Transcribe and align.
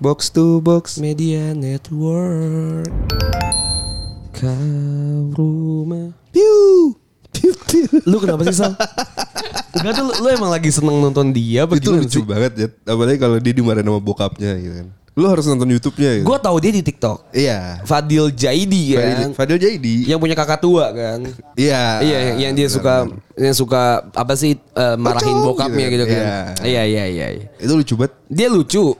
Box 0.00 0.32
to 0.32 0.64
box. 0.64 0.96
Media 0.96 1.52
Network. 1.52 2.88
Kau 4.32 5.28
rumah. 5.36 6.16
Piu. 6.32 6.96
Piu, 7.28 7.52
piu. 7.68 7.84
Lu 8.08 8.16
kenapa 8.16 8.48
sih 8.48 8.64
Sal? 8.64 8.72
Enggak 9.76 10.00
tuh 10.00 10.04
lu, 10.08 10.12
lu 10.24 10.28
emang 10.32 10.48
lagi 10.48 10.72
seneng 10.72 11.04
nonton 11.04 11.36
dia 11.36 11.68
apa 11.68 11.76
Itu 11.76 11.92
lucu 11.92 12.16
sih? 12.16 12.24
banget 12.24 12.52
ya. 12.56 12.68
Apalagi 12.88 13.20
kalau 13.20 13.36
dia 13.44 13.52
dimarahin 13.52 13.84
sama 13.84 14.00
bokapnya 14.00 14.56
gitu 14.56 14.72
kan. 14.80 14.88
Lu 15.20 15.28
harus 15.28 15.44
nonton 15.44 15.68
YouTube-nya 15.68 16.10
gitu. 16.16 16.32
Gue 16.32 16.38
tahu 16.40 16.56
dia 16.64 16.72
di 16.72 16.80
TikTok. 16.80 17.18
Iya. 17.36 17.84
Fadil 17.84 18.32
Jaidi 18.32 18.96
Fadil, 18.96 19.04
kan. 19.04 19.28
Fadil 19.36 19.58
Jaidi. 19.60 20.08
Yang 20.08 20.16
punya 20.24 20.32
kakak 20.32 20.64
tua 20.64 20.96
kan. 20.96 21.28
Iya. 21.60 22.00
Iya, 22.00 22.18
yang, 22.24 22.36
yang 22.40 22.52
dia 22.56 22.68
suka 22.72 23.04
yang 23.36 23.52
suka 23.52 24.08
apa 24.16 24.32
sih 24.32 24.56
eh, 24.56 24.96
marahin 24.96 25.44
bokapnya 25.44 25.92
gitu. 25.92 26.08
gitu 26.08 26.16
kan. 26.16 26.24
Iya. 26.24 26.40
Iya, 26.64 26.82
iya, 26.88 27.04
iya. 27.04 27.26
iya. 27.36 27.46
Itu 27.60 27.76
lucu 27.76 28.00
banget. 28.00 28.16
Dia 28.32 28.48
lucu. 28.48 28.96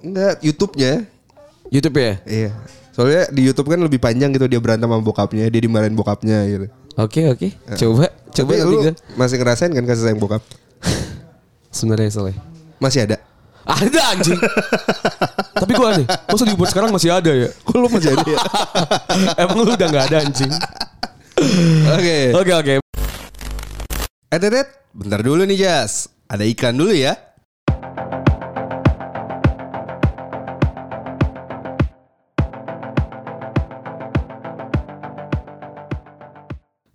Enggak, 0.00 0.40
YouTube-nya. 0.40 1.04
YouTube 1.70 1.96
ya? 2.00 2.12
Iya. 2.26 2.50
Soalnya 2.90 3.22
di 3.30 3.46
YouTube 3.46 3.68
kan 3.70 3.80
lebih 3.80 4.00
panjang 4.02 4.34
gitu 4.34 4.50
dia 4.50 4.58
berantem 4.58 4.90
sama 4.90 4.98
bokapnya, 5.00 5.46
dia 5.46 5.60
dimarahin 5.62 5.94
bokapnya 5.94 6.42
gitu. 6.48 6.66
Oke, 6.98 7.30
oke. 7.30 7.48
Coba 7.78 8.10
coba 8.34 8.50
Tapi 8.50 8.60
nanti 8.60 8.74
lu 8.74 8.78
gua. 8.82 8.92
masih 9.14 9.36
ngerasain 9.38 9.70
kan 9.70 9.84
kasih 9.86 10.02
sayang 10.10 10.20
bokap? 10.20 10.42
Sebenarnya 11.76 12.10
soalnya. 12.10 12.36
Masih 12.82 13.06
ada. 13.06 13.16
Ada 13.62 14.00
anjing. 14.18 14.40
Tapi 15.54 15.72
gua 15.78 15.94
aneh, 15.94 16.06
masa 16.08 16.44
dibuat 16.48 16.68
sekarang 16.74 16.90
masih 16.90 17.10
ada 17.14 17.30
ya? 17.30 17.48
Kok 17.62 17.76
lu 17.78 17.86
masih 17.86 18.10
ada 18.16 18.26
ya? 18.26 18.38
Emang 19.46 19.62
lu 19.62 19.72
udah 19.76 19.88
gak 19.88 20.04
ada 20.10 20.16
anjing. 20.26 20.52
Oke. 21.94 22.18
Oke, 22.34 22.52
oke. 22.56 22.72
Eh, 24.30 24.38
Dedet, 24.38 24.68
bentar 24.90 25.20
dulu 25.22 25.46
nih 25.46 25.58
Jas. 25.60 26.10
Ada 26.26 26.42
iklan 26.42 26.74
dulu 26.74 26.90
ya. 26.90 27.14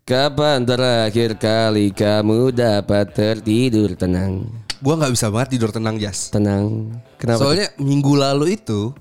Kapan 0.06 0.62
terakhir 0.62 1.34
kali 1.34 1.90
kamu 1.90 2.54
dapat 2.54 3.10
tertidur 3.10 3.98
tenang? 3.98 4.46
Gua 4.78 5.02
nggak 5.02 5.18
bisa 5.18 5.34
banget 5.34 5.58
tidur 5.58 5.74
tenang 5.74 5.98
Jas. 5.98 6.30
Tenang. 6.30 6.94
Kenapa? 7.18 7.42
Soalnya 7.42 7.74
minggu 7.82 8.14
lalu 8.14 8.54
itu 8.54 8.94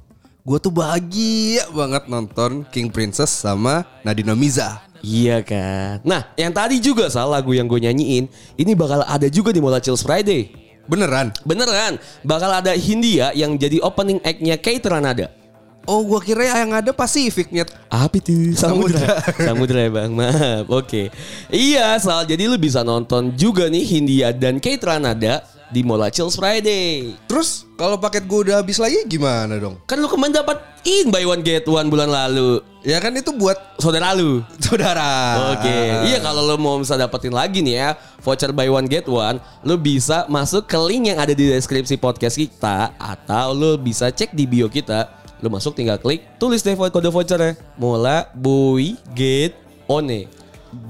gua 0.48 0.56
tuh 0.56 0.72
bahagia 0.72 1.68
banget 1.76 2.08
nonton 2.08 2.64
King 2.72 2.88
Princess 2.88 3.36
sama 3.36 3.84
Nadine 4.00 4.32
Miza. 4.32 4.80
Iya 5.04 5.44
kan. 5.44 6.00
Nah, 6.08 6.24
yang 6.40 6.56
tadi 6.56 6.80
juga 6.80 7.12
salah 7.12 7.36
lagu 7.36 7.52
yang 7.52 7.68
gue 7.68 7.84
nyanyiin, 7.84 8.24
ini 8.56 8.72
bakal 8.72 9.04
ada 9.04 9.28
juga 9.28 9.52
di 9.52 9.60
Mola 9.60 9.84
Chills 9.84 10.00
Friday. 10.00 10.56
Beneran? 10.88 11.36
Beneran, 11.44 12.00
bakal 12.24 12.48
ada 12.48 12.72
Hindia 12.72 13.28
yang 13.36 13.60
jadi 13.60 13.76
opening 13.84 14.24
act-nya 14.24 14.56
Kate 14.56 14.88
Ranada. 14.88 15.43
Oh, 15.84 16.00
gua 16.04 16.20
kira 16.20 16.44
yang 16.48 16.72
ada 16.72 16.90
Pasifik 16.90 17.52
nyet. 17.52 17.68
Apa 17.92 18.16
itu? 18.16 18.56
Samudra. 18.56 19.20
Samudra 19.36 19.78
ya 19.86 19.90
bang, 19.92 20.10
maaf. 20.10 20.64
Oke. 20.72 21.12
Iya, 21.52 22.00
Sal. 22.00 22.24
Jadi 22.24 22.48
lu 22.48 22.56
bisa 22.56 22.80
nonton 22.80 23.36
juga 23.36 23.68
nih 23.68 23.84
Hindia 23.84 24.32
dan 24.32 24.56
Kate 24.58 24.80
Ranada 24.80 25.44
di 25.68 25.84
Mola 25.84 26.08
Chills 26.08 26.40
Friday. 26.40 27.12
Terus 27.28 27.68
kalau 27.76 28.00
paket 28.00 28.24
gua 28.24 28.40
udah 28.48 28.56
habis 28.64 28.80
lagi 28.80 28.96
gimana 29.04 29.60
dong? 29.60 29.76
Kan 29.84 30.00
lu 30.00 30.08
kemarin 30.08 30.40
dapatin 30.40 31.12
buy 31.12 31.24
one 31.28 31.42
get 31.44 31.68
one 31.68 31.92
bulan 31.92 32.08
lalu. 32.08 32.64
Ya 32.80 33.00
kan 33.00 33.12
itu 33.16 33.32
buat 33.32 33.56
Saudara 33.80 34.12
lu. 34.12 34.44
saudara. 34.60 35.40
Oke, 35.56 35.76
iya 36.08 36.20
kalau 36.20 36.44
lo 36.44 36.56
mau 36.56 36.76
bisa 36.76 36.96
dapetin 36.96 37.32
lagi 37.32 37.64
nih 37.64 37.76
ya 37.80 37.88
voucher 38.20 38.52
buy 38.52 38.68
one 38.68 38.88
get 38.88 39.04
one, 39.04 39.36
lo 39.60 39.76
bisa 39.76 40.24
masuk 40.28 40.64
ke 40.64 40.76
link 40.80 41.12
yang 41.12 41.20
ada 41.20 41.36
di 41.36 41.48
deskripsi 41.48 41.96
podcast 41.96 42.36
kita 42.36 42.92
atau 42.96 43.52
lo 43.52 43.76
bisa 43.76 44.08
cek 44.08 44.32
di 44.32 44.48
bio 44.48 44.68
kita. 44.68 45.23
Lo 45.44 45.52
masuk 45.52 45.76
tinggal 45.76 46.00
klik, 46.00 46.24
tulis 46.40 46.64
deh 46.64 46.72
kode 46.72 47.12
vouchernya. 47.12 47.60
Mola 47.76 48.32
boy 48.32 48.96
get 49.12 49.52
one. 49.84 50.24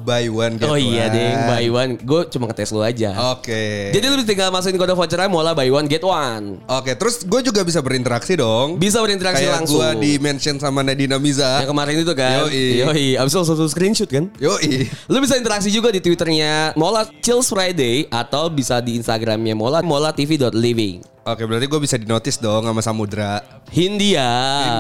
Buy 0.04 0.28
one 0.28 0.56
get 0.56 0.68
Oh 0.68 0.76
iya 0.76 1.08
one. 1.08 1.16
deh, 1.16 1.30
buy 1.46 1.64
one. 1.66 1.90
Gue 1.96 2.28
cuma 2.28 2.44
ngetes 2.46 2.70
lo 2.70 2.80
aja. 2.80 3.32
Oke. 3.32 3.88
Jadi 3.88 4.04
lo 4.04 4.20
tinggal 4.20 4.48
masukin 4.48 4.76
kode 4.76 4.92
vouchernya 4.92 5.28
Mola 5.28 5.52
buy 5.52 5.68
one 5.68 5.84
get 5.84 6.00
one. 6.00 6.60
Oke, 6.66 6.92
terus 6.92 7.24
gue 7.24 7.40
juga 7.40 7.64
bisa 7.64 7.80
berinteraksi 7.80 8.36
dong. 8.36 8.76
Bisa 8.76 9.00
berinteraksi 9.00 9.44
Kayak 9.44 9.64
langsung. 9.64 9.80
gue 9.80 9.88
di 10.00 10.12
mention 10.16 10.56
sama 10.56 10.80
Nadina 10.80 11.16
Miza. 11.16 11.60
yang 11.60 11.70
kemarin 11.70 12.00
itu 12.00 12.12
kan. 12.12 12.44
Yoi. 12.44 12.84
Yoi. 12.84 13.06
Abis 13.16 13.32
itu 13.32 13.38
langsung 13.40 13.70
screenshot 13.70 14.08
kan. 14.08 14.28
Yoi. 14.36 14.88
Lu 15.08 15.20
bisa 15.20 15.36
interaksi 15.36 15.68
juga 15.68 15.88
di 15.88 16.00
Twitternya 16.00 16.72
Mola 16.74 17.08
Chills 17.20 17.48
Friday 17.48 18.04
atau 18.08 18.48
bisa 18.48 18.84
di 18.84 18.96
Instagramnya 18.96 19.56
Mola 19.56 19.80
molatv.living. 19.80 21.00
Oke, 21.24 21.48
berarti 21.48 21.64
gue 21.64 21.80
bisa 21.80 21.96
dinotis 21.96 22.36
dong 22.36 22.68
sama 22.68 22.84
Samudra. 22.84 23.40
Hindia. 23.72 24.28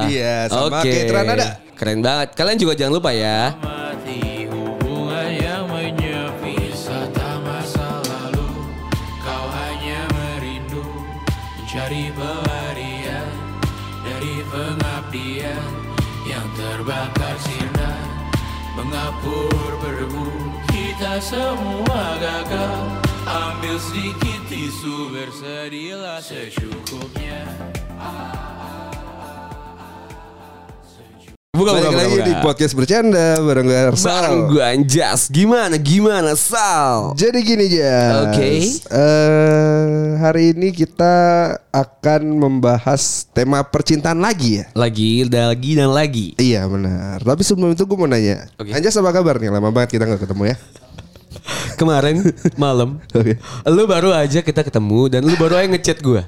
Hindia 0.04 0.52
sama 0.52 0.84
Oke. 0.84 0.92
Kate 0.92 1.08
Ranada. 1.08 1.46
Keren 1.72 2.04
banget. 2.04 2.36
Kalian 2.36 2.58
juga 2.60 2.76
jangan 2.76 3.00
lupa 3.00 3.10
ya. 3.10 3.56
Semua 21.24 22.20
gagal 22.20 23.00
Ambil 23.24 23.80
sedikit 23.80 24.40
tisu 24.52 25.08
Bersedilah 25.08 26.20
secukupnya 26.20 27.40
Buka, 31.54 31.70
Balik 31.80 31.96
lagi 31.96 32.18
di 32.28 32.34
podcast 32.42 32.74
bercanda 32.74 33.38
bareng 33.38 33.70
gue 33.70 33.78
Arsal. 33.94 34.10
Bareng 34.10 34.40
gue 34.50 34.58
Anjas. 34.58 35.30
Gimana? 35.30 35.78
Gimana 35.78 36.34
Sal? 36.34 37.14
Jadi 37.14 37.46
gini 37.46 37.70
Jas. 37.70 38.26
Oke. 38.26 38.50
Eh, 38.90 40.18
hari 40.18 40.50
ini 40.50 40.74
kita 40.74 41.14
akan 41.70 42.42
membahas 42.42 43.30
tema 43.30 43.62
percintaan 43.62 44.18
lagi 44.18 44.60
ya. 44.60 44.64
Lagi, 44.74 45.30
lagi 45.30 45.78
dan 45.78 45.94
lagi. 45.94 46.34
Iya 46.42 46.66
benar. 46.66 47.22
Tapi 47.22 47.46
sebelum 47.46 47.70
itu 47.70 47.86
gue 47.86 47.98
mau 48.02 48.10
nanya. 48.10 48.50
Oke. 48.58 48.74
Anjas 48.74 48.98
apa 48.98 49.14
kabar 49.14 49.38
nih? 49.38 49.54
Lama 49.54 49.70
banget 49.70 49.94
kita 49.94 50.10
nggak 50.10 50.26
ketemu 50.26 50.50
ya. 50.50 50.56
Kemarin 51.74 52.22
malam, 52.54 53.02
Oke. 53.10 53.34
lu 53.66 53.82
baru 53.84 54.10
aja 54.10 54.40
kita 54.40 54.62
ketemu 54.62 55.00
dan 55.08 55.20
lu 55.22 55.34
baru 55.34 55.58
aja 55.58 55.68
ngechat 55.68 55.98
gue. 55.98 56.22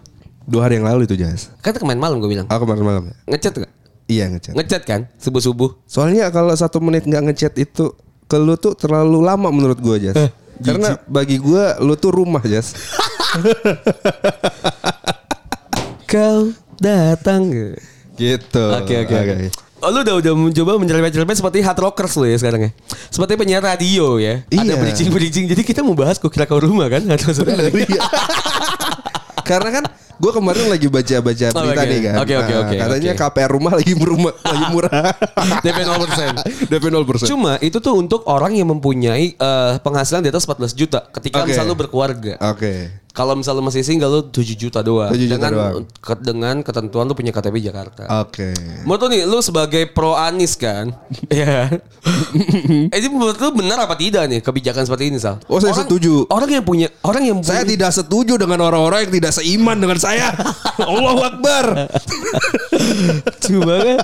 Dua 0.47 0.61
hari 0.63 0.79
yang 0.79 0.87
lalu 0.87 1.07
itu 1.07 1.15
Jas. 1.15 1.51
Kan 1.59 1.75
kemarin 1.75 1.99
malam 1.99 2.19
gue 2.19 2.31
bilang. 2.31 2.47
Aku 2.47 2.63
kemarin 2.63 2.83
malam 2.83 3.03
ya. 3.11 3.15
Ngechat 3.31 3.53
gak? 3.59 3.71
Iya 4.07 4.25
ngechat. 4.31 4.55
Ngechat 4.55 4.83
kan? 4.87 5.01
Subuh-subuh. 5.19 5.75
Soalnya 5.85 6.31
kalau 6.31 6.55
satu 6.55 6.79
menit 6.79 7.03
nggak 7.03 7.23
ngechat 7.27 7.55
itu 7.59 7.91
ke 8.27 8.37
lu 8.39 8.55
tuh 8.55 8.75
terlalu 8.75 9.23
lama 9.23 9.51
menurut 9.51 9.79
gue 9.79 9.97
Jas. 10.07 10.15
Eh, 10.15 10.31
Karena 10.63 10.99
bagi 11.07 11.39
gue 11.39 11.65
lu 11.83 11.95
tuh 11.95 12.15
rumah 12.15 12.43
Jas. 12.43 12.75
Kau 16.07 16.55
datang. 16.79 17.51
gitu. 18.17 18.65
Oke 18.79 18.95
oke 19.03 19.15
oke. 19.15 19.35
Oh, 19.87 19.95
lu 19.95 20.03
udah 20.03 20.19
udah 20.19 20.33
mencoba 20.35 20.83
menyerempet-nyerempet 20.83 21.39
seperti 21.39 21.63
hard 21.63 21.79
rockers 21.79 22.19
lu 22.19 22.27
ya 22.27 22.35
sekarang 22.35 22.67
ya. 22.67 22.71
Seperti 23.07 23.39
penyiar 23.39 23.63
radio 23.63 24.19
ya. 24.19 24.43
Ada 24.45 24.59
Iya. 24.67 24.75
bridging-bridging. 24.75 25.47
Jadi 25.47 25.63
kita 25.63 25.87
mau 25.87 25.95
bahas 25.95 26.19
kok 26.19 26.27
kira 26.27 26.43
kau 26.43 26.59
rumah 26.59 26.91
kan? 26.91 27.07
Iya. 27.07 28.03
Karena 29.47 29.71
kan 29.71 29.85
gue 30.17 30.33
kemarin 30.35 30.67
lagi 30.67 30.91
baca-baca 30.91 31.47
Oh, 31.55 31.63
berita 31.63 31.83
oke. 31.87 31.87
nih 31.87 32.01
kan. 32.03 32.15
Oke, 32.19 32.35
oke, 32.35 32.51
Nah, 32.51 32.61
oke, 32.67 32.75
Katanya 32.75 33.13
oke. 33.15 33.21
KPR 33.23 33.51
rumah 33.53 33.73
lagi 33.79 33.93
murah, 33.95 34.35
lagi 34.43 34.65
murah. 34.75 35.03
DP 35.65 35.79
0%. 35.87 36.35
DP 36.75 36.85
0%. 36.91 37.31
Cuma 37.31 37.53
itu 37.63 37.79
tuh 37.79 37.95
untuk 37.95 38.27
orang 38.27 38.59
yang 38.59 38.67
mempunyai 38.67 39.39
eh, 39.39 39.73
penghasilan 39.79 40.19
di 40.19 40.35
atas 40.35 40.43
14 40.43 40.75
juta 40.75 41.07
ketika 41.15 41.47
Oke. 41.47 41.55
misalnya 41.55 41.71
lu 41.71 41.79
berkeluarga. 41.79 42.35
Oke. 42.43 43.06
Kalau 43.17 43.33
misalnya 43.33 43.65
masih 43.65 43.81
single 43.81 44.13
lu 44.13 44.21
7 44.23 44.45
juta 44.55 44.85
doang. 44.85 45.09
7 45.09 45.25
juta 45.25 45.41
dengan 45.41 45.53
doang. 45.57 45.89
ke- 45.97 46.21
dengan 46.21 46.55
ketentuan 46.61 47.09
lu 47.09 47.17
punya 47.17 47.33
KTP 47.33 47.65
Jakarta. 47.65 48.05
Oke. 48.21 48.53
Menurut 48.85 49.01
lu 49.01 49.09
nih, 49.09 49.23
lu 49.25 49.41
sebagai 49.41 49.89
pro 49.89 50.13
Anis 50.13 50.53
kan? 50.55 50.93
Iya. 51.33 51.81
eh, 52.87 52.93
Ini 52.93 53.09
menurut 53.09 53.35
lu 53.35 53.51
benar 53.53 53.81
apa 53.81 53.97
tidak 53.97 54.25
nih 54.27 54.41
kebijakan 54.41 54.85
seperti 54.85 55.09
ini, 55.09 55.17
Sal? 55.17 55.41
Oh, 55.47 55.57
saya 55.57 55.73
setuju. 55.75 56.29
Orang 56.29 56.47
yang 56.47 56.61
punya, 56.61 56.93
orang 57.01 57.25
yang 57.25 57.39
Saya 57.41 57.65
punya, 57.65 57.73
tidak 57.73 57.91
setuju 57.91 58.37
dengan 58.37 58.61
orang-orang 58.63 59.09
yang 59.09 59.15
tidak 59.15 59.33
seiman 59.33 59.77
dengan 59.77 59.97
saya. 59.97 60.37
Allahu 60.79 61.21
Akbar. 61.25 61.89
Coba 63.39 63.75
kan? 63.81 63.99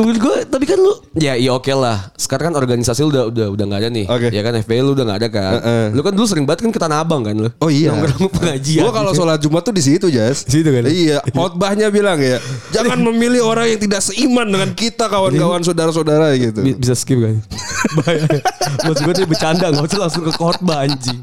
Menurut 0.00 0.16
gue, 0.16 0.36
tapi 0.48 0.64
kan 0.64 0.80
lu 0.80 0.96
ya 1.12 1.36
iya 1.36 1.52
oke 1.52 1.68
lah. 1.70 2.08
Sekarang 2.16 2.48
kan 2.48 2.56
organisasi 2.56 3.04
lu 3.04 3.12
udah 3.12 3.24
udah 3.28 3.46
udah 3.52 3.64
nggak 3.68 3.80
ada 3.84 3.88
nih. 3.92 4.06
Oke. 4.08 4.28
Ya 4.32 4.40
kan 4.40 4.56
FPI 4.56 4.80
lu 4.80 4.96
udah 4.96 5.04
nggak 5.04 5.18
ada 5.20 5.28
kan. 5.28 5.52
Heeh. 5.60 5.84
Lu 5.92 6.00
kan 6.00 6.12
dulu 6.16 6.24
sering 6.24 6.48
banget 6.48 6.64
kan 6.64 6.72
ke 6.72 6.80
Tanah 6.80 7.04
Abang 7.04 7.20
kan 7.20 7.36
lu. 7.36 7.52
Oh 7.60 7.68
iya. 7.68 7.92
Nongkrong 7.92 8.32
pengajian. 8.32 8.80
Gua 8.80 8.92
kalau 8.96 9.12
sholat 9.12 9.36
Jumat 9.38 9.60
tuh 9.60 9.76
di 9.76 9.84
situ, 9.84 10.08
Jas. 10.08 10.48
Di 10.48 10.64
situ 10.64 10.72
kan? 10.72 10.88
Iya, 10.88 11.20
khotbahnya 11.30 11.92
bilang 11.92 12.16
ya, 12.16 12.40
jangan 12.72 12.96
memilih 13.12 13.44
orang 13.44 13.68
yang 13.68 13.80
tidak 13.80 14.00
seiman 14.00 14.48
dengan 14.48 14.72
kita 14.72 15.04
kawan-kawan 15.06 15.60
saudara-saudara 15.60 16.32
gitu. 16.34 16.64
Bi- 16.64 16.74
bisa 16.74 16.96
skip 16.96 17.20
kan? 17.20 17.36
Bahaya. 18.00 18.24
Maksud 18.80 19.04
gue 19.04 19.14
dia 19.14 19.28
bercanda 19.28 19.68
nggak 19.68 19.84
usah 19.84 20.00
langsung 20.00 20.24
ke 20.24 20.32
khotbah 20.32 20.88
anjing. 20.88 21.20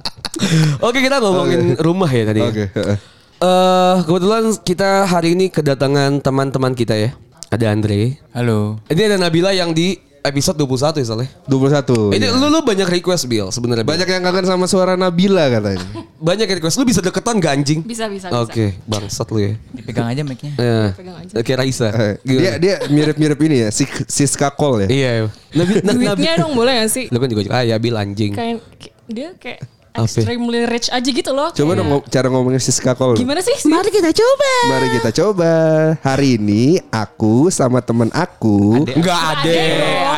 Oke 0.79 1.01
kita 1.01 1.17
ngomongin 1.17 1.73
rumah 1.81 2.07
ya 2.07 2.23
tadi. 2.29 2.45
ya. 2.45 2.49
Oke, 2.49 2.65
heeh. 2.69 2.97
Eh 3.37 3.95
kebetulan 4.05 4.43
kita 4.61 5.05
hari 5.05 5.33
ini 5.33 5.49
kedatangan 5.49 6.21
teman-teman 6.21 6.73
kita 6.73 6.93
ya. 6.93 7.13
Ada 7.47 7.71
Andre. 7.71 8.19
Halo. 8.35 8.75
Ini 8.91 9.07
ada 9.07 9.15
Nabila 9.15 9.55
yang 9.55 9.71
di 9.71 9.95
episode 10.19 10.59
21 10.59 10.99
ya 10.99 11.05
soalnya. 11.07 11.29
21. 11.47 12.19
Ini 12.19 12.27
iya. 12.27 12.35
lu, 12.35 12.51
lu 12.51 12.59
banyak 12.59 12.83
request 12.91 13.23
Bill 13.31 13.47
sebenarnya. 13.55 13.87
Banyak 13.87 14.03
yang 14.03 14.19
kangen 14.19 14.43
sama 14.43 14.67
suara 14.67 14.99
Nabila 14.99 15.47
katanya. 15.47 15.79
banyak 16.27 16.59
request. 16.59 16.75
Lu 16.75 16.83
bisa 16.83 16.99
deketan 16.99 17.39
gak 17.39 17.55
anjing? 17.55 17.87
Bisa, 17.87 18.11
bisa, 18.11 18.27
bisa. 18.27 18.43
Oke, 18.43 18.75
bangsat 18.83 19.31
lu 19.31 19.39
ya. 19.39 19.51
Dipegang 19.71 20.11
aja 20.11 20.27
mic-nya. 20.27 20.59
Ya. 20.59 20.91
Pegang 20.91 21.15
aja. 21.23 21.33
Oke 21.39 21.51
Raisa. 21.55 21.87
Eh, 21.87 22.13
Gimana? 22.27 22.43
dia 22.43 22.53
dia 22.59 22.75
mirip-mirip 22.91 23.39
ini 23.39 23.55
ya, 23.63 23.69
si 23.71 23.87
Siska 23.87 24.51
Kol 24.51 24.83
ya. 24.83 24.87
Iya. 24.91 25.11
Nabi, 25.55 25.73
na, 25.87 25.95
Nabi. 25.95 26.03
Duitnya 26.03 26.33
dong 26.43 26.51
boleh 26.51 26.83
gak 26.83 26.91
sih? 26.91 27.05
Lu 27.07 27.17
kan 27.23 27.31
juga 27.31 27.47
kaya 27.47 27.79
Bill 27.79 27.95
anjing. 27.95 28.35
Kayak 28.35 28.59
dia 29.07 29.31
kayak? 29.39 29.63
Extremely 29.99 30.61
rich 30.63 30.87
aja 30.87 31.03
gitu 31.03 31.31
loh. 31.31 31.49
Coba 31.49 31.71
dong 31.73 31.87
ngom- 31.87 32.05
cara 32.05 32.27
ngomongin 32.27 32.57
Siska 32.57 32.93
Kol. 32.93 33.15
Gimana 33.15 33.39
sih? 33.39 33.55
Mari 33.65 33.89
kita 33.89 34.11
coba. 34.11 34.51
Mari 34.69 34.87
kita 34.93 35.09
coba. 35.15 35.51
Hari 35.99 36.37
ini 36.37 36.63
aku 36.87 37.47
sama 37.47 37.79
temen 37.79 38.11
aku 38.11 38.85
Enggak 38.85 39.17
ada. 39.39 39.57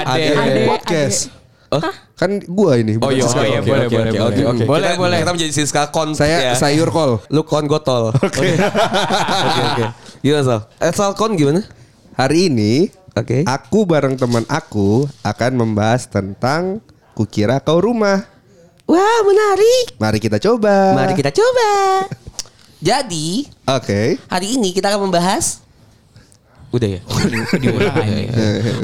Ade, 0.06 0.24
Ada. 0.26 0.42
Ade. 0.42 0.62
podcast. 0.66 1.18
Kan 2.16 2.42
gua 2.46 2.76
ini. 2.76 2.98
Oh 2.98 3.08
iya, 3.08 3.24
Siska 3.24 3.40
oh 3.40 3.46
iya, 3.46 3.60
boleh, 3.62 3.88
boleh, 3.88 4.12
boleh. 4.12 4.44
oke. 4.44 4.64
Boleh, 4.66 4.90
Kita- 4.90 5.00
boleh. 5.00 5.18
Kita 5.22 5.32
menjadi 5.32 5.54
Siska 5.54 5.84
Kon. 5.90 6.10
Saya 6.12 6.52
ya. 6.52 6.54
sayur 6.54 6.90
kol. 6.90 7.22
Lu 7.30 7.44
kon 7.44 7.64
gotol. 7.64 8.12
Oke. 8.20 8.58
Oke 8.58 9.62
oke. 9.64 9.86
Gimana 10.20 10.44
Sal? 10.44 10.60
Eh 10.78 10.92
Sal 10.92 11.14
kon 11.14 11.34
gimana? 11.34 11.64
Hari 12.14 12.52
ini 12.52 12.92
Oke. 13.14 13.48
aku 13.48 13.88
bareng 13.88 14.20
teman 14.20 14.44
aku 14.46 15.08
akan 15.22 15.52
membahas 15.56 16.04
tentang 16.06 16.84
kukira 17.14 17.60
kau 17.60 17.80
rumah. 17.80 18.28
Wah 18.90 19.22
menarik. 19.22 20.02
Mari 20.02 20.18
kita 20.18 20.42
coba. 20.42 20.98
Mari 20.98 21.14
kita 21.14 21.30
coba. 21.30 21.70
Jadi 22.82 23.46
Oke. 23.70 24.18
hari 24.26 24.58
ini 24.58 24.74
kita 24.74 24.90
akan 24.90 25.06
membahas 25.06 25.62
Udah 26.70 26.98
ya. 26.98 27.02
Diulang 27.58 27.94
aja. 27.98 28.18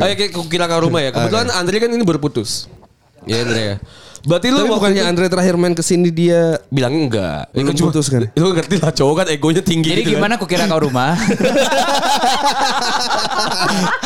Ayo 0.05 0.13
kita 0.49 0.65
ke 0.65 0.75
rumah 0.81 1.01
ya. 1.05 1.09
Kebetulan 1.13 1.49
Andre 1.53 1.77
kan 1.77 1.89
ini 1.93 2.05
berputus. 2.05 2.65
Ya 3.29 3.45
Andre 3.45 3.61
ya. 3.61 3.75
Berarti 4.25 4.47
lu 4.49 4.57
Tapi 4.59 4.69
bukannya 4.71 4.99
itu 4.99 5.07
Andre 5.07 5.25
terakhir 5.27 5.53
main 5.55 5.71
ke 5.71 5.81
sini 5.81 6.09
dia 6.09 6.57
bilang 6.67 6.93
enggak. 6.95 7.45
Ya 7.47 7.55
Belum 7.55 7.67
kan 7.67 7.75
cuma- 7.75 7.89
putus 7.89 8.07
kan? 8.07 8.25
Lu 8.31 8.47
ngerti 8.51 8.75
lah 8.77 8.91
cowok 8.91 9.15
kan 9.15 9.25
egonya 9.29 9.61
tinggi 9.61 9.85
Jadi 9.87 10.01
gitu 10.01 10.09
kan. 10.09 10.17
gimana 10.17 10.33
aku 10.35 10.45
kira 10.45 10.65
kau 10.65 10.81
rumah? 10.81 11.13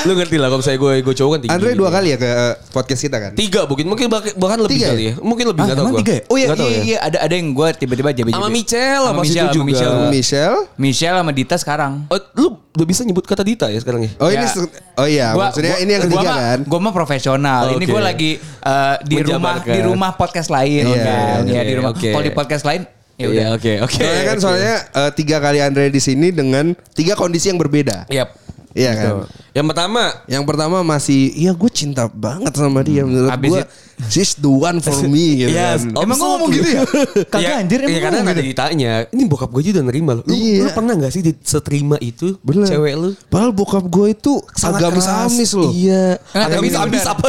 Lu 0.01 0.13
ngerti 0.13 0.36
lah 0.36 0.48
kalau 0.48 0.60
saya 0.60 0.75
gue 0.75 0.92
ego 0.98 1.12
cowok 1.12 1.31
kan 1.31 1.39
tinggi. 1.42 1.54
Andre 1.54 1.69
gitu. 1.69 1.80
dua 1.80 1.89
kali 1.89 2.07
ya 2.10 2.18
ke 2.18 2.27
eh, 2.27 2.54
podcast 2.69 3.01
kita 3.01 3.18
kan? 3.18 3.31
Tiga 3.33 3.62
mungkin 3.63 3.86
mungkin 3.86 4.06
bahkan 4.12 4.60
lebih 4.60 4.75
Tiga 4.75 4.88
kali 4.89 5.04
ya. 5.06 5.13
Mungkin 5.19 5.45
lebih 5.45 5.62
Ah, 5.62 5.66
nggak 5.66 5.77
tahu 5.77 5.89
tiga 5.98 6.13
ya? 6.13 6.21
Oh 6.25 6.36
iya, 6.36 6.48
iya, 6.50 6.68
ya. 6.69 6.81
iya. 6.81 6.98
Ada, 7.01 7.18
ada 7.21 7.33
yang 7.33 7.48
gue 7.51 7.68
tiba-tiba 7.75 8.10
jabe 8.12 8.30
Sama 8.30 8.48
Michelle 8.50 9.00
Sama 9.01 9.10
sama 9.10 9.21
Michelle, 9.21 9.51
juga. 9.51 9.66
Michelle. 9.66 9.98
Michelle. 10.10 10.60
Michelle 10.75 11.18
sama 11.18 11.31
Dita 11.31 11.56
sekarang. 11.56 11.94
Oh, 12.07 12.19
lu 12.36 12.48
udah 12.69 12.86
bisa 12.86 13.01
nyebut 13.01 13.24
kata 13.24 13.42
Dita 13.42 13.68
ya 13.68 13.77
sekarang 13.77 14.04
ya? 14.04 14.12
Oh 14.18 14.27
ini 14.27 14.39
Ya. 14.39 14.50
se- 14.50 14.71
Oh 14.95 15.07
iya, 15.07 15.31
maksudnya 15.31 15.80
ini 15.80 15.95
yang 15.95 16.04
ketiga 16.06 16.30
kan? 16.30 16.60
Gua 16.63 16.80
mah 16.81 16.92
profesional. 16.92 17.71
Ini 17.71 17.86
gue 17.86 18.01
lagi 18.01 18.31
eh, 18.39 18.95
di 19.01 19.16
rumah 19.21 19.56
di 19.62 19.80
rumah 19.81 20.09
podcast 20.12 20.48
lain 20.48 20.86
Iya, 20.86 20.98
kan. 21.00 21.38
oke, 21.42 21.52
ya 21.52 21.62
di 21.62 21.74
rumah. 21.74 21.92
oke. 21.92 22.10
Kalau 22.10 22.24
di 22.24 22.34
podcast 22.34 22.64
lain 22.64 22.82
ya 23.14 23.20
Iya, 23.20 23.28
udah. 23.28 23.48
oke, 23.54 23.72
oke. 23.84 24.00
Soalnya 24.00 24.24
kan 24.24 24.36
oke. 24.36 24.44
soalnya 24.44 24.76
eh, 24.96 25.12
tiga 25.14 25.38
kali 25.38 25.60
Andre 25.60 25.86
di 25.88 26.00
sini 26.00 26.28
dengan 26.30 26.66
tiga 26.94 27.14
kondisi 27.14 27.48
yang 27.48 27.58
berbeda. 27.58 28.08
Yap. 28.08 28.32
Iya 28.72 28.92
kan? 28.94 29.14
Yang 29.50 29.66
pertama, 29.68 30.04
Yang 30.26 30.44
pertama 30.46 30.78
masih, 30.82 31.34
iya 31.34 31.52
gue 31.52 31.70
cinta 31.70 32.06
banget 32.06 32.54
sama 32.54 32.80
dia. 32.80 33.02
Menurut 33.02 33.34
gue, 33.34 33.62
she's 34.07 34.31
the 34.34 34.48
one 34.48 34.80
for 34.80 34.96
me 35.04 35.25
gitu 35.38 35.51
Yes. 35.51 35.84
kan. 35.84 36.00
Emang 36.00 36.16
gua 36.16 36.28
ngomong 36.34 36.50
gitu 36.50 36.69
ya? 36.69 36.81
Kagak 37.34 37.54
anjir 37.60 37.78
emang 37.80 37.90
Iya 37.90 37.94
gua 37.94 38.06
karena 38.06 38.18
ngomong 38.18 38.31
ada 38.31 38.40
gitu. 38.40 38.50
ditanya 38.50 38.92
Ini 39.10 39.22
bokap 39.25 39.50
gue 39.50 39.62
juga 39.62 39.74
udah 39.75 39.86
nerima 39.86 40.12
lu 40.13 40.22
Lu, 40.24 40.31
Iya. 40.31 40.57
lu 40.62 40.69
pernah 40.72 40.94
gak 40.96 41.12
sih 41.12 41.22
seterima 41.40 41.96
itu 42.00 42.28
Bener. 42.40 42.66
Cewek 42.66 42.94
lu 42.96 43.10
Padahal 43.28 43.51
bokap 43.51 43.84
gue 43.84 44.07
itu 44.10 44.34
Sangat 44.54 44.80
agamis-amis 44.81 45.51
loh. 45.54 45.69
Iya 45.69 46.04
Enggak, 46.30 46.48
tapi 46.48 46.54
Agamis 46.56 46.69
itu 46.69 46.80
abis 46.80 47.01
benar. 47.01 47.13
apa? 47.13 47.28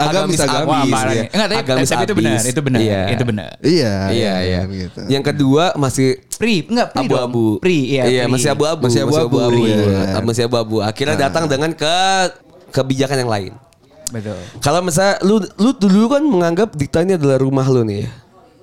Agamis, 0.00 0.38
agamis. 0.38 0.68
Wah, 0.68 0.82
parah 0.86 1.00
ya. 1.08 1.14
nih. 1.16 1.28
Enggak, 1.30 1.48
tapi, 1.48 1.60
Agamis 1.60 1.88
tapi 1.88 2.02
itu 2.02 2.14
benar, 2.14 2.40
itu 2.42 2.60
benar, 2.60 2.80
Iya. 2.80 3.00
itu 3.08 3.24
benar. 3.24 3.50
Iya, 3.60 3.92
Iya 4.10 4.32
iya 4.42 4.60
Gitu. 4.66 5.00
Yang 5.08 5.24
kedua 5.26 5.64
masih 5.74 6.08
Pri, 6.36 6.64
enggak 6.64 6.88
pri 6.90 7.04
dong. 7.04 7.08
abu-abu. 7.20 7.46
Pri, 7.60 7.78
iya. 7.86 8.02
Iya, 8.08 8.22
pri. 8.24 8.32
masih 8.32 8.48
abu-abu. 8.50 8.82
Masih 8.88 9.00
abu-abu, 9.04 9.60
iya. 9.64 10.16
Masih 10.20 10.42
abu-abu. 10.48 10.76
Akhirnya 10.80 11.16
datang 11.18 11.44
dengan 11.44 11.68
ke 11.72 11.96
kebijakan 12.70 13.18
yang 13.20 13.30
lain. 13.30 13.52
Betul. 14.10 14.38
Kalau 14.58 14.80
misalnya 14.80 15.18
lu 15.22 15.38
lu 15.56 15.70
dulu 15.72 16.10
kan 16.10 16.22
menganggap 16.22 16.74
Dita 16.74 17.00
ini 17.00 17.14
adalah 17.14 17.38
rumah 17.38 17.64
lu 17.64 17.82
nih 17.82 18.04
ya. 18.04 18.10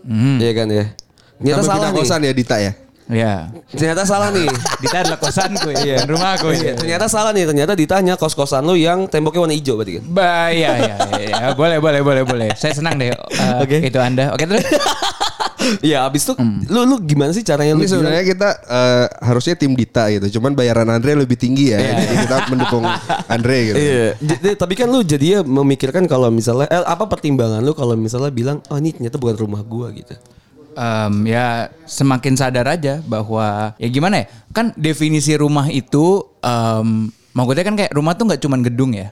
Hmm. 0.04 0.38
Iya 0.38 0.52
kan 0.54 0.68
ya. 0.70 0.86
Ternyata 1.38 1.62
Sampai 1.62 1.72
salah 1.74 1.90
nih. 1.90 1.98
kosan 1.98 2.22
ya 2.22 2.34
Dita 2.34 2.58
ya? 2.58 2.72
Iya. 3.08 3.34
Ternyata 3.72 4.04
salah 4.04 4.30
nih. 4.32 4.48
Dita 4.84 4.98
adalah 5.00 5.16
kosanku 5.18 5.70
ya, 5.72 6.04
bukan 6.04 6.08
rumahku 6.10 6.48
Iya, 6.52 6.60
ya. 6.60 6.74
ternyata 6.76 7.06
salah 7.08 7.32
nih. 7.32 7.48
Ternyata 7.48 7.72
ditanya 7.72 8.14
kos-kosan 8.16 8.64
lu 8.64 8.76
yang 8.76 9.08
temboknya 9.08 9.48
warna 9.48 9.56
hijau 9.56 9.80
berarti 9.80 10.00
kan. 10.00 10.04
Bah, 10.12 10.48
iya, 10.52 10.72
iya, 10.76 10.96
iya, 11.16 11.20
iya. 11.24 11.46
Boleh, 11.56 11.80
boleh, 11.80 12.04
boleh, 12.04 12.24
boleh. 12.24 12.50
Saya 12.60 12.76
senang 12.76 13.00
deh. 13.00 13.12
uh, 13.12 13.64
Oke. 13.64 13.80
Itu 13.80 14.04
Anda. 14.04 14.36
Oke, 14.36 14.44
terus. 14.44 14.64
Iya, 15.84 16.08
abis 16.08 16.28
itu 16.28 16.34
lu 16.72 16.82
lu 16.88 16.96
gimana 17.04 17.32
sih 17.36 17.44
caranya 17.44 17.76
lu 17.76 17.84
Ini 17.84 17.90
sebenarnya 17.90 18.24
kita 18.24 18.50
eh, 18.66 19.06
harusnya 19.24 19.56
tim 19.60 19.74
Dita 19.76 20.08
gitu. 20.12 20.40
Cuman 20.40 20.56
bayaran 20.56 20.88
Andre 20.88 21.14
lebih 21.16 21.36
tinggi 21.36 21.76
ya. 21.76 21.80
Jadi 21.82 22.16
kita 22.28 22.36
mendukung 22.52 22.84
Andre 23.34 23.58
gitu. 23.74 23.78
Iya, 23.78 24.08
Jadi, 24.18 24.48
tapi 24.56 24.74
kan 24.74 24.88
lu 24.88 25.04
jadi 25.04 25.26
ya 25.28 25.40
memikirkan 25.44 26.08
kalau 26.08 26.32
misalnya 26.32 26.68
eh, 26.72 26.84
apa 26.84 27.06
pertimbangan 27.06 27.62
lu 27.64 27.76
kalau 27.76 27.94
misalnya 28.00 28.32
bilang 28.32 28.64
oh 28.72 28.78
ini 28.80 28.96
ternyata 28.96 29.20
bukan 29.20 29.36
rumah 29.38 29.62
gua 29.64 29.92
gitu. 29.92 30.16
Em, 30.78 31.26
ya 31.26 31.74
semakin 31.90 32.38
sadar 32.38 32.70
aja 32.70 33.02
bahwa 33.02 33.74
ya 33.82 33.90
gimana 33.90 34.22
ya 34.22 34.26
kan 34.54 34.70
definisi 34.78 35.34
rumah 35.34 35.66
itu 35.74 36.22
um, 36.46 37.10
maksudnya 37.34 37.66
kan 37.66 37.74
kayak 37.74 37.92
rumah 37.98 38.14
tuh 38.14 38.30
nggak 38.30 38.42
cuman 38.46 38.62
gedung 38.62 38.94
ya 38.94 39.10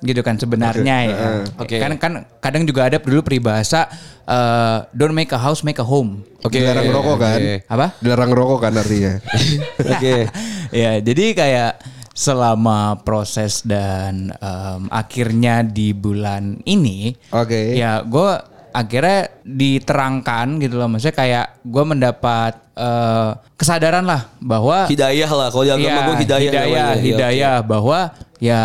gitu 0.00 0.20
kan 0.20 0.36
sebenarnya 0.36 0.96
ya 1.06 1.16
Oke. 1.56 1.80
kan 1.80 1.96
kan 1.96 2.12
kadang 2.38 2.64
juga 2.64 2.86
ada 2.86 3.00
dulu 3.00 3.24
peribahasa 3.24 3.88
eh, 4.24 4.78
don't 4.92 5.12
make 5.12 5.30
a 5.30 5.40
house 5.40 5.64
make 5.64 5.78
a 5.78 5.86
home 5.86 6.20
Oke. 6.44 6.60
Dilarang 6.60 6.92
rokok 6.92 7.16
kan? 7.16 7.40
oke. 7.40 7.54
apa 7.64 7.86
Dilarang 8.04 8.32
rokok 8.32 8.58
kan 8.60 8.72
artinya. 8.76 9.12
Oke. 9.96 10.28
ya 10.70 11.00
jadi 11.00 11.24
kayak 11.32 11.72
selama 12.12 13.00
proses 13.00 13.64
dan 13.64 14.30
em, 14.30 14.80
akhirnya 14.86 15.64
di 15.64 15.90
bulan 15.90 16.62
ini 16.62 17.16
Oke. 17.32 17.74
ya 17.74 18.04
gue 18.04 18.30
akhirnya 18.70 19.30
diterangkan 19.42 20.58
gitu 20.60 20.78
loh 20.78 20.86
maksudnya 20.86 21.16
kayak 21.16 21.46
gue 21.64 21.84
mendapat 21.84 22.52
eh, 22.76 23.30
kesadaran 23.56 24.04
lah 24.04 24.30
bahwa 24.38 24.86
Hidayah 24.86 25.30
lah 25.30 25.48
kalau 25.48 25.64
agama 25.64 25.80
ya, 25.80 26.04
gua 26.04 26.16
hidayah. 26.18 26.42
hidayah, 26.44 26.62
namanya. 26.68 26.84
Iya, 26.94 27.02
hidayah 27.02 27.54
bahwa 27.62 27.98
ya 28.38 28.60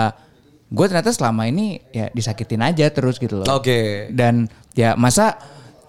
gue 0.69 0.85
ternyata 0.85 1.09
selama 1.09 1.45
ini 1.45 1.81
ya 1.89 2.07
disakitin 2.09 2.61
aja 2.61 2.85
terus 2.87 3.17
gitu 3.17 3.41
loh 3.41 3.47
Oke. 3.51 4.07
dan 4.09 4.45
ya 4.71 4.93
masa 4.93 5.33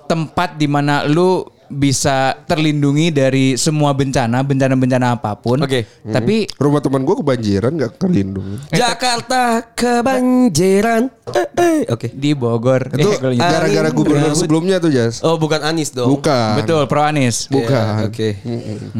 tempat 0.05 0.57
di 0.57 0.67
mana 0.67 1.05
lu 1.05 1.45
bisa 1.71 2.35
terlindungi 2.45 3.15
dari 3.15 3.55
semua 3.55 3.95
bencana 3.95 4.43
bencana-bencana 4.43 5.15
apa 5.15 5.39
pun 5.39 5.63
Oke. 5.63 5.87
tapi 6.03 6.51
Rumah 6.51 6.83
teman 6.83 7.07
gue 7.07 7.15
kebanjiran 7.15 7.71
gak 7.79 7.93
kelindung. 7.97 8.59
Jakarta 8.75 9.63
kebanjiran. 9.71 11.07
Eh, 11.31 11.47
eh. 11.55 11.81
Oke. 11.87 12.11
di 12.11 12.35
Bogor 12.35 12.91
Itu 12.91 13.15
eh, 13.15 13.39
lupa. 13.39 13.47
gara-gara 13.47 13.87
gubernur 13.89 14.35
sebelumnya 14.35 14.83
tuh 14.83 14.91
Jas. 14.91 15.23
Oh 15.23 15.39
bukan 15.39 15.63
Anis 15.63 15.95
dong. 15.95 16.11
Bukan. 16.11 16.59
betul 16.59 16.83
pro 16.85 17.07
Anies 17.07 17.47
Bukan. 17.47 17.71
Iya, 17.71 18.11
Oke. 18.11 18.29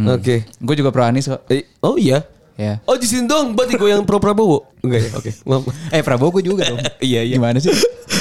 Oke. 0.07 0.37
gue 0.47 0.75
juga 0.77 0.95
pro 0.95 1.03
Anies 1.03 1.27
kok 1.27 1.43
Eh, 1.49 1.67
Oh 1.81 1.99
iya. 1.99 2.23
Ya 2.61 2.75
Oh 2.85 2.95
di 2.95 3.07
sini 3.07 3.25
dong 3.25 3.53
berarti 3.53 3.75
gue 3.75 3.89
yang 3.89 4.05
pro 4.05 4.21
Prabowo. 4.21 4.69
Enggak 4.81 5.01
ya. 5.03 5.11
Oke. 5.15 5.31
Maaf. 5.43 5.65
eh 5.97 6.01
Prabowo 6.01 6.31
gue 6.35 6.45
juga 6.47 6.63
dong 6.67 6.81
Iya, 7.03 7.21
iya. 7.23 7.35
gimana 7.35 7.57
sih 7.57 7.73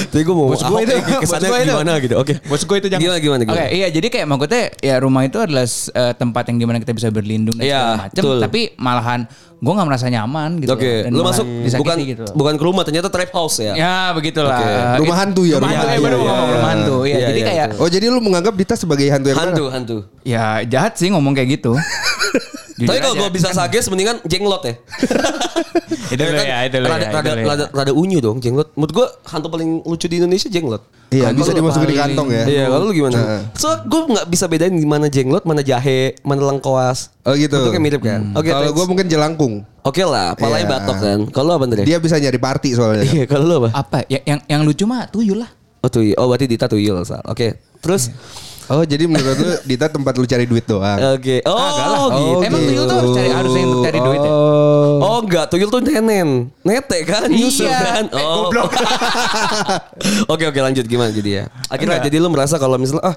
Tapi 0.02 0.22
gue 0.22 0.32
mau 0.32 0.48
Bos 0.48 0.60
gue 0.60 0.80
itu, 0.82 0.94
kesannya 1.22 1.46
gue 1.46 1.58
itu. 1.58 1.70
gimana 1.70 1.92
gitu. 1.98 2.14
Oke. 2.16 2.32
Bos 2.42 2.62
gue 2.62 2.76
itu 2.78 2.88
jangan. 2.88 3.02
Gimana 3.02 3.18
gimana 3.18 3.40
gimana. 3.42 3.60
Oke, 3.60 3.66
iya 3.70 3.86
jadi 3.88 4.06
kayak 4.08 4.26
maksudnya 4.26 4.62
ya 4.78 4.96
rumah 4.96 5.22
itu 5.22 5.36
adalah 5.36 5.66
eh, 5.68 6.12
tempat 6.14 6.42
yang 6.46 6.56
di 6.56 6.64
mana 6.64 6.78
kita 6.78 6.92
bisa 6.92 7.08
berlindung 7.08 7.52
dan 7.54 7.62
Iya, 7.62 7.76
segala 7.76 7.96
macam. 7.98 8.16
betul. 8.16 8.38
Tapi 8.40 8.60
malahan 8.76 9.20
gue 9.60 9.68
nggak 9.70 9.86
merasa 9.86 10.06
nyaman 10.08 10.50
gitu. 10.58 10.72
Oke, 10.72 10.92
dan 11.04 11.12
lu 11.12 11.20
masuk 11.20 11.44
bukan 11.76 11.96
gitu. 12.00 12.24
bukan 12.32 12.54
ke 12.56 12.64
rumah 12.64 12.80
ternyata 12.80 13.08
trap 13.08 13.28
house 13.30 13.60
ya. 13.60 13.72
Ya 13.74 13.94
begitulah. 14.10 14.56
Oke. 14.56 14.64
Eh, 14.64 14.98
Rumah 14.98 15.16
hantu 15.18 15.42
ya, 15.44 15.56
Rumah 15.56 15.68
hantu 15.68 15.76
ya 15.76 15.90
hantu. 15.90 16.00
baru 16.00 16.16
Iya, 16.16 16.24
ngomong 16.24 16.40
iya. 16.40 16.54
rumah 16.54 16.70
hantu. 16.70 16.96
Ya, 16.96 17.08
Iya, 17.10 17.26
jadi 17.26 17.38
iya, 17.38 17.46
kayak. 17.46 17.66
Oh 17.76 17.88
jadi 17.90 18.04
lu 18.06 18.18
menganggap 18.20 18.54
Dita 18.54 18.74
sebagai 18.74 19.04
hantu 19.06 19.26
yang 19.28 19.36
Hantu, 19.38 19.62
mana? 19.62 19.74
hantu. 19.76 19.96
ya 20.22 20.44
jahat 20.64 20.92
sih 20.94 21.08
ngomong 21.08 21.32
kayak 21.32 21.60
gitu. 21.60 21.72
Jujur 22.80 22.88
Tapi 22.88 22.98
kalau 23.04 23.16
gue 23.20 23.28
bisa 23.36 23.52
sages 23.52 23.84
mendingan 23.92 24.16
jenglot 24.24 24.64
ya. 24.64 24.74
itu 26.16 26.16
dulu 26.16 26.32
kan 26.32 26.46
ya, 26.48 26.58
itu 26.64 26.76
rada, 26.80 26.96
ya, 26.96 27.10
rada, 27.12 27.28
dulu 27.28 27.36
ya. 27.36 27.44
rada, 27.44 27.64
rada 27.76 27.92
unyu 27.92 28.18
dong 28.24 28.40
jenglot. 28.40 28.72
Menurut 28.72 28.92
gue 28.96 29.06
hantu 29.28 29.52
paling 29.52 29.84
lucu 29.84 30.08
di 30.08 30.16
Indonesia 30.16 30.48
jenglot. 30.48 30.80
Iya, 31.12 31.34
bisa 31.36 31.52
dimasukin 31.52 31.90
di 31.90 31.98
kantong 31.98 32.28
ya. 32.32 32.44
Iya, 32.48 32.64
kalau 32.72 32.88
lu 32.88 32.92
gimana? 32.96 33.44
So, 33.58 33.68
gue 33.84 34.00
nggak 34.16 34.26
bisa 34.30 34.48
bedain 34.48 34.72
di 34.72 34.86
mana 34.88 35.12
jenglot, 35.12 35.42
mana 35.44 35.60
jahe, 35.60 36.16
mana 36.24 36.40
lengkoas. 36.54 37.12
Oh 37.28 37.36
gitu. 37.36 37.52
Bentuknya 37.52 37.82
mirip 37.82 38.00
kan? 38.00 38.32
Oke, 38.32 38.48
Kalau 38.48 38.72
gue 38.72 38.84
mungkin 38.88 39.06
jelangkung. 39.10 39.54
Oke 39.84 40.00
lah, 40.06 40.32
palanya 40.38 40.64
Iya. 40.64 40.72
batok 40.80 40.96
kan. 41.02 41.18
Kalau 41.34 41.50
apa 41.58 41.64
Andre? 41.68 41.84
Dia 41.84 42.00
bisa 42.00 42.16
nyari 42.16 42.38
party 42.40 42.70
soalnya. 42.78 43.04
Iya, 43.04 43.24
kalau 43.28 43.44
lu 43.44 43.54
apa? 43.66 43.68
Apa? 43.76 43.98
Ya, 44.08 44.24
yang 44.24 44.40
yang 44.48 44.62
lucu 44.64 44.88
mah 44.88 45.10
tuyul 45.12 45.44
lah. 45.44 45.50
Oh 45.84 45.90
tuyul. 45.92 46.16
Oh 46.16 46.30
berarti 46.30 46.46
Dita 46.48 46.64
tuyul. 46.64 47.02
Oke. 47.28 47.60
Terus 47.80 48.12
Oh 48.70 48.86
jadi 48.86 49.02
menurut 49.04 49.34
lu 49.34 49.50
Dita 49.66 49.90
tempat 49.90 50.14
lu 50.14 50.24
cari 50.24 50.46
duit 50.46 50.62
doang. 50.62 51.18
Oke. 51.18 51.42
Oh, 51.42 51.58
lah. 51.58 52.06
gitu. 52.14 52.46
Emang 52.46 52.62
tuyul 52.62 52.84
tuh 52.86 52.96
harus 52.96 53.10
cari 53.12 53.28
harus 53.28 53.52
yang 53.52 53.70
cari 53.82 53.98
duit 53.98 54.20
ya? 54.20 54.30
Oh. 54.30 54.94
Oh 55.00 55.18
enggak, 55.20 55.44
tuyul 55.50 55.68
tuh 55.68 55.80
nenen. 55.82 56.54
Nete 56.62 56.98
kan, 57.02 57.26
nyusul 57.26 57.66
Iya. 57.66 57.78
kan. 57.82 58.04
Eh, 58.08 58.22
Oh. 58.22 58.46
oke 60.32 60.44
oke 60.46 60.60
lanjut 60.60 60.86
gimana 60.86 61.10
jadi 61.10 61.30
ya. 61.30 61.44
Akhirnya 61.66 61.98
jadi 61.98 62.16
lu 62.16 62.30
merasa 62.30 62.56
kalau 62.56 62.78
misalnya 62.78 63.10
ah 63.10 63.16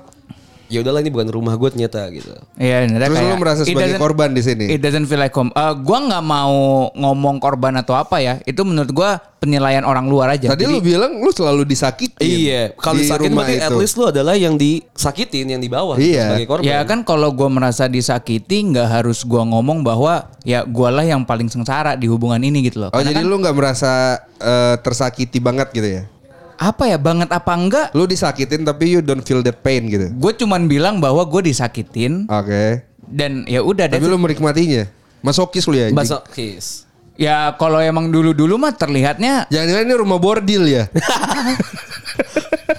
ya 0.73 0.81
udahlah 0.81 1.05
ini 1.05 1.13
bukan 1.13 1.29
rumah 1.29 1.53
gue 1.53 1.69
ternyata 1.69 2.09
gitu. 2.09 2.33
Iya, 2.57 2.89
ternyata 2.89 3.05
Terus 3.05 3.17
kayak, 3.21 3.29
lu 3.29 3.37
merasa 3.37 3.61
sebagai 3.61 4.01
korban 4.01 4.29
di 4.33 4.41
sini? 4.41 4.65
It 4.73 4.81
doesn't 4.81 5.05
feel 5.05 5.21
like 5.21 5.29
home. 5.31 5.53
Eh, 5.53 5.73
gua 5.85 5.99
nggak 6.01 6.23
mau 6.25 6.57
ngomong 6.91 7.37
korban 7.37 7.77
atau 7.77 7.93
apa 7.93 8.17
ya. 8.17 8.41
Itu 8.43 8.65
menurut 8.65 8.89
gua 8.89 9.21
penilaian 9.37 9.83
orang 9.83 10.07
luar 10.07 10.33
aja. 10.33 10.49
Tadi 10.49 10.65
Jadi- 10.65 10.73
lu 10.73 10.79
bilang 10.79 11.19
lu 11.19 11.29
selalu 11.29 11.67
disakitin. 11.67 12.23
Iya, 12.25 12.61
kalau 12.73 12.97
di 12.97 13.05
sakit 13.05 13.29
rumah 13.29 13.43
berarti 13.45 13.59
at 13.59 13.69
itu. 13.69 13.77
least 13.77 13.95
lu 13.95 14.05
adalah 14.07 14.33
yang 14.33 14.55
disakitin, 14.55 15.45
yang 15.51 15.61
di 15.61 15.69
bawah 15.69 15.99
Iya. 15.99 16.33
sebagai 16.33 16.47
korban. 16.49 16.65
Ya 16.65 16.79
kan 16.81 17.03
kalau 17.03 17.29
gua 17.29 17.51
merasa 17.51 17.85
disakiti 17.85 18.65
nggak 18.65 18.87
harus 18.89 19.21
gua 19.21 19.43
ngomong 19.45 19.83
bahwa 19.83 20.31
ya 20.41 20.63
gua 20.63 20.89
lah 20.89 21.03
yang 21.03 21.21
paling 21.21 21.51
sengsara 21.51 21.93
di 21.93 22.07
hubungan 22.07 22.39
ini 22.39 22.65
gitu 22.65 22.87
loh. 22.87 22.89
Oh 22.89 22.97
Karena 22.97 23.11
jadi 23.11 23.19
kan 23.21 23.25
lu 23.27 23.35
nggak 23.37 23.55
merasa 23.55 23.91
eh, 24.39 24.75
tersakiti 24.79 25.37
banget 25.37 25.69
gitu 25.71 25.87
ya? 25.87 26.03
Apa 26.55 26.83
ya 26.85 26.97
banget 26.97 27.29
apa 27.29 27.51
enggak? 27.51 27.87
Lu 27.91 28.03
disakitin 28.03 28.61
tapi 28.61 28.89
you 28.89 28.99
don't 28.99 29.21
feel 29.21 29.39
the 29.39 29.51
pain 29.51 29.85
gitu. 29.85 30.11
Gue 30.13 30.33
cuman 30.33 30.65
bilang 30.65 30.97
bahwa 30.97 31.23
gue 31.23 31.47
disakitin 31.47 32.25
Oke. 32.25 32.83
dan 33.03 33.45
ya 33.45 33.59
udah 33.59 33.87
Tapi 33.87 34.05
lu 34.05 34.17
menikmatinya. 34.17 34.85
Masokis 35.19 35.63
lu 35.65 35.75
ya 35.75 35.87
anjing. 35.87 36.19
Kiss. 36.31 36.83
Ya 37.13 37.53
kalau 37.53 37.77
emang 37.77 38.09
dulu-dulu 38.09 38.57
mah 38.57 38.73
terlihatnya 38.73 39.45
Jangan-jangan 39.47 39.85
ini 39.85 39.95
rumah 39.95 40.17
bordil 40.17 40.65
ya? 40.65 40.89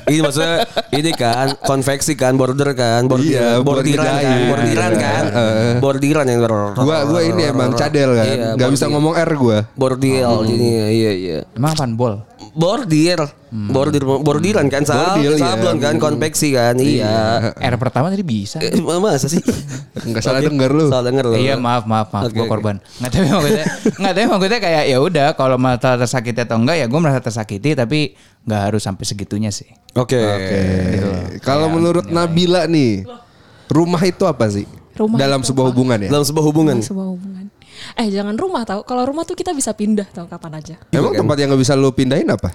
Ini 0.04 0.20
maksudnya 0.20 0.68
ini 0.92 1.10
kan 1.16 1.56
konveksi 1.58 2.12
kan 2.12 2.36
border 2.36 2.76
kan 2.76 3.08
Iya, 3.08 3.64
bordiran 3.64 4.04
bordiran 4.04 4.20
kan 4.20 4.40
bordiran 4.52 4.92
Iya. 4.92 5.00
kan 5.00 5.24
Heeh. 5.26 5.72
bordiran 5.80 6.26
yang 6.28 6.40
gua 6.76 6.96
gua 7.08 7.20
ini 7.24 7.42
emang 7.48 7.72
cadel 7.72 8.12
kan. 8.12 8.26
Iya, 8.28 8.48
Gak 8.54 8.68
bisa 8.70 8.84
ngomong 8.86 9.16
R 9.16 9.30
gua. 9.32 9.58
bordil 9.72 10.20
ini 10.44 10.68
iya 10.92 11.12
iya 11.14 11.38
emang 11.56 11.72
apaan 11.72 11.96
bordir 12.54 13.18
bordir 13.70 14.02
bordiran 14.02 14.66
kan 14.66 14.82
sab 14.82 15.14
Bordil, 15.14 15.34
iya. 15.34 15.38
sablon 15.38 15.78
kan 15.78 15.94
konveksi 15.98 16.50
kan 16.50 16.74
iya 16.78 17.50
R 17.54 17.74
pertama 17.78 18.10
tadi 18.10 18.22
bisa. 18.22 18.58
Eh, 18.58 18.78
masa 18.78 19.26
sih 19.26 19.42
Enggak 20.06 20.22
salah 20.22 20.42
Oke. 20.42 20.50
denger 20.50 20.70
lu. 20.70 20.86
salah 20.90 21.06
denger 21.06 21.24
lu 21.30 21.34
Iya 21.34 21.54
maaf 21.54 21.86
maaf 21.86 22.10
maaf 22.10 22.30
gue 22.30 22.40
oke. 22.40 22.50
korban. 22.50 22.82
Nggak 22.98 23.10
tapi 23.10 23.26
maksudnya 23.28 23.66
nggak 23.94 24.12
tapi 24.12 24.26
maksudnya 24.26 24.60
kayak 24.62 24.84
ya 24.86 24.98
udah 24.98 25.28
kalau 25.34 25.56
masalah 25.58 25.98
tersakiti 25.98 26.40
atau 26.42 26.56
enggak 26.58 26.76
ya 26.82 26.86
gue 26.86 27.00
merasa 27.00 27.20
tersakiti 27.20 27.70
tapi 27.74 27.98
nggak 28.42 28.60
harus 28.70 28.82
sampai 28.82 29.04
segitunya 29.04 29.50
sih. 29.50 29.70
oke 29.92 30.14
Oke. 30.18 30.60
Kalau 31.40 31.70
menurut 31.70 32.06
Nabila 32.06 32.66
nih, 32.66 33.06
rumah 33.66 34.02
itu 34.02 34.24
apa 34.24 34.46
sih? 34.48 34.66
Rumah 34.94 35.18
Dalam 35.18 35.42
sebuah 35.42 35.66
apa? 35.66 35.70
hubungan 35.74 35.98
ya? 35.98 36.08
dalam 36.10 36.22
sebuah 36.22 36.44
hubungan 36.46 36.76
sebuah 36.78 37.06
hubungan. 37.10 37.44
Eh 37.98 38.08
jangan 38.10 38.34
rumah 38.36 38.62
tau. 38.66 38.82
Kalau 38.82 39.02
rumah 39.06 39.22
tuh 39.26 39.38
kita 39.38 39.54
bisa 39.54 39.74
pindah 39.74 40.06
tau 40.10 40.26
kapan 40.26 40.58
aja. 40.60 40.74
Emang 40.92 41.14
kan? 41.14 41.24
tempat 41.24 41.36
yang 41.40 41.48
gak 41.54 41.62
bisa 41.62 41.72
lu 41.74 41.90
pindahin 41.94 42.28
apa? 42.30 42.50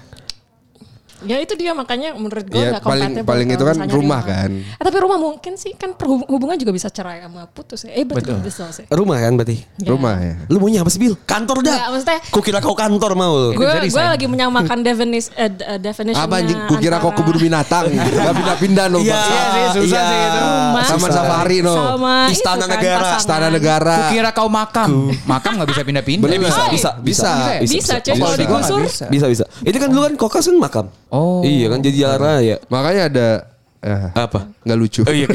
Ya 1.22 1.36
itu 1.36 1.54
dia 1.54 1.72
makanya 1.72 2.14
menurut 2.14 2.46
gue 2.46 2.56
Iya, 2.56 2.70
nggak 2.72 2.84
paling- 2.84 3.24
paling 3.24 3.48
itu 3.50 3.62
kan 3.62 3.76
rumah 3.86 4.22
kan. 4.22 4.50
Eh, 4.52 4.82
tapi 4.82 4.98
rumah 4.98 5.18
mungkin 5.18 5.54
sih 5.54 5.74
kan 5.74 5.92
hubungan 6.26 6.56
juga 6.56 6.72
bisa 6.72 6.88
cerai 6.88 7.20
sama 7.20 7.44
putus 7.46 7.84
ya. 7.84 7.92
Eh 7.94 8.04
betul 8.04 8.40
betul 8.40 8.70
sih. 8.70 8.86
rumah 8.90 9.18
kan 9.18 9.34
berarti 9.34 9.58
Ya. 9.78 9.90
Rumah 9.90 10.16
ya. 10.18 10.36
lu 10.48 10.58
maunya 10.58 10.80
apa 10.80 10.90
sih 10.90 11.00
Bil 11.00 11.16
kantor 11.20 11.60
dah 11.62 11.72
Nggak, 11.74 11.90
maksudnya- 11.92 12.22
Kuk 12.30 12.42
kira 12.42 12.60
kau 12.60 12.74
kantor 12.74 13.12
mau 13.14 13.52
Gue 13.52 13.66
bisa 13.82 13.92
gue 13.92 14.06
lagi 14.06 14.26
menyamakan 14.26 14.78
definis 14.80 15.32
eh, 15.34 15.48
d- 15.48 15.60
eh, 15.62 15.78
definitionnya 15.78 16.28
Apa 16.28 16.36
anjing? 16.38 16.60
Gue 16.66 16.78
kira 16.78 16.98
antara 16.98 17.16
kebun 17.16 17.38
binatang. 17.38 17.86
Gak 18.20 18.34
pindah-pindah 18.34 18.86
no. 18.88 19.00
Iya, 19.00 19.16
sih, 19.18 19.64
susah 19.78 20.02
sih 20.02 20.20
itu. 20.22 20.40
rumah 20.40 20.84
Taman 20.86 21.10
safari 21.10 21.58
no. 21.60 21.74
sama 21.74 22.14
Istana 22.30 22.56
itu 22.56 22.62
kan, 22.62 22.70
negara. 22.72 23.00
pasangan. 23.00 23.20
Istana 23.20 23.48
negara. 23.50 23.96
Kukira 24.02 24.30
kau 24.32 24.48
makam, 24.48 24.90
makam 25.26 25.52
nggak 25.56 25.70
bisa 25.70 25.82
pindah-pindah. 25.82 26.28
Bisa, 26.30 26.40
bisa, 26.40 26.62
Bisa. 26.70 26.90
bisa, 27.02 27.32
Bisa, 27.60 27.94
bisa. 27.98 28.12
kalau 28.14 28.30
Bisa. 28.30 28.42
digusur. 28.42 28.80
Bisa. 28.82 29.06
bisa, 29.08 29.26
bisa. 29.28 29.44
Ini 29.60 29.78
kan 29.78 29.90
dulu 29.90 30.02
kan 30.04 30.14
kokas 30.16 30.46
kan 30.46 30.58
makam. 30.58 30.86
Oh. 31.10 31.42
Iya 31.42 31.74
kan 31.74 31.80
jadi 31.82 31.98
jalan 32.06 32.20
raya. 32.22 32.56
Makanya 32.70 33.04
ada 33.10 33.28
eh, 33.82 34.10
Apa? 34.14 34.50
nggak 34.62 34.78
lucu. 34.78 35.02
Oh 35.06 35.14
iya. 35.14 35.28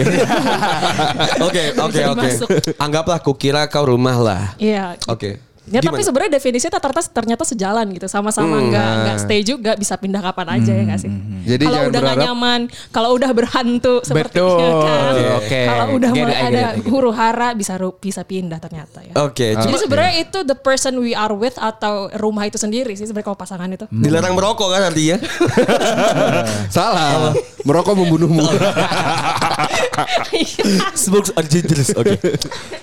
Oke, 1.42 1.62
oke, 1.86 2.00
oke. 2.14 2.28
Anggaplah 2.78 3.18
kukira 3.18 3.66
kau 3.66 3.86
rumah 3.86 4.16
lah. 4.18 4.42
Iya. 4.58 4.94
Oke. 5.10 5.42
Ya 5.64 5.80
tapi 5.80 6.00
sebenarnya 6.00 6.37
definisinya 6.37 6.76
ternyata 6.76 7.00
ternyata 7.09 7.42
sejalan 7.42 7.88
gitu 7.90 8.04
sama-sama 8.04 8.52
Hmm. 8.54 8.68
nggak 8.68 8.90
nggak 9.00 9.16
stay 9.18 9.40
juga 9.40 9.73
bisa 9.75 9.97
pindah 9.97 10.21
kapan 10.21 10.61
aja 10.61 10.71
ya 10.71 10.83
nggak 10.85 11.00
sih 11.00 11.11
Jadi 11.44 11.62
kalau 11.62 11.80
udah 11.85 12.00
berharap- 12.02 12.21
nyaman 12.23 12.61
kalau 12.88 13.09
udah 13.12 13.30
berhantu 13.30 13.94
sepertinya 14.00 14.68
kan 14.78 15.12
Oke. 15.38 15.62
kalau 15.62 15.87
udah 15.94 16.11
Get 16.11 16.25
it, 16.26 16.37
ada 16.42 16.64
it, 16.71 16.85
huru 16.85 17.11
hara 17.11 17.52
bisa 17.52 17.75
bisa 17.94 18.23
pindah 18.23 18.56
ternyata 18.59 19.00
ya 19.00 19.12
Oke, 19.18 19.52
jadi 19.52 19.64
cuma 19.64 19.76
sebenarnya 19.78 20.14
itu 20.23 20.38
the 20.42 20.54
person 20.54 20.97
we 20.99 21.12
are 21.12 21.33
with 21.33 21.56
atau 21.56 22.12
rumah 22.14 22.44
itu 22.44 22.56
sendiri 22.56 22.92
sih 22.92 23.04
sebenarnya 23.04 23.26
kalau 23.26 23.38
pasangan 23.38 23.68
itu 23.68 23.85
dilarang 23.88 24.33
merokok 24.33 24.68
kan 24.68 24.83
artinya. 24.85 25.16
Salah. 26.71 27.33
Merokok 27.62 27.97
membunuhmu. 27.97 28.44
Smoke 30.94 31.33
are 31.33 31.47
dangerous. 31.47 31.90
Oke. 31.94 32.18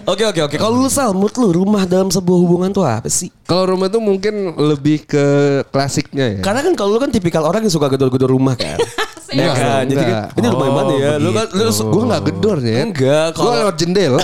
Oke, 0.03 0.23
oke, 0.25 0.41
oke. 0.43 0.55
Kalau 0.57 0.75
lu 0.77 0.89
Sal, 0.89 1.11
menurut 1.11 1.35
lu 1.35 1.49
rumah 1.53 1.83
dalam 1.85 2.09
sebuah 2.09 2.37
hubungan 2.39 2.70
tuh 2.71 2.87
apa 2.87 3.07
sih? 3.07 3.29
Kalau 3.45 3.75
rumah 3.75 3.91
itu 3.91 3.99
mungkin 3.99 4.55
lebih 4.55 5.03
ke 5.05 5.25
klasiknya 5.69 6.37
ya. 6.37 6.39
Karena 6.43 6.61
kan 6.65 6.73
kalau 6.75 6.95
lu 6.95 6.99
kan 6.99 7.11
tipikal 7.11 7.43
orang 7.43 7.63
yang 7.63 7.73
suka 7.73 7.91
gedor-gedor 7.91 8.31
rumah 8.31 8.55
kan. 8.55 8.79
Iya 9.31 9.47
Enggak, 9.47 9.63
kan? 9.63 9.83
Jadi 9.87 9.95
kan 9.95 10.09
enggak. 10.11 10.27
ini 10.35 10.47
rumah 10.51 10.65
yang 10.67 10.75
mana 10.75 10.93
ya? 10.99 11.11
Lu 11.15 11.31
kan 11.31 11.47
lu 11.55 11.71
Gue 11.71 12.03
nggak 12.03 12.23
gedor 12.27 12.57
ya. 12.59 12.79
Enggak, 12.83 13.27
Gue 13.31 13.39
kalau 13.39 13.51
lewat 13.63 13.75
jendela. 13.79 14.19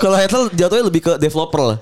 kalau 0.00 0.16
Hetel 0.16 0.42
jatuhnya 0.56 0.84
lebih 0.88 1.00
ke 1.04 1.12
developer 1.20 1.60
lah. 1.60 1.76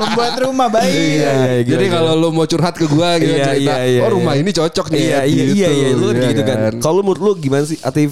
Pembuat 0.00 0.32
rumah 0.40 0.72
baik. 0.72 0.96
Iya, 0.96 1.28
iya, 1.28 1.76
Jadi 1.76 1.84
gila, 1.92 1.96
kalau 2.00 2.12
lu 2.16 2.28
mau 2.32 2.48
curhat 2.48 2.72
ke 2.72 2.88
gue 2.88 3.10
gitu 3.20 3.32
Iya, 3.36 3.44
cerita, 3.52 3.72
iya, 3.76 3.84
iya, 3.84 4.00
oh 4.00 4.10
rumah 4.16 4.32
iya. 4.32 4.40
ini 4.40 4.50
cocok 4.56 4.86
nih. 4.88 5.00
Iya, 5.00 5.12
ya, 5.12 5.20
iya, 5.24 5.44
gitu. 5.44 5.52
iya, 5.52 5.68
iya, 5.68 5.88
lu 5.92 6.06
kan 6.08 6.16
Iya 6.16 6.28
gitu 6.32 6.42
kan. 6.48 6.58
Kalau 6.80 7.00
menurut 7.04 7.20
lu 7.20 7.32
gimana 7.36 7.64
sih 7.68 7.76
arti 7.84 8.08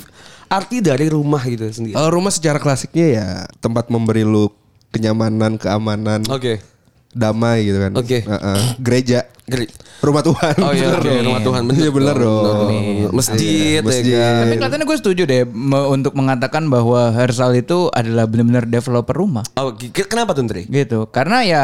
arti 0.54 0.78
dari 0.78 1.06
rumah 1.10 1.42
gitu 1.42 1.66
sendiri? 1.66 1.94
Kalau 1.94 2.10
rumah 2.10 2.30
secara 2.30 2.58
klasiknya 2.58 3.06
ya 3.10 3.26
tempat 3.58 3.90
memberi 3.90 4.22
lu 4.22 4.48
kenyamanan, 4.94 5.58
keamanan, 5.58 6.22
Oke. 6.30 6.62
damai 7.10 7.66
gitu 7.66 7.78
kan. 7.82 7.92
Oke. 7.98 8.22
Heeh. 8.22 8.58
Gereja, 8.78 9.26
Great. 9.44 9.74
rumah 10.00 10.22
Tuhan. 10.22 10.54
Oh 10.62 10.72
iya, 10.72 10.94
dong. 10.96 11.26
rumah 11.26 11.42
Tuhan 11.42 11.62
bener. 11.66 11.78
Iya 11.82 11.90
bener 11.90 12.16
dong. 12.16 12.68
Bener. 12.70 13.10
Masjid, 13.10 13.80
masjid. 13.82 14.14
ya 14.14 14.22
kan? 14.22 14.34
Tapi 14.46 14.54
kelihatannya 14.56 14.86
gue 14.86 14.98
setuju 15.02 15.22
deh 15.26 15.42
me- 15.44 15.88
untuk 15.90 16.14
mengatakan 16.14 16.70
bahwa 16.70 17.10
Hersal 17.12 17.58
itu 17.58 17.90
adalah 17.90 18.24
benar-benar 18.30 18.64
developer 18.64 19.12
rumah. 19.12 19.44
Oh, 19.58 19.74
kenapa 19.92 20.32
tuh, 20.32 20.46
Ndre? 20.46 20.70
Gitu. 20.70 21.10
Karena 21.10 21.42
ya 21.42 21.62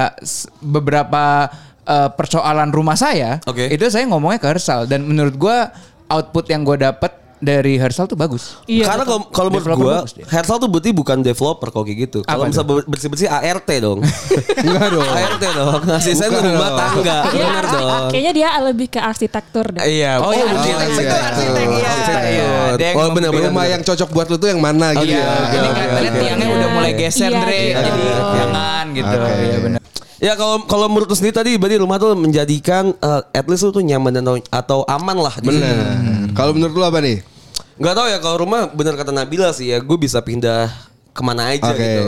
beberapa 0.61 1.49
eh, 1.87 2.11
persoalan 2.13 2.71
rumah 2.71 2.95
saya 2.95 3.41
Oke. 3.47 3.71
itu 3.71 3.87
saya 3.89 4.05
ngomongnya 4.07 4.43
ke 4.43 4.49
Hersal 4.51 4.85
dan 4.87 5.07
menurut 5.07 5.35
gua 5.39 5.71
output 6.11 6.51
yang 6.51 6.67
gue 6.67 6.75
dapat 6.75 7.20
dari 7.41 7.75
Hersal 7.75 8.05
tuh 8.05 8.15
bagus. 8.15 8.61
Iya, 8.65 8.85
Karena 8.87 9.03
kalau 9.03 9.21
kalau 9.27 9.49
menurut 9.49 9.75
gua. 9.75 9.99
Hersal 10.29 10.57
tuh 10.57 10.69
berarti 10.69 10.93
bukan 10.93 11.19
developer 11.19 11.67
kok 11.67 11.83
kayak 11.83 11.99
gitu. 12.03 12.19
Kalau 12.23 12.45
bisa 12.45 12.61
bersih-bersih 12.63 13.27
ART 13.27 13.69
dong. 13.81 14.05
Enggak 14.63 14.89
dong. 14.89 15.09
ART 15.09 15.41
dong. 15.43 15.81
Asisten 15.91 16.29
Bukan 16.31 16.45
rumah 16.47 16.71
tangga. 16.71 17.19
Dia 17.27 17.43
Bener 17.43 17.65
arsi- 17.65 17.75
dong. 17.75 18.09
kayaknya 18.09 18.33
dia 18.35 18.49
lebih 18.63 18.89
ke 18.89 19.01
arsitektur 19.01 19.67
deh 19.71 19.83
Iya. 19.83 20.21
Oh, 20.21 20.31
iya, 20.31 20.45
Oh, 20.45 20.53
arsitek. 20.53 20.69
iya, 20.69 20.87
iya. 21.01 21.21
arsitek. 21.27 21.67
Iya, 21.67 21.89
Arsitek. 21.91 22.31
iya. 22.79 22.91
Oh, 22.95 23.09
benar 23.11 23.31
benar. 23.31 23.49
rumah 23.49 23.65
yang 23.67 23.81
cocok 23.81 24.09
buat 24.11 24.27
lu 24.27 24.37
tuh 24.37 24.49
yang 24.49 24.61
mana 24.61 24.93
gitu. 24.95 25.11
Iya, 25.11 25.19
ya. 25.19 25.35
ini 25.51 25.67
oke, 25.67 26.09
tiangnya 26.15 26.47
udah 26.47 26.69
mulai 26.71 26.93
geser, 26.95 27.27
Iya, 27.27 27.41
Dre. 27.41 27.63
Jadi 27.73 28.01
jangan 28.37 28.85
gitu. 28.93 29.17
Oke. 29.17 29.33
Iya 29.41 29.59
benar. 29.61 29.81
Ya 30.21 30.37
kalau 30.37 30.61
kalau 30.69 30.87
menurut 30.93 31.09
lu 31.09 31.17
sendiri 31.17 31.33
tadi 31.33 31.57
berarti 31.57 31.81
rumah 31.81 31.97
tuh 31.97 32.13
menjadikan 32.13 32.93
eh, 32.93 33.21
at 33.33 33.49
least 33.49 33.65
lu 33.65 33.73
tuh 33.73 33.81
nyaman 33.81 34.13
dan 34.13 34.25
atau, 34.53 34.85
aman 34.85 35.17
lah 35.17 35.33
Bener. 35.41 35.65
situ. 35.65 36.37
Kalau 36.37 36.53
menurut 36.53 36.75
lu 36.77 36.85
apa 36.85 37.01
nih? 37.01 37.25
Gak 37.81 37.95
tau 37.97 38.05
ya 38.05 38.21
kalau 38.21 38.45
rumah 38.45 38.69
bener 38.69 38.93
kata 38.93 39.09
Nabila 39.09 39.57
sih 39.57 39.73
ya 39.73 39.81
gue 39.81 39.97
bisa 39.97 40.21
pindah 40.21 40.69
ke 41.17 41.21
mana 41.25 41.57
aja 41.57 41.73
Oke. 41.73 41.81
gitu. 41.81 42.05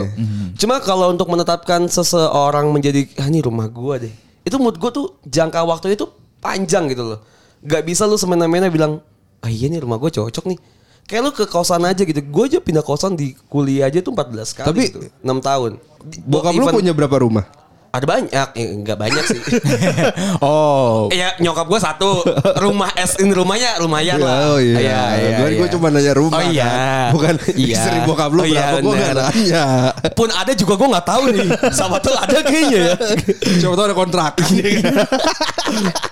Cuma 0.61 0.77
kalau 0.77 1.09
untuk 1.09 1.25
menetapkan 1.25 1.89
seseorang 1.89 2.69
menjadi 2.69 3.09
ah 3.17 3.25
ini 3.25 3.41
rumah 3.41 3.65
gue 3.65 4.05
deh. 4.05 4.13
Itu 4.45 4.61
menurut 4.61 4.77
gue 4.77 4.91
tuh 4.93 5.05
jangka 5.25 5.65
waktu 5.65 5.97
itu 5.97 6.05
panjang 6.37 6.93
gitu 6.93 7.17
loh. 7.17 7.19
Gak 7.65 7.81
bisa 7.81 8.05
lu 8.05 8.13
semena-mena 8.13 8.69
bilang 8.69 9.01
ah 9.41 9.49
iya 9.49 9.65
nih 9.65 9.81
rumah 9.81 9.97
gue 9.97 10.13
cocok 10.13 10.45
nih. 10.53 10.61
Kayak 11.09 11.21
lu 11.25 11.31
ke 11.33 11.49
kosan 11.49 11.81
aja 11.81 12.05
gitu. 12.05 12.21
Gue 12.21 12.45
aja 12.45 12.61
pindah 12.61 12.85
kosan 12.85 13.17
di 13.17 13.33
kuliah 13.49 13.89
aja 13.89 14.05
tuh 14.05 14.13
14 14.13 14.53
kali 14.53 14.67
Tapi- 14.69 14.85
gitu. 14.93 14.99
6 15.25 15.41
tahun. 15.41 15.81
Bokap 16.29 16.53
lu 16.53 16.69
punya 16.69 16.93
berapa 16.93 17.17
rumah? 17.17 17.62
Ada 17.93 18.09
banyak, 18.09 18.47
eh, 18.57 18.73
enggak 18.73 18.97
banyak 18.97 19.21
sih. 19.29 19.37
oh. 20.41 21.13
Iya 21.13 21.37
nyokap 21.37 21.69
gue 21.69 21.77
satu 21.77 22.25
rumah 22.57 22.89
es 22.97 23.13
in 23.21 23.29
rumahnya 23.29 23.77
lumayan 23.77 24.17
lah. 24.17 24.49
Oh 24.49 24.57
iya. 24.57 24.81
Iya, 24.81 25.01
iya, 25.13 25.29
gue 25.53 25.61
iya. 25.61 25.69
cuma 25.69 25.93
nanya 25.93 26.17
rumah. 26.17 26.41
Oh 26.41 26.49
iya. 26.49 26.65
kan. 26.65 27.13
Bukan 27.13 27.35
Iya. 27.53 27.77
istri 27.77 27.97
bokap 28.09 28.33
lu 28.33 28.41
Oh 28.41 28.49
iya, 28.49 28.73
berapa 28.73 28.77
gue 28.81 28.93
bener. 28.97 29.15
nanya. 29.29 29.65
Pun 30.17 30.25
ada 30.33 30.51
juga 30.57 30.73
gue 30.73 30.87
nggak 30.89 31.05
tahu 31.05 31.23
nih. 31.37 31.49
Sama 31.69 32.01
tuh 32.01 32.17
ada 32.17 32.41
kayaknya 32.41 32.79
ya. 32.81 32.95
Coba 33.61 33.73
tau 33.77 33.85
ada 33.85 33.93
kontrak. 33.93 34.33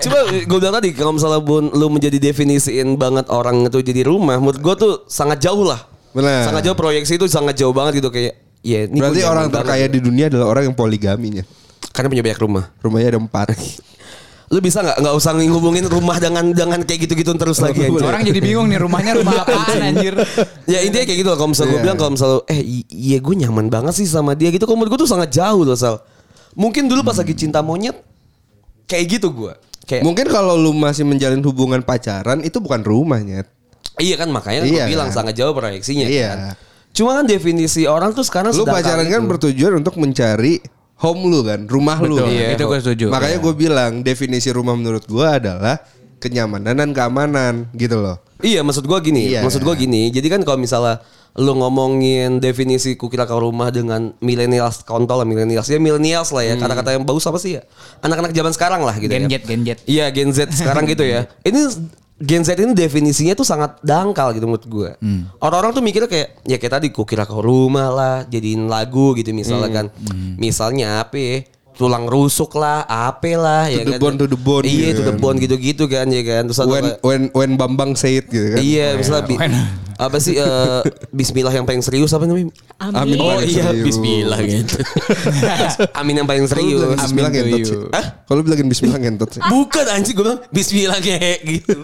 Coba 0.06 0.18
gue 0.30 0.58
bilang 0.62 0.76
tadi 0.78 0.90
kalau 0.94 1.18
misalnya 1.18 1.42
bun 1.42 1.74
lu 1.74 1.90
menjadi 1.90 2.22
definisiin 2.22 2.94
banget 2.94 3.26
orang 3.34 3.66
itu 3.66 3.82
jadi 3.82 4.06
rumah, 4.06 4.38
menurut 4.38 4.62
gue 4.62 4.74
tuh 4.78 4.94
sangat 5.10 5.42
jauh 5.42 5.66
lah. 5.66 5.82
Benar. 6.14 6.46
Sangat 6.46 6.62
jauh 6.62 6.78
proyeksi 6.78 7.18
itu 7.18 7.26
sangat 7.26 7.58
jauh 7.58 7.74
banget 7.74 8.06
gitu 8.06 8.14
kayak. 8.14 8.38
Ya, 8.62 8.86
ini 8.86 9.02
Berarti 9.02 9.26
orang 9.26 9.50
terkaya 9.50 9.90
di 9.90 9.98
dunia 9.98 10.30
adalah 10.30 10.46
orang 10.54 10.70
yang 10.70 10.78
poligaminya. 10.78 11.42
Karena 11.92 12.08
punya 12.08 12.24
banyak 12.24 12.40
rumah. 12.40 12.64
Rumahnya 12.80 13.08
ada 13.10 13.20
empat. 13.20 13.48
Lu 14.52 14.60
bisa 14.60 14.84
nggak 14.84 15.00
nggak 15.00 15.16
usah 15.16 15.32
ngehubungin 15.32 15.88
rumah 15.88 16.20
dengan 16.20 16.44
dengan 16.52 16.84
kayak 16.84 17.08
gitu-gitu 17.08 17.32
terus 17.36 17.64
lagi 17.64 17.88
anjir. 17.88 18.04
Orang 18.04 18.20
jadi 18.22 18.36
bingung 18.38 18.68
nih 18.68 18.80
rumahnya 18.80 19.16
rumah 19.16 19.40
apaan 19.44 19.80
anjir. 19.82 20.12
Ya 20.68 20.84
intinya 20.84 21.08
kayak 21.08 21.20
gitu 21.20 21.30
lah. 21.32 21.38
Kalau 21.40 21.50
misalnya 21.50 21.70
gue 21.70 21.78
Iya. 21.78 21.86
bilang 21.88 21.98
kalau 21.98 22.12
misalnya 22.12 22.40
eh 22.52 22.60
iya 22.92 23.18
gue 23.18 23.36
nyaman 23.38 23.72
banget 23.72 23.94
sih 23.96 24.08
sama 24.08 24.36
dia 24.36 24.52
gitu. 24.52 24.64
Kalau 24.64 24.76
menurut 24.76 24.92
gue 24.92 25.02
tuh 25.02 25.12
sangat 25.12 25.32
jauh 25.32 25.64
loh 25.64 25.76
Sal. 25.76 26.04
Mungkin 26.52 26.92
dulu 26.92 27.00
pas 27.02 27.16
lagi 27.16 27.32
cinta 27.32 27.64
monyet 27.64 27.96
kayak 28.86 29.06
gitu 29.10 29.32
gue. 29.32 29.56
Kayak 29.82 30.04
Mungkin 30.04 30.28
kalau 30.28 30.56
lu 30.56 30.72
masih 30.72 31.04
menjalin 31.04 31.40
hubungan 31.40 31.80
pacaran 31.80 32.44
itu 32.44 32.60
bukan 32.60 32.84
rumahnya. 32.84 33.48
iya 34.00 34.16
kan 34.16 34.28
makanya 34.28 34.64
Iya 34.64 34.84
gue 34.84 34.92
bilang 34.92 35.08
kan? 35.08 35.24
sangat 35.24 35.36
jauh 35.36 35.52
proyeksinya 35.52 36.06
Iya. 36.06 36.28
kan. 36.28 36.40
Cuma 36.92 37.16
kan 37.16 37.24
definisi 37.24 37.88
orang 37.88 38.12
tuh 38.12 38.24
sekarang 38.24 38.52
Lu 38.52 38.68
pacaran 38.68 39.08
kan 39.08 39.24
itu. 39.24 39.30
bertujuan 39.32 39.80
untuk 39.80 39.96
mencari 39.96 40.60
home 41.02 41.28
lu 41.28 41.42
kan, 41.42 41.66
rumah 41.66 41.98
lu. 42.00 42.22
Betul, 42.22 42.30
Iya. 42.32 42.48
itu 42.54 42.64
gue 42.64 42.80
setuju. 42.80 43.06
Makanya 43.10 43.38
gue 43.42 43.54
bilang 43.54 43.92
definisi 44.02 44.54
rumah 44.54 44.78
menurut 44.78 45.04
gue 45.04 45.28
adalah 45.28 45.82
kenyamanan 46.22 46.78
dan 46.78 46.90
keamanan 46.94 47.66
gitu 47.74 47.98
loh. 47.98 48.22
Iya 48.40 48.62
maksud 48.62 48.86
gue 48.86 49.00
gini, 49.02 49.34
Iya. 49.34 49.42
maksud 49.42 49.62
gue 49.62 49.76
gini. 49.76 50.14
Jadi 50.14 50.28
kan 50.30 50.42
kalau 50.42 50.62
misalnya 50.62 51.02
lu 51.34 51.56
ngomongin 51.56 52.38
definisi 52.38 52.94
kukira 52.94 53.24
kau 53.24 53.40
rumah 53.40 53.70
dengan 53.70 54.12
millennials 54.20 54.84
kontol 54.84 55.16
lah 55.16 55.26
millennials 55.26 55.64
ya 55.66 55.78
millennials 55.78 56.28
lah 56.30 56.44
ya 56.44 56.56
kata-kata 56.56 56.92
yang 56.92 57.04
bagus 57.04 57.24
apa 57.24 57.38
sih 57.38 57.56
ya 57.56 57.64
anak-anak 58.00 58.32
zaman 58.32 58.52
sekarang 58.52 58.82
lah 58.82 58.96
gitu 58.96 59.08
Gen 59.10 59.26
ya 59.26 59.30
Z, 59.32 59.44
Gen 59.46 59.62
Z. 59.62 59.70
Iya 59.86 60.06
Gen 60.10 60.30
Z 60.30 60.40
sekarang 60.54 60.84
gitu 60.86 61.02
ya. 61.02 61.32
Ini 61.48 61.62
Gen 62.20 62.44
Z 62.44 62.54
ini 62.54 62.76
definisinya 62.76 63.34
tuh 63.34 63.42
sangat 63.42 63.82
dangkal 63.82 64.30
gitu 64.32 64.46
menurut 64.46 64.62
gue. 64.64 64.90
Orang-orang 65.40 65.72
tuh 65.72 65.82
mikirnya 65.82 66.06
kayak 66.06 66.44
ya 66.44 66.58
kayak 66.58 66.74
tadi 66.76 66.88
kukira 66.90 67.26
kau 67.26 67.40
rumah 67.40 67.90
lah, 67.90 68.16
jadiin 68.24 68.70
lagu 68.70 69.16
gitu 69.16 69.32
misalnya 69.32 69.74
kan. 69.74 69.86
Misalnya 70.36 71.02
apa? 71.02 71.18
ya, 71.18 71.42
Tulang 71.72 72.06
rusuk 72.06 72.54
lah, 72.54 72.86
apa 72.86 73.26
lah 73.34 73.66
To 73.66 73.74
ya 73.74 73.82
the 73.82 73.96
kan. 73.96 74.02
bone, 74.04 74.16
to 74.16 74.26
the 74.28 74.38
bone 74.38 74.62
Iya, 74.62 74.92
gitu 74.92 75.02
to 75.02 75.04
the 75.04 75.10
kan. 75.10 75.18
bone 75.18 75.38
gitu-gitu 75.40 75.84
kan 75.88 76.06
ya 76.06 76.22
kan. 76.22 76.44
Terus 76.46 76.60
When 76.62 76.86
when 77.02 77.22
when 77.34 77.52
Bambang 77.58 77.98
say 77.98 78.22
it 78.22 78.30
gitu 78.30 78.54
kan. 78.54 78.62
Iya, 78.62 78.94
misalnya 78.94 79.24
bi- 79.26 79.40
apa 80.02 80.18
sih 80.18 80.34
eh, 80.34 80.82
Bismillah 81.14 81.54
yang 81.54 81.70
paling 81.70 81.86
serius 81.86 82.10
apa 82.10 82.26
namanya? 82.26 82.50
Amin. 82.82 83.22
Oh 83.22 83.38
paling 83.38 83.54
iya, 83.54 83.70
serius. 83.70 83.86
Bismillah 83.86 84.40
gitu. 84.42 84.76
Amin 86.02 86.14
yang 86.18 86.26
paling 86.26 86.50
serius. 86.50 86.82
bilangin 86.82 86.98
Bismillah 86.98 87.30
Amin 87.30 87.38
to 87.38 87.46
ngentot 87.46 87.62
sih. 87.70 87.78
Hah? 87.94 88.06
Kalau 88.26 88.38
lu 88.42 88.44
bilangin 88.50 88.68
Bismillah 88.68 88.98
ngentot 88.98 89.30
sih. 89.30 89.42
Bukan 89.46 89.86
anjing 89.94 90.16
gue 90.18 90.26
bilang 90.26 90.42
Bismillah 90.50 90.98
kayak 90.98 91.38
gitu. 91.46 91.78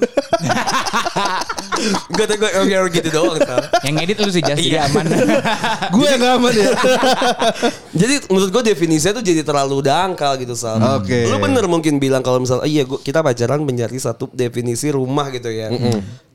gue 2.09 2.25
tuh 2.25 2.35
gue 2.41 2.49
oke 2.57 2.89
gitu 2.89 3.09
doang. 3.13 3.37
Sal. 3.37 3.61
Yang 3.85 3.93
ngedit 4.01 4.17
lu 4.17 4.29
sih 4.33 4.41
Jas, 4.41 4.57
jadi 4.57 4.69
Iya. 4.73 4.89
aman. 4.89 5.05
gue 5.93 6.07
yang 6.09 6.21
gak 6.25 6.33
aman 6.41 6.53
ya. 6.57 6.69
Jadi 8.01 8.13
menurut 8.29 8.49
gue 8.53 8.63
definisinya 8.73 9.13
tuh 9.21 9.25
jadi 9.25 9.41
terlalu 9.41 9.85
dangkal 9.85 10.37
gitu 10.41 10.57
Sal. 10.57 10.81
Oke. 10.97 11.29
Lu 11.29 11.37
bener 11.37 11.69
mungkin 11.69 12.01
bilang 12.01 12.25
kalau 12.25 12.41
misalnya 12.41 12.65
iya 12.65 12.81
gua, 12.85 12.97
kita 12.97 13.21
pacaran 13.21 13.61
mencari 13.61 13.97
satu 14.01 14.29
definisi 14.33 14.89
rumah 14.89 15.29
gitu 15.29 15.49
ya. 15.53 15.69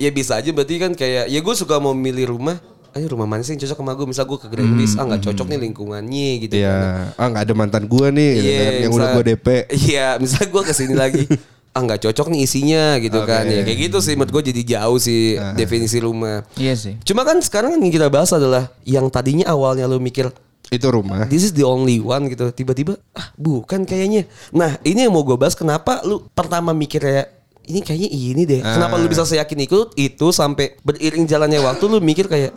Ya 0.02 0.10
bisa 0.10 0.34
aja 0.34 0.50
berarti 0.50 0.74
kan 0.76 0.92
kayak 0.92 1.30
ya 1.30 1.38
gue 1.38 1.54
suka 1.54 1.78
mau 1.78 1.94
milih 1.94 2.26
rumah. 2.28 2.58
Ayo 2.92 3.08
rumah 3.08 3.24
mana 3.24 3.40
sih 3.40 3.54
yang 3.54 3.62
cocok 3.62 3.78
sama 3.78 3.92
gue? 3.94 4.04
Misal 4.04 4.26
gue 4.26 4.36
ke 4.36 4.48
Grand 4.48 4.74
Beach, 4.74 4.98
ah 4.98 5.06
nggak 5.06 5.22
cocok 5.22 5.46
nih 5.46 5.58
lingkungannya 5.62 6.30
gitu. 6.42 6.54
kan. 6.54 6.60
Iya. 6.60 6.76
Ah 7.14 7.26
nggak 7.30 7.42
ada 7.46 7.54
mantan 7.54 7.84
gue 7.86 8.06
nih 8.10 8.32
gitu 8.34 8.50
Iya, 8.50 8.60
kan, 8.60 8.72
yang 8.76 8.92
udah 8.92 8.98
misal- 9.00 9.14
gue 9.14 9.24
DP. 9.24 9.46
Iya, 9.72 10.06
misalnya 10.18 10.48
gue 10.50 10.62
ke 10.62 10.72
sini 10.72 10.92
lagi, 10.92 11.22
ah 11.72 11.80
nggak 11.80 12.00
cocok 12.02 12.26
nih 12.28 12.40
isinya 12.42 12.84
gitu 12.98 13.16
Oke. 13.16 13.30
kan. 13.30 13.44
Ya 13.46 13.62
kayak 13.62 13.78
gitu 13.80 13.98
sih 14.02 14.12
menurut 14.12 14.32
gue 14.34 14.52
jadi 14.52 14.62
jauh 14.76 14.98
sih 14.98 15.20
definisi 15.54 15.96
rumah. 15.98 16.44
Iya 16.52 16.74
sih. 16.74 17.00
Cuma 17.00 17.22
kan 17.22 17.40
sekarang 17.40 17.78
yang 17.78 17.88
kita 17.88 18.10
bahas 18.10 18.28
adalah 18.28 18.68
yang 18.84 19.08
tadinya 19.08 19.48
awalnya 19.48 19.86
lu 19.86 19.96
mikir 19.96 20.28
Itu 20.68 20.88
rumah. 20.88 21.24
this 21.28 21.44
is 21.44 21.52
the 21.52 21.64
only 21.64 21.96
one 21.96 22.28
gitu, 22.28 22.48
tiba-tiba 22.50 23.00
ah 23.12 23.32
bukan 23.34 23.84
kayaknya. 23.84 24.28
Nah 24.50 24.76
ini 24.82 25.04
yang 25.04 25.12
mau 25.12 25.24
gue 25.24 25.36
bahas 25.36 25.52
kenapa 25.52 26.00
lu 26.02 26.28
pertama 26.28 26.72
mikir 26.72 27.00
kayak 27.00 27.28
ini 27.64 27.80
kayaknya 27.80 28.10
ini 28.10 28.42
deh. 28.42 28.60
Kenapa 28.60 28.96
lu 28.96 29.06
bisa 29.06 29.22
seyakin 29.22 29.60
ikut 29.60 29.94
itu 29.94 30.26
sampai 30.30 30.76
beriring 30.80 31.24
jalannya 31.24 31.58
waktu 31.58 31.84
lu 31.84 31.98
mikir 31.98 32.26
kayak 32.26 32.50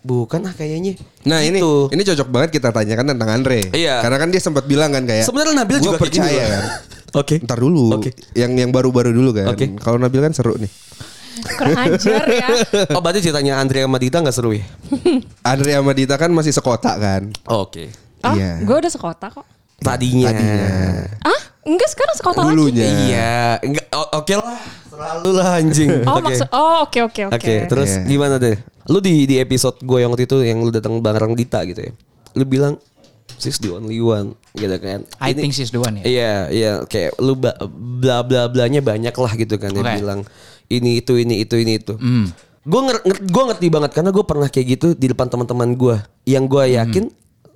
bukan 0.00 0.42
ah 0.42 0.52
kayaknya. 0.52 0.98
Nah 1.22 1.40
ini 1.40 1.62
Gitu. 1.62 1.90
ini 1.90 2.02
cocok 2.02 2.28
banget 2.28 2.50
kita 2.58 2.68
tanyakan 2.70 3.06
tentang 3.08 3.30
Andre. 3.30 3.70
Iya. 3.70 4.02
Karena 4.02 4.18
kan 4.18 4.28
dia 4.28 4.40
sempat 4.40 4.66
bilang 4.66 4.90
kan 4.90 5.04
kayak. 5.04 5.22
Sebenarnya 5.22 5.54
Nabil 5.56 5.76
"Gua 5.78 5.84
juga 5.84 5.96
kayak 5.96 6.10
gini 6.10 6.22
percaya 6.26 6.42
loh." 6.42 6.50
kan. 6.50 6.64
Oke. 7.22 7.34
Ntar 7.38 7.58
dulu. 7.58 7.84
Oke. 7.94 8.10
Yang 8.32 8.52
yang 8.58 8.70
baru-baru 8.70 9.10
dulu 9.10 9.30
kan. 9.32 9.46
Oke. 9.48 9.66
Kalau 9.76 9.96
Nabil 9.96 10.20
kan 10.20 10.32
seru 10.32 10.58
nih. 10.58 10.72
Kurang 11.32 11.78
ajar 11.88 12.24
ya. 12.28 12.48
Oh 12.94 13.00
berarti 13.00 13.22
ceritanya 13.22 13.56
Andrea 13.56 13.86
sama 13.86 13.96
Dita 13.96 14.20
gak 14.20 14.32
seru 14.32 14.52
ya? 14.52 14.64
Andre 15.48 15.70
sama 15.72 15.92
Dita 15.92 16.14
kan 16.14 16.28
masih 16.28 16.52
sekota 16.52 16.92
kan. 16.96 17.32
Oke. 17.48 17.88
Oh, 18.22 18.34
Iya. 18.34 18.62
gue 18.62 18.76
udah 18.76 18.90
sekota 18.90 19.26
kok. 19.28 19.46
Tadinya. 19.78 20.30
Ah, 21.22 21.40
enggak 21.62 21.88
sekarang 21.88 22.14
sekota 22.14 22.38
lagi. 22.40 22.52
Hulunya. 22.52 22.84
Iya, 22.84 23.34
enggak 23.60 23.86
oke 23.92 24.34
lah. 24.34 24.58
Selalu 24.86 25.30
lah 25.32 25.48
anjing. 25.56 25.90
Oh, 26.04 26.14
Oke. 26.14 26.24
maksud 26.28 26.48
oh 26.50 26.76
oke 26.84 26.98
oke 27.02 27.20
oke. 27.26 27.34
Oke, 27.34 27.54
terus 27.64 27.90
Iya. 27.96 28.04
gimana 28.04 28.34
deh? 28.36 28.56
Lu 28.86 28.98
di 28.98 29.24
di 29.24 29.38
episode 29.38 29.78
gue 29.78 29.98
yang 29.98 30.10
waktu 30.10 30.26
itu 30.26 30.36
yang 30.42 30.60
lu 30.60 30.68
datang 30.68 30.98
bareng 30.98 31.32
Dita 31.32 31.64
gitu 31.64 31.80
ya. 31.80 31.92
Lu 32.34 32.44
bilang 32.44 32.76
she's 33.38 33.56
the 33.56 33.72
only 33.72 33.98
one 33.98 34.36
gitu 34.52 34.76
kan. 34.76 35.08
I 35.16 35.32
Ini- 35.32 35.40
think 35.40 35.52
she's 35.52 35.70
the 35.70 35.80
one 35.80 35.96
ya. 35.98 36.04
Iya, 36.04 36.32
iya 36.50 36.72
kayak 36.84 37.16
lu 37.18 37.34
ba- 37.34 37.56
bla 37.64 38.20
bla 38.20 38.46
blanya 38.46 38.84
banyak 38.84 39.14
lah 39.14 39.32
gitu 39.32 39.56
kan 39.56 39.72
yang 39.72 39.82
Oke. 39.82 39.96
bilang 39.98 40.20
ini 40.68 41.00
itu 41.00 41.16
ini 41.16 41.40
itu 41.40 41.56
ini 41.56 41.80
itu. 41.80 41.96
Hmm. 41.96 42.28
Gue 42.62 42.80
nger- 42.84 43.02
ngerti 43.48 43.66
banget 43.68 43.90
karena 43.90 44.10
gue 44.10 44.22
pernah 44.22 44.46
kayak 44.46 44.66
gitu 44.70 44.86
di 44.92 45.08
depan 45.08 45.26
teman-teman 45.26 45.72
gue 45.72 45.96
yang 46.26 46.44
gue 46.44 46.62
Hmm. 47.02 47.12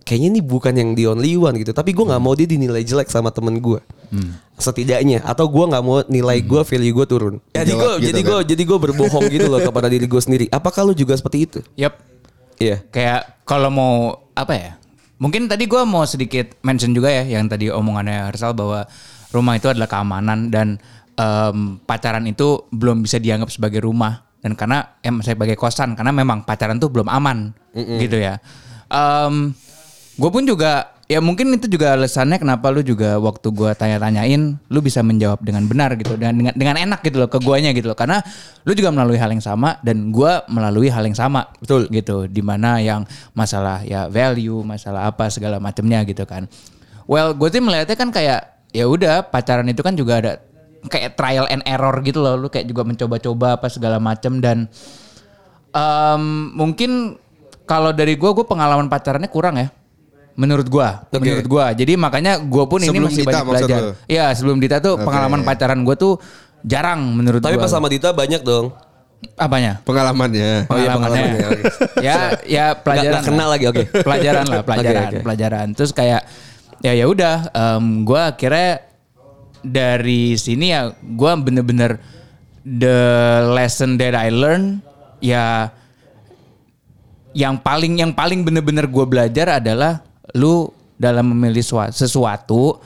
Kayaknya 0.07 0.39
ini 0.39 0.41
bukan 0.41 0.73
yang 0.79 0.95
the 0.95 1.11
only 1.11 1.35
one 1.35 1.59
gitu. 1.59 1.75
Tapi 1.75 1.91
gue 1.91 2.07
nggak 2.07 2.23
mau 2.23 2.33
dia 2.39 2.47
dinilai 2.47 2.87
jelek 2.87 3.11
sama 3.11 3.35
temen 3.35 3.59
gue. 3.59 3.83
Hmm. 4.15 4.39
Setidaknya 4.55 5.27
atau 5.27 5.51
gue 5.51 5.65
nggak 5.67 5.83
mau 5.83 6.07
nilai 6.07 6.39
gue 6.47 6.63
value 6.63 6.95
gue 6.95 7.07
turun. 7.11 7.35
Jadi 7.51 7.75
gue 7.75 7.93
gitu 7.99 8.07
jadi 8.15 8.21
gue 8.23 8.39
kan. 8.39 8.47
jadi 8.47 8.63
gue 8.63 8.79
berbohong 8.79 9.25
gitu 9.27 9.47
loh 9.51 9.59
kepada 9.59 9.91
diri 9.91 10.07
gue 10.07 10.23
sendiri. 10.23 10.47
Apakah 10.55 10.87
lu 10.87 10.95
juga 10.95 11.19
seperti 11.19 11.39
itu? 11.51 11.59
Yap. 11.75 11.99
Iya. 12.63 12.87
Kayak 12.89 13.43
kalau 13.43 13.69
mau 13.69 13.95
apa 14.33 14.55
ya? 14.55 14.73
Mungkin 15.17 15.49
tadi 15.49 15.65
gua 15.65 15.89
mau 15.89 16.05
sedikit 16.05 16.61
mention 16.61 16.93
juga 16.93 17.09
ya 17.09 17.25
yang 17.25 17.49
tadi 17.49 17.73
omongannya 17.73 18.29
Hersal 18.29 18.53
bahwa 18.53 18.85
rumah 19.33 19.57
itu 19.57 19.73
adalah 19.73 19.89
keamanan 19.89 20.53
dan 20.53 20.77
em, 21.17 21.81
pacaran 21.89 22.25
itu 22.29 22.69
belum 22.69 23.01
bisa 23.01 23.17
dianggap 23.17 23.49
sebagai 23.49 23.81
rumah 23.81 24.29
dan 24.45 24.53
karena 24.53 25.01
em 25.01 25.25
saya 25.25 25.33
sebagai 25.33 25.57
kosan 25.57 25.97
karena 25.97 26.13
memang 26.13 26.45
pacaran 26.45 26.77
tuh 26.77 26.93
belum 26.93 27.09
aman 27.09 27.57
gitu 27.73 28.21
ya. 28.21 28.37
Em 28.93 29.57
gue 30.17 30.31
pun 30.33 30.43
juga 30.45 30.97
ya 31.07 31.23
mungkin 31.23 31.55
itu 31.55 31.71
juga 31.71 31.95
alasannya 31.95 32.43
kenapa 32.43 32.67
lu 32.75 32.83
juga 32.83 33.15
waktu 33.23 33.49
gua 33.55 33.79
tanya-tanyain 33.79 34.59
lu 34.59 34.79
bisa 34.83 35.07
menjawab 35.07 35.39
dengan 35.39 35.63
benar 35.71 35.95
gitu 35.95 36.19
dan 36.19 36.35
dengan 36.35 36.55
dengan 36.55 36.77
enak 36.83 37.01
gitu 37.07 37.23
loh 37.23 37.31
ke 37.31 37.39
guanya 37.39 37.71
gitu 37.71 37.87
loh. 37.91 37.99
Karena 37.99 38.21
lu 38.67 38.75
juga 38.75 38.91
melalui 38.91 39.19
hal 39.19 39.31
yang 39.31 39.43
sama 39.43 39.79
dan 39.87 40.11
gua 40.11 40.43
melalui 40.51 40.91
hal 40.91 41.07
yang 41.07 41.15
sama 41.15 41.47
Betul. 41.63 41.87
gitu. 41.95 42.27
Di 42.27 42.43
mana 42.43 42.83
yang 42.83 43.07
masalah 43.33 43.87
ya 43.87 44.11
value 44.11 44.67
masalah 44.67 45.07
apa 45.07 45.31
segala 45.31 45.63
macamnya 45.63 46.03
gitu 46.03 46.27
kan. 46.27 46.51
Well 47.07 47.39
gue 47.39 47.49
sih 47.55 47.63
melihatnya 47.63 47.95
kan 47.95 48.11
kayak 48.11 48.67
ya 48.75 48.91
udah 48.91 49.31
pacaran 49.31 49.71
itu 49.71 49.79
kan 49.87 49.95
juga 49.95 50.19
ada 50.19 50.33
kayak 50.91 51.15
trial 51.15 51.47
and 51.47 51.63
error 51.63 51.95
gitu 52.03 52.19
loh. 52.19 52.35
Lu 52.35 52.51
kayak 52.51 52.67
juga 52.67 52.83
mencoba-coba 52.83 53.63
apa 53.63 53.71
segala 53.71 54.03
macam 54.03 54.43
dan 54.43 54.67
em, 55.71 56.23
mungkin 56.51 57.15
kalau 57.63 57.95
dari 57.95 58.19
gue 58.19 58.31
gue 58.35 58.43
pengalaman 58.43 58.91
pacarannya 58.91 59.31
kurang 59.31 59.55
ya 59.63 59.71
menurut 60.37 60.69
gua 60.69 61.09
Oke. 61.09 61.19
menurut 61.19 61.47
gua 61.47 61.73
jadi 61.73 61.97
makanya 61.97 62.37
gue 62.39 62.65
pun 62.65 62.79
ini 62.79 62.93
Sebelum 62.93 63.09
masih 63.09 63.25
Dita 63.25 63.31
banyak 63.33 63.47
belajar? 63.49 63.81
Iya 64.05 64.27
sebelum 64.33 64.59
Dita 64.61 64.77
tuh 64.79 64.95
Oke. 64.95 65.05
pengalaman 65.05 65.41
pacaran 65.43 65.81
gue 65.81 65.97
tuh 65.97 66.21
jarang 66.61 67.01
menurut 67.17 67.41
Tapi 67.41 67.57
gua 67.57 67.65
pas 67.65 67.73
sama 67.73 67.89
Dita 67.89 68.13
banyak 68.13 68.41
dong. 68.41 68.71
apanya 69.35 69.81
Pengalamannya. 69.83 70.69
Oh 70.69 70.77
iya, 70.77 70.93
pengalamannya. 70.93 71.41
pengalamannya, 71.41 72.05
ya 72.07 72.17
ya 72.45 72.65
pelajaran 72.77 73.13
nggak 73.17 73.25
kenal 73.25 73.49
lah. 73.49 73.55
lagi, 73.57 73.65
oke. 73.67 73.83
pelajaran 74.05 74.45
lah 74.45 74.61
pelajaran 74.69 75.01
Oke, 75.03 75.09
oke. 75.09 75.25
pelajaran 75.25 75.67
terus 75.73 75.91
kayak 75.91 76.21
ya 76.85 76.93
ya 76.93 77.05
udah 77.09 77.37
em, 77.51 77.85
gua 78.05 78.37
akhirnya 78.37 78.85
dari 79.65 80.37
sini 80.37 80.71
ya 80.71 80.93
gua 81.17 81.33
bener-bener 81.35 81.97
the 82.63 82.99
lesson 83.51 83.97
that 83.97 84.13
I 84.13 84.29
learn 84.29 84.85
ya 85.19 85.73
yang 87.33 87.57
paling 87.57 87.97
yang 87.97 88.13
paling 88.13 88.43
bener-bener 88.43 88.89
gue 88.89 89.05
belajar 89.05 89.61
adalah 89.61 90.06
lu 90.33 90.69
dalam 90.95 91.29
memilih 91.29 91.61
sua- 91.61 91.91
sesuatu 91.91 92.81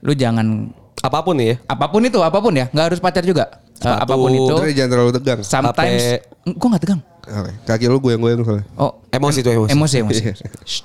lu 0.00 0.12
jangan 0.12 0.68
Apa 0.98 1.18
pun 1.20 1.34
ya. 1.34 1.58
apa 1.64 1.86
pun 1.86 1.98
itu 2.00 2.18
apa 2.18 2.36
pun 2.36 2.52
ya 2.52 2.66
nggak 2.68 2.86
harus 2.88 2.98
pacar 2.98 3.22
juga 3.22 3.48
Eh, 3.74 3.84
Sepatu. 3.84 3.98
apa 4.00 4.14
pun 4.14 4.30
itu 4.30 4.54
Udah 4.56 4.70
jangan 4.72 4.90
terlalu 4.92 5.10
tegang. 5.12 5.38
sometimes 5.42 6.02
gue 6.44 6.68
nggak 6.68 6.82
tegang 6.82 7.00
Oke, 7.22 7.52
Kaki 7.64 7.86
lu 7.86 7.98
goyang-goyang 7.98 8.40
soalnya. 8.40 8.66
oh 8.76 8.98
Emosi 9.08 9.40
tuh 9.40 9.52
emosi. 9.52 9.70
emosi 9.72 9.96
emosi 10.00 10.22
Shh. 10.60 10.82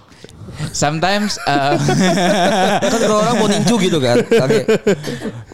sometimes 0.71 1.37
eh, 1.39 1.73
kan 2.83 2.99
kalau 2.99 3.17
orang 3.19 3.35
mau 3.35 3.47
ninju 3.47 3.75
gitu 3.79 3.97
kan. 3.99 4.17
Oke. 4.17 4.61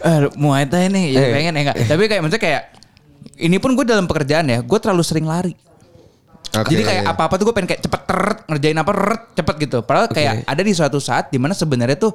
eh, 0.02 0.18
Muay 0.34 0.63
Thai 0.66 0.88
nih 0.88 1.06
ya 1.10 1.20
Eh. 1.22 1.32
pengen 1.34 1.54
ya 1.54 1.62
enggak 1.62 1.78
tapi 1.86 2.02
kayak 2.06 2.22
maksudnya 2.22 2.39
kayak 2.42 2.62
ini 3.38 3.58
pun 3.58 3.74
gue 3.74 3.84
dalam 3.84 4.06
pekerjaan 4.06 4.46
ya 4.46 4.60
gue 4.60 4.78
terlalu 4.78 5.04
sering 5.04 5.26
lari 5.26 5.56
Oke. 6.54 6.70
Jadi 6.70 6.84
kayak 6.84 7.04
apa-apa 7.08 7.34
tuh 7.36 7.46
gue 7.46 7.56
pengen 7.56 7.70
kayak 7.70 7.82
cepet 7.82 8.02
teret, 8.06 8.38
ngerjain 8.46 8.78
apa 8.78 8.92
teret, 8.92 9.22
cepet 9.34 9.56
gitu. 9.60 9.78
Padahal 9.82 10.08
kayak 10.08 10.34
ada 10.46 10.62
di 10.62 10.70
suatu 10.72 11.02
saat 11.02 11.28
di 11.28 11.42
mana 11.42 11.52
sebenarnya 11.52 11.98
tuh 11.98 12.13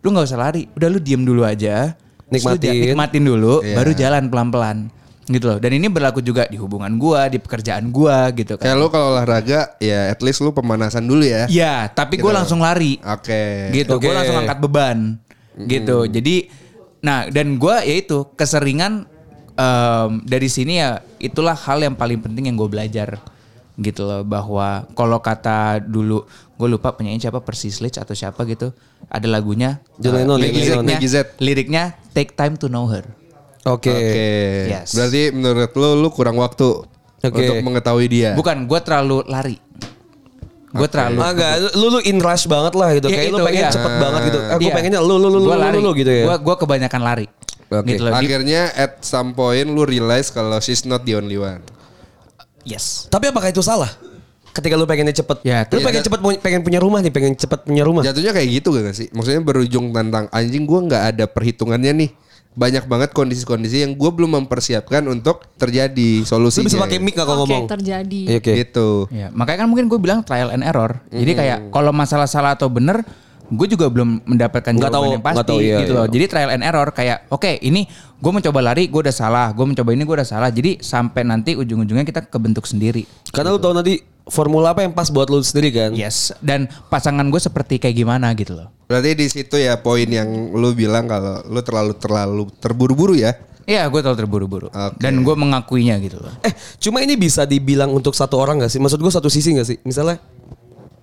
lu 0.00 0.14
nggak 0.14 0.26
usah 0.26 0.38
lari, 0.38 0.70
udah 0.70 0.88
lu 0.88 0.98
diem 0.98 1.20
dulu 1.20 1.42
aja, 1.42 1.98
Terus 2.24 2.40
lu 2.40 2.54
Nikmatin. 2.54 2.72
nikmatin 2.86 3.24
dulu, 3.24 3.54
Iya. 3.60 3.74
baru 3.74 3.90
jalan 3.92 4.22
pelan-pelan 4.26 4.78
gitu 5.26 5.44
loh. 5.44 5.58
Dan 5.58 5.70
ini 5.72 5.86
berlaku 5.86 6.18
juga 6.18 6.46
di 6.46 6.54
hubungan 6.54 6.90
gua, 6.96 7.26
di 7.26 7.36
pekerjaan 7.36 7.90
gua 7.90 8.30
gitu 8.30 8.54
Kayak 8.56 8.64
kan. 8.64 8.78
lu 8.78 8.86
kalau 8.88 9.06
olahraga 9.12 9.74
ya 9.76 10.08
at 10.08 10.22
least 10.22 10.38
lu 10.38 10.50
pemanasan 10.50 11.02
dulu 11.02 11.22
ya. 11.22 11.44
Iya, 11.46 11.90
tapi 11.90 12.16
Gitu. 12.16 12.30
langsung 12.30 12.62
lari 12.62 12.98
Oke. 13.00 13.70
gitu. 13.72 13.98
Gue 13.98 14.06
Oke. 14.06 14.16
langsung 14.16 14.38
angkat 14.38 14.58
beban 14.60 14.98
gitu. 15.60 16.06
Jadi, 16.06 16.46
nah 17.00 17.26
dan 17.26 17.54
gua 17.56 17.82
ya 17.82 17.94
itu 17.96 18.22
keseringan 18.32 19.04
em, 19.52 20.10
dari 20.22 20.46
sini 20.46 20.78
ya 20.78 20.90
itulah 21.16 21.52
hal 21.54 21.78
yang 21.78 21.92
paling 21.92 22.18
penting 22.18 22.48
yang 22.48 22.56
gue 22.56 22.66
belajar 22.66 23.18
gitu 23.78 24.02
loh 24.08 24.26
bahwa 24.26 24.88
kalau 24.98 25.18
kata 25.22 25.78
dulu 25.84 26.26
gue 26.58 26.68
lupa 26.68 26.92
penyanyi 26.92 27.22
siapa 27.22 27.40
Persis 27.40 27.78
Sledge 27.78 27.96
atau 28.02 28.12
siapa 28.12 28.42
gitu 28.44 28.74
ada 29.08 29.26
lagunya 29.30 29.78
John 29.96 30.18
eh, 30.18 30.26
Lennon, 30.26 30.38
John 30.42 30.84
Lennon. 30.84 31.26
Liriknya 31.40 31.96
take 32.12 32.34
time 32.34 32.58
to 32.58 32.66
know 32.66 32.90
her 32.90 33.06
Oke. 33.68 33.92
Oke. 33.92 34.72
Yes. 34.72 34.96
Berarti 34.96 35.36
menurut 35.36 35.70
lu 35.76 35.88
lu 36.00 36.08
kurang 36.08 36.40
waktu 36.40 36.64
Oke. 37.20 37.28
untuk 37.28 37.60
mengetahui 37.60 38.06
dia. 38.08 38.32
bukan 38.32 38.64
gue 38.64 38.80
terlalu 38.80 39.20
lari 39.28 39.60
gue 40.70 40.86
terlalu 40.86 41.18
Agak 41.18 41.74
lu 41.74 41.86
lu 41.90 42.00
in 42.06 42.22
rush 42.22 42.46
banget 42.46 42.78
lah 42.78 42.94
gitu. 42.94 43.10
Iya, 43.10 43.16
Kayak 43.18 43.30
lu 43.34 43.38
itu, 43.42 43.46
pengen 43.50 43.64
iya. 43.66 43.70
cepet 43.74 43.92
banget 43.98 44.20
gitu. 44.30 44.38
Aku 44.38 44.60
Iya. 44.62 44.74
pengennya 44.78 45.00
lu 45.02 45.14
lu 45.18 45.26
lu 45.26 45.38
lu 45.42 45.50
Gua 45.50 45.58
lu, 45.58 45.62
lari. 45.66 45.78
lu 45.82 45.90
gitu 45.98 46.12
ya. 46.14 46.24
Gua 46.30 46.36
gua 46.38 46.54
kebanyakan 46.62 47.00
lari. 47.02 47.26
Oke. 47.74 47.86
Gitu 47.90 48.02
loh. 48.06 48.14
Akhirnya 48.14 48.62
at 48.78 49.02
some 49.02 49.34
point 49.34 49.66
lu 49.66 49.82
realize 49.82 50.30
kalau 50.30 50.62
she's 50.62 50.86
not 50.86 51.02
the 51.02 51.18
only 51.18 51.34
one. 51.34 51.58
Yes. 52.62 53.06
Tapi 53.06 53.28
apakah 53.28 53.48
itu 53.48 53.60
salah? 53.60 53.90
Ketika 54.50 54.74
lu 54.74 54.82
pengennya 54.82 55.14
cepet. 55.14 55.46
Ya, 55.46 55.62
lu 55.62 55.78
pengen 55.78 56.02
cepet 56.02 56.18
punya- 56.18 56.40
pengen 56.42 56.60
punya 56.60 56.82
rumah 56.82 56.98
nih, 56.98 57.14
pengen 57.14 57.38
cepet 57.38 57.62
punya 57.62 57.86
rumah. 57.86 58.02
Jatuhnya 58.02 58.34
kayak 58.34 58.48
gitu 58.50 58.74
gak 58.74 58.92
sih? 58.92 59.06
Maksudnya 59.14 59.38
berujung 59.40 59.94
tentang 59.94 60.26
anjing 60.28 60.66
gua 60.66 60.82
nggak 60.82 61.02
ada 61.14 61.24
perhitungannya 61.30 61.92
nih. 61.94 62.10
Banyak 62.50 62.90
banget 62.90 63.14
kondisi-kondisi 63.14 63.86
yang 63.86 63.94
gue 63.94 64.10
belum 64.10 64.42
mempersiapkan 64.42 65.06
untuk 65.06 65.46
terjadi 65.54 66.20
Lu 66.20 66.26
solusinya. 66.26 66.66
bisa 66.66 66.82
pakai 66.82 66.98
mic 66.98 67.14
gak 67.14 67.22
kalau 67.22 67.46
Oke, 67.46 67.54
ngomong? 67.54 67.70
terjadi. 67.70 68.20
Iya, 68.26 68.38
Oke. 68.42 68.52
Gitu. 68.58 68.88
Ya, 69.14 69.30
makanya 69.30 69.58
kan 69.62 69.68
mungkin 69.70 69.86
gue 69.86 69.98
bilang 70.02 70.26
trial 70.26 70.50
and 70.50 70.66
error. 70.66 70.98
Jadi 71.14 71.32
kayak 71.38 71.70
kalau 71.70 71.94
masalah 71.94 72.26
salah 72.26 72.58
atau 72.58 72.66
bener, 72.66 73.06
gue 73.50 73.66
juga 73.66 73.90
belum 73.90 74.22
mendapatkan 74.24 74.72
jawaban 74.78 74.94
tahu, 74.94 75.04
yang 75.10 75.24
pasti 75.26 75.50
tahu, 75.50 75.60
iya, 75.60 75.78
gitu 75.82 75.92
iya. 75.92 75.98
loh. 76.00 76.06
Jadi 76.06 76.24
trial 76.30 76.50
and 76.54 76.62
error 76.62 76.88
kayak 76.94 77.26
oke 77.28 77.50
ini 77.60 77.84
gue 78.16 78.32
mencoba 78.32 78.60
lari 78.62 78.86
gue 78.86 79.00
udah 79.02 79.14
salah, 79.14 79.50
gue 79.50 79.66
mencoba 79.66 79.90
ini 79.90 80.02
gue 80.06 80.16
udah 80.22 80.28
salah. 80.28 80.48
Jadi 80.54 80.78
sampai 80.78 81.26
nanti 81.26 81.58
ujung-ujungnya 81.58 82.06
kita 82.06 82.30
kebentuk 82.30 82.64
sendiri. 82.64 83.04
Karena 83.34 83.52
lu 83.52 83.60
tahu 83.60 83.74
nanti 83.74 83.98
formula 84.30 84.70
apa 84.70 84.86
yang 84.86 84.94
pas 84.94 85.10
buat 85.10 85.26
lu 85.26 85.42
sendiri 85.42 85.74
kan? 85.74 85.90
Yes. 85.92 86.30
Dan 86.38 86.70
pasangan 86.88 87.26
gue 87.26 87.40
seperti 87.42 87.82
kayak 87.82 87.96
gimana 87.98 88.30
gitu 88.38 88.54
loh. 88.54 88.70
Berarti 88.86 89.18
di 89.18 89.26
situ 89.26 89.58
ya 89.58 89.78
poin 89.82 90.06
yang 90.06 90.54
lu 90.54 90.70
bilang 90.72 91.10
kalau 91.10 91.42
lu 91.50 91.60
terlalu 91.66 91.92
terlalu 91.98 92.42
terburu-buru 92.62 93.18
ya. 93.18 93.34
Iya, 93.70 93.86
gue 93.86 94.00
terlalu 94.02 94.18
terburu-buru. 94.18 94.66
Oke. 94.66 94.98
Dan 94.98 95.22
gue 95.22 95.34
mengakuinya 95.36 95.94
gitu 96.02 96.18
loh. 96.18 96.34
Eh, 96.42 96.50
cuma 96.82 97.02
ini 97.06 97.14
bisa 97.14 97.46
dibilang 97.46 97.94
untuk 97.94 98.18
satu 98.18 98.34
orang 98.34 98.58
gak 98.58 98.72
sih? 98.72 98.82
Maksud 98.82 98.98
gue 98.98 99.12
satu 99.14 99.30
sisi 99.30 99.54
gak 99.54 99.68
sih? 99.68 99.78
Misalnya, 99.86 100.18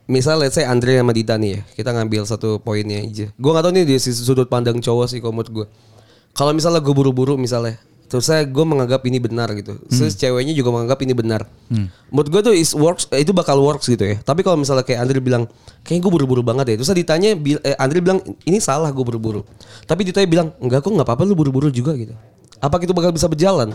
misal 0.08 0.40
let's 0.40 0.56
say 0.56 0.64
Andre 0.64 0.98
sama 0.98 1.12
Dita 1.12 1.36
nih 1.36 1.60
ya, 1.60 1.62
kita 1.76 1.92
ngambil 1.94 2.24
satu 2.24 2.58
poinnya 2.64 3.04
aja. 3.04 3.28
Gue 3.36 3.52
gak 3.52 3.64
tahu 3.68 3.74
nih 3.76 4.00
sisi 4.00 4.24
sudut 4.24 4.48
pandang 4.48 4.80
cowok 4.80 5.06
sih 5.12 5.20
menurut 5.20 5.52
gue. 5.52 5.66
Kalau 6.34 6.52
misalnya 6.56 6.80
gue 6.80 6.94
buru-buru 6.96 7.36
misalnya, 7.36 7.82
terus 8.08 8.30
saya 8.30 8.46
gue 8.48 8.62
menganggap 8.62 9.04
ini 9.10 9.20
benar 9.20 9.52
gitu. 9.58 9.76
Terus 9.90 10.16
ceweknya 10.16 10.54
juga 10.56 10.70
menganggap 10.70 11.02
ini 11.04 11.14
benar. 11.18 11.50
Menurut 12.14 12.30
gue 12.32 12.42
tuh 12.46 12.54
is 12.56 12.72
works, 12.78 13.10
eh, 13.12 13.26
itu 13.26 13.36
bakal 13.36 13.60
works 13.60 13.90
gitu 13.90 14.06
ya. 14.06 14.16
Tapi 14.22 14.46
kalau 14.46 14.56
misalnya 14.56 14.86
kayak 14.88 15.02
Andre 15.02 15.20
bilang, 15.20 15.44
kayaknya 15.82 16.02
gue 16.08 16.12
buru-buru 16.14 16.42
banget 16.46 16.72
ya. 16.72 16.76
Terus 16.80 16.88
saya 16.88 17.00
ditanya, 17.02 17.34
eh, 17.36 17.76
Andre 17.76 18.00
bilang 18.00 18.20
ini 18.46 18.62
salah 18.62 18.94
gue 18.94 19.02
buru-buru. 19.02 19.44
Tapi 19.90 20.08
Dita 20.08 20.22
bilang, 20.24 20.54
enggak 20.62 20.86
kok 20.86 20.94
nggak 20.94 21.08
apa-apa 21.10 21.26
lu 21.26 21.34
buru-buru 21.34 21.74
juga 21.74 21.98
gitu. 21.98 22.14
Apa 22.62 22.78
itu 22.82 22.94
bakal 22.94 23.12
bisa 23.12 23.26
berjalan? 23.26 23.74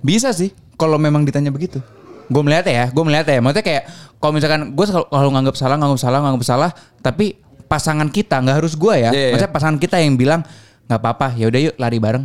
Bisa 0.00 0.32
sih 0.32 0.50
kalau 0.80 0.96
memang 0.96 1.28
ditanya 1.28 1.52
begitu. 1.52 1.84
Gue 2.30 2.42
melihat 2.46 2.64
ya, 2.70 2.84
gue 2.88 3.04
melihat 3.04 3.26
ya. 3.26 3.42
Maksudnya 3.42 3.66
kayak 3.66 3.82
kalau 4.22 4.32
misalkan 4.32 4.60
gue 4.72 4.86
kalau 4.86 5.30
nganggap 5.34 5.56
salah, 5.58 5.76
nganggap 5.76 6.00
salah, 6.00 6.18
nganggap 6.22 6.44
salah, 6.46 6.70
tapi 7.02 7.36
pasangan 7.66 8.06
kita 8.06 8.38
nggak 8.38 8.56
harus 8.62 8.78
gue 8.78 8.94
ya. 8.94 9.10
Iya, 9.10 9.14
iya. 9.14 9.30
Maksudnya 9.34 9.52
pasangan 9.52 9.78
kita 9.82 9.96
yang 9.98 10.14
bilang 10.14 10.40
nggak 10.86 11.00
apa-apa, 11.02 11.34
ya 11.34 11.50
udah 11.50 11.60
yuk 11.70 11.74
lari 11.76 11.98
bareng. 11.98 12.24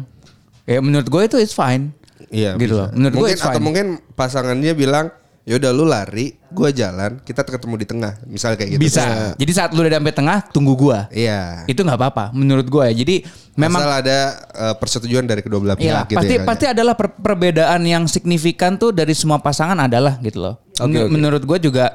Ya 0.65 0.81
menurut 0.81 1.09
gue 1.09 1.21
itu 1.25 1.37
it's 1.41 1.57
fine. 1.57 1.93
Iya. 2.31 2.57
gitu 2.57 2.77
bisa. 2.77 2.81
loh. 2.85 2.87
Menurut 2.93 3.13
gue 3.17 3.29
atau 3.37 3.61
mungkin 3.61 4.01
pasangannya 4.17 4.73
bilang, 4.73 5.09
"Yaudah 5.45 5.71
lu 5.71 5.85
lari, 5.85 6.35
gua 6.49 6.73
jalan, 6.73 7.21
kita 7.21 7.45
ketemu 7.45 7.75
di 7.77 7.85
tengah." 7.85 8.13
Misal 8.25 8.57
kayak 8.57 8.75
gitu. 8.75 8.81
Bisa. 8.81 9.37
Jadi 9.37 9.51
saat 9.53 9.69
lu 9.71 9.85
udah 9.85 10.01
sampai 10.01 10.15
tengah, 10.17 10.37
tunggu 10.49 10.73
gue. 10.73 10.99
Iya. 11.13 11.63
Itu 11.69 11.85
nggak 11.85 11.95
apa-apa 12.01 12.33
menurut 12.33 12.65
gue 12.65 12.83
ya. 12.89 12.93
Jadi 13.05 13.15
memang 13.55 13.81
Asal 13.85 13.93
ada 14.01 14.17
eh, 14.51 14.75
persetujuan 14.75 15.23
dari 15.29 15.45
kedua 15.45 15.61
belah 15.61 15.77
Iya, 15.77 16.03
pihak 16.03 16.05
gitu 16.11 16.17
pasti 16.19 16.33
ya. 16.33 16.39
Kak, 16.41 16.47
pasti 16.49 16.65
ya. 16.65 16.71
adalah 16.73 16.93
per- 16.97 17.15
perbedaan 17.21 17.81
yang 17.85 18.03
signifikan 18.09 18.75
tuh 18.75 18.91
dari 18.91 19.13
semua 19.13 19.37
pasangan 19.39 19.77
adalah 19.77 20.17
gitu 20.19 20.43
loh. 20.43 20.59
Oke, 20.81 20.91
Men- 20.91 21.05
oke. 21.07 21.11
Menurut 21.13 21.43
gue 21.45 21.57
juga 21.71 21.93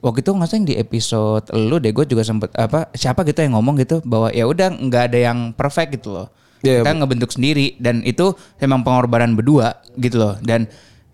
waktu 0.00 0.24
itu 0.24 0.30
nggak 0.32 0.64
di 0.64 0.74
episode 0.80 1.44
lu 1.52 1.76
deh 1.76 1.92
gue 1.92 2.04
juga 2.08 2.24
sempet 2.24 2.48
apa 2.56 2.88
siapa 2.96 3.20
gitu 3.28 3.44
yang 3.44 3.60
ngomong 3.60 3.76
gitu 3.84 4.00
bahwa 4.08 4.32
ya 4.32 4.48
udah 4.48 4.72
nggak 4.72 5.12
ada 5.12 5.18
yang 5.30 5.38
perfect 5.52 6.00
gitu 6.00 6.16
loh. 6.16 6.28
Iya, 6.60 6.84
Kita 6.84 6.92
ngebentuk 6.92 7.32
sendiri 7.32 7.80
dan 7.80 8.04
itu 8.04 8.36
memang 8.60 8.84
pengorbanan 8.84 9.32
berdua 9.32 9.80
gitu 9.96 10.20
loh 10.20 10.36
dan 10.44 10.68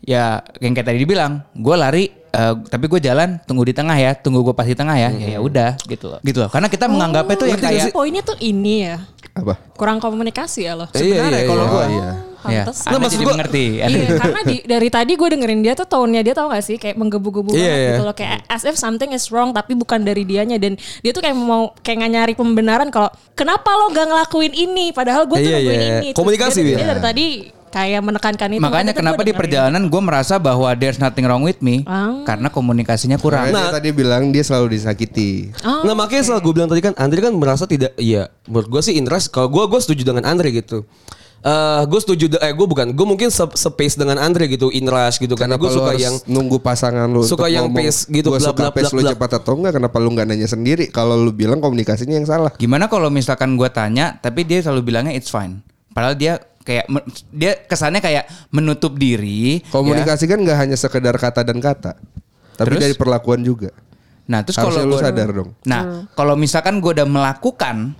ya 0.07 0.25
yang 0.57 0.73
kayak 0.73 0.87
tadi 0.87 0.99
dibilang 0.99 1.43
gue 1.53 1.75
lari 1.75 2.05
eh, 2.09 2.55
tapi 2.63 2.87
gue 2.87 3.01
jalan 3.01 3.43
tunggu 3.43 3.67
di 3.67 3.75
tengah 3.75 3.97
ya 3.97 4.15
tunggu 4.15 4.41
gue 4.41 4.55
pas 4.55 4.63
di 4.63 4.73
tengah 4.73 4.95
ya 4.95 5.11
ya 5.11 5.29
ya 5.35 5.39
udah 5.41 5.75
gitu 5.85 6.07
loh 6.09 6.21
gitu 6.21 6.39
loh 6.39 6.49
karena 6.49 6.67
kita 6.67 6.87
menganggapnya 6.87 7.35
tuh 7.35 7.47
yang 7.47 7.53
ngerti 7.53 7.67
gak 7.67 7.75
kayak 7.75 7.87
sih? 7.91 7.93
Poinnya 7.93 8.23
tuh 8.23 8.37
ini 8.39 8.75
ya. 8.87 8.97
Apa? 9.37 9.53
Kurang 9.77 10.01
komunikasi 10.01 10.65
ya 10.65 10.73
loh. 10.73 10.89
Iya, 10.89 11.03
sebenarnya 11.21 11.29
iya, 11.37 11.45
kalau 11.45 11.61
iya. 11.61 11.69
gue 11.69 11.77
Oh, 11.77 11.91
iya. 11.91 12.11
ya 12.47 12.63
Pantes. 12.63 12.79
Anda 12.87 12.97
maksud 12.97 13.13
jadi 13.13 13.25
gua- 13.27 13.35
mengerti 13.35 13.65
Iya, 13.77 13.89
karena 14.17 14.41
di, 14.41 14.57
dari 14.63 14.89
tadi 14.89 15.13
gue 15.13 15.29
dengerin 15.29 15.61
dia 15.61 15.75
tuh 15.75 15.85
tone-nya 15.85 16.23
dia 16.23 16.31
tau 16.31 16.47
gak 16.47 16.63
sih 16.63 16.77
kayak 16.79 16.95
menggebu-gebu 16.95 17.51
Iya, 17.51 17.59
banget 17.59 17.75
iya. 17.77 17.89
gitu 17.91 18.03
loh 18.07 18.15
kayak 18.15 18.39
as 18.47 18.63
if 18.63 18.77
something 18.77 19.11
is 19.11 19.27
wrong 19.29 19.51
tapi 19.51 19.75
bukan 19.75 20.01
dari 20.01 20.23
dianya 20.23 20.57
dan 20.57 20.73
dia 20.79 21.11
tuh 21.11 21.21
kayak 21.21 21.35
mau 21.35 21.75
kayak 21.77 21.97
nggak 21.99 22.13
nyari 22.13 22.33
pembenaran 22.33 22.89
kalau 22.89 23.11
kenapa 23.35 23.67
lo 23.75 23.91
gak 23.91 24.07
ngelakuin 24.07 24.55
ini 24.55 24.95
padahal 24.95 25.27
gue 25.27 25.37
tuh 25.37 25.43
Iya, 25.43 25.59
ngelakuin 25.59 25.75
iya. 25.77 25.91
ini. 25.91 26.09
Terus 26.09 26.19
Komunikasi, 26.23 26.59
dia, 26.59 26.65
Bil. 26.65 26.77
dia 26.79 26.87
dari 26.87 27.03
tadi 27.03 27.27
kayak 27.77 28.01
menekankan 28.01 28.49
itu. 28.57 28.63
Makanya 28.65 28.97
tuh 28.97 29.05
kenapa 29.05 29.21
di 29.21 29.37
perjalanan 29.37 29.85
gue 29.85 30.01
merasa 30.01 30.41
bahwa 30.41 30.73
there's 30.73 30.97
nothing 30.97 31.29
wrong 31.29 31.45
with 31.45 31.61
me 31.61 31.85
Ah. 31.85 32.25
karena 32.25 32.49
komunikasinya 32.49 33.21
kurang. 33.21 33.53
Makanya 33.53 33.69
dia 33.69 33.77
tadi 33.77 33.89
bilang 33.93 34.33
dia 34.33 34.41
selalu 34.41 34.73
disakiti. 34.73 35.53
Oh, 35.61 35.85
nah 35.85 35.93
makanya 35.93 36.25
setelah 36.25 36.41
gue 36.41 36.53
bilang 36.57 36.69
tadi 36.73 36.81
kan 36.81 36.97
Andre 36.97 37.21
kan 37.21 37.37
merasa 37.37 37.69
tidak 37.69 37.93
iya 38.01 38.33
menurut 38.49 38.73
gue 38.73 38.81
sih 38.81 38.97
interest 38.97 39.29
kalau 39.29 39.53
gue 39.53 39.61
gue 39.69 39.81
setuju 39.85 40.09
dengan 40.09 40.25
Andre 40.25 40.49
gitu 40.51 40.89
Eh 41.47 41.83
gue 41.87 42.01
setuju 42.03 42.27
eh 42.43 42.51
gue 42.51 42.67
bukan 42.67 42.91
gue 42.91 43.07
mungkin 43.07 43.31
se 43.31 43.45
space 43.55 43.95
dengan 43.95 44.19
Andre 44.19 44.51
gitu 44.51 44.67
in 44.73 44.89
rush 44.89 45.23
gitu 45.23 45.39
karena 45.39 45.55
gue 45.55 45.69
Kenapa 45.69 45.79
suka 45.79 45.91
harus 45.95 46.03
yang 46.03 46.15
nunggu 46.27 46.59
pasangan 46.59 47.07
lu 47.07 47.23
suka 47.23 47.47
yang 47.47 47.71
ngomong, 47.71 47.87
pace 47.87 48.09
gitu, 48.11 48.35
gua 48.35 48.41
bla, 48.43 48.49
suka 48.51 48.63
bla, 48.67 48.75
pace 48.75 48.91
bla, 48.91 48.99
lu 48.99 49.11
cepat 49.15 49.31
atau 49.39 49.53
enggak 49.55 49.79
kenapa 49.79 49.97
lu 50.03 50.11
nggak 50.11 50.27
nanya 50.27 50.49
sendiri 50.51 50.91
kalau 50.91 51.15
lu 51.15 51.31
bilang 51.31 51.63
komunikasinya 51.63 52.19
yang 52.19 52.27
salah 52.27 52.51
Gimana 52.59 52.91
kalau 52.91 53.15
misalkan 53.15 53.55
gue 53.55 53.69
tanya 53.71 54.19
tapi 54.19 54.43
dia 54.43 54.59
selalu 54.59 54.91
bilangnya 54.91 55.15
it's 55.15 55.31
fine. 55.31 55.63
Padahal 55.95 56.19
dia 56.19 56.43
kayak 56.67 56.91
dia 57.31 57.55
kesannya 57.65 58.03
kayak 58.03 58.27
menutup 58.51 58.99
diri. 58.99 59.63
komunikasi 59.71 60.27
kan 60.27 60.43
nggak 60.43 60.59
hanya 60.59 60.77
sekedar 60.77 61.15
kata 61.15 61.47
dan 61.47 61.63
kata 61.63 61.95
tapi 62.59 62.75
Terus? 62.75 62.83
dari 62.83 62.95
perlakuan 62.99 63.47
juga 63.47 63.71
ya. 63.71 63.79
Nah 64.27 64.43
terus 64.43 64.59
kalau 64.59 64.83
lu 64.83 64.99
sadar 64.99 65.31
dong. 65.31 65.55
Nah 65.63 66.11
kalau 66.19 66.35
misalkan 66.35 66.83
gue 66.83 66.99
udah 66.99 67.07
melakukan 67.07 67.95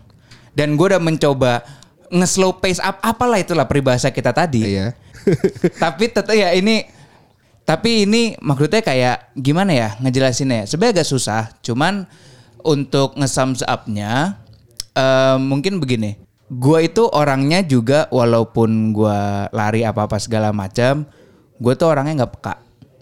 dan 0.59 0.69
gue 0.75 0.87
udah 0.91 0.99
mencoba 0.99 1.63
nge-slow 2.11 2.59
pace 2.59 2.83
up 2.83 2.99
apalah 2.99 3.39
itulah 3.39 3.71
peribahasa 3.71 4.11
kita 4.11 4.35
tadi. 4.35 4.67
iya 4.67 4.95
tapi 5.83 6.11
tetap 6.11 6.35
ya 6.35 6.55
ini 6.55 6.87
tapi 7.67 8.07
ini 8.07 8.39
maksudnya 8.39 8.79
kayak 8.79 9.35
gimana 9.35 9.75
ya 9.75 9.89
ngejelasinnya 9.99 10.71
sebenarnya 10.71 11.03
agak 11.03 11.09
susah 11.11 11.51
cuman 11.67 12.07
untuk 12.63 13.19
nge-sums 13.19 13.67
up-nya 13.67 14.39
eh, 14.95 15.37
mungkin 15.43 15.83
begini 15.83 16.15
gua 16.49 16.79
itu 16.81 17.03
orangnya 17.07 17.61
juga 17.61 18.07
walaupun 18.09 18.91
gua 18.91 19.47
lari 19.51 19.83
apa 19.83 20.07
apa 20.07 20.17
segala 20.17 20.51
macam 20.51 21.03
gue 21.57 21.73
tuh 21.73 21.89
orangnya 21.89 22.23
nggak 22.25 22.35
peka 22.37 22.55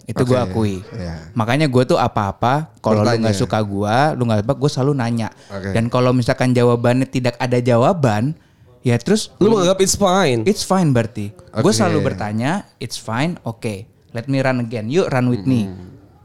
Itu 0.05 0.21
gue 0.21 0.37
Oke, 0.37 0.45
akui. 0.47 0.75
iya. 0.93 1.33
Makanya 1.33 1.65
gue 1.65 1.81
tuh 1.83 1.97
apa-apa 1.97 2.77
kalau 2.77 3.01
lu 3.01 3.09
nggak 3.19 3.33
suka 3.33 3.57
gue, 3.57 3.95
lu 4.13 4.29
nggak 4.29 4.45
apa, 4.45 4.53
gue 4.53 4.69
selalu 4.69 4.93
nanya. 4.93 5.33
Oke. 5.49 5.73
Dan 5.73 5.89
kalau 5.89 6.13
misalkan 6.13 6.53
jawabannya 6.53 7.09
tidak 7.09 7.33
ada 7.35 7.57
jawaban, 7.57 8.37
ya 8.79 9.01
terus 9.01 9.33
Lu 9.41 9.49
menganggap 9.49 9.81
it's 9.81 9.97
fine. 9.97 10.45
It's 10.45 10.61
fine 10.61 10.93
berarti. 10.93 11.33
Gue 11.33 11.67
Oke. 11.67 11.73
selalu 11.73 12.05
bertanya, 12.05 12.69
it's 12.77 12.95
fine, 12.95 13.41
oke. 13.41 13.89
Let 14.13 14.29
me 14.29 14.45
run 14.45 14.61
again. 14.61 14.93
Yuk 14.93 15.09
run 15.09 15.25
with 15.25 15.41
me. 15.43 15.73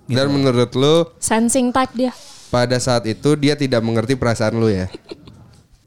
Dan 0.07 0.29
menurut 0.29 0.77
lu 0.77 1.09
Sensing 1.17 1.73
type 1.73 1.97
dia. 1.97 2.13
pada 2.53 2.77
saat 2.77 3.09
itu 3.09 3.33
dia 3.35 3.57
tidak 3.57 3.81
mengerti 3.81 4.13
perasaan 4.13 4.61
lu 4.61 4.69
ya. 4.69 4.93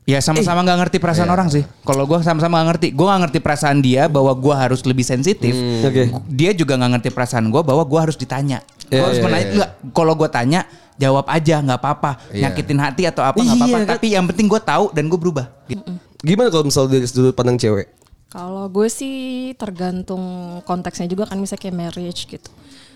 Ya 0.04 0.20
sama-sama 0.20 0.60
nggak 0.62 0.80
ngerti 0.84 0.98
perasaan 1.00 1.32
orang 1.32 1.48
sih. 1.48 1.64
Kalau 1.88 2.04
gue 2.04 2.20
sama-sama 2.20 2.60
nggak 2.60 2.70
ngerti, 2.76 2.88
gue 2.92 3.06
nggak 3.08 3.22
ngerti 3.24 3.40
perasaan 3.40 3.80
dia 3.80 4.12
bahwa 4.12 4.36
gue 4.36 4.52
harus 4.52 4.84
lebih 4.84 5.08
sensitif. 5.08 5.56
Oke. 5.80 6.12
Dia 6.28 6.52
juga 6.52 6.76
nggak 6.76 6.92
ngerti 7.00 7.10
perasaan 7.10 7.48
gue 7.48 7.62
bahwa 7.64 7.88
gue 7.88 8.00
harus 8.00 8.20
ditanya. 8.20 8.60
Gue 8.84 9.00
Iya, 9.00 9.04
harus 9.08 9.18
iya, 9.18 9.24
menanya. 9.24 9.46
nggak, 9.56 9.70
Kalau 9.96 10.14
gue 10.14 10.28
tanya, 10.28 10.68
jawab 11.00 11.26
aja 11.32 11.56
nggak 11.58 11.80
apa-apa. 11.80 12.12
Iya. 12.36 12.52
Nyakitin 12.52 12.80
hati 12.84 13.04
atau 13.08 13.24
apa 13.24 13.40
nggak 13.40 13.48
Iya, 13.48 13.64
apa-apa. 13.64 13.78
kan? 13.80 13.92
Tapi 13.96 14.08
yang 14.12 14.26
penting 14.28 14.48
gue 14.52 14.62
tahu 14.62 14.86
dan 14.92 15.04
gue 15.08 15.20
berubah. 15.20 15.46
Gitu. 15.72 15.82
Gimana 16.20 16.48
kalau 16.52 16.64
misalnya 16.68 16.90
dari 16.94 17.08
sudut 17.08 17.32
pandang 17.32 17.56
cewek? 17.56 17.88
Kalau 18.28 18.66
gue 18.68 18.88
sih 18.90 19.16
tergantung 19.56 20.24
konteksnya 20.64 21.08
juga 21.08 21.30
kan 21.30 21.40
misalnya 21.40 21.64
kayak 21.64 21.78
marriage 21.78 22.28
gitu. 22.28 22.52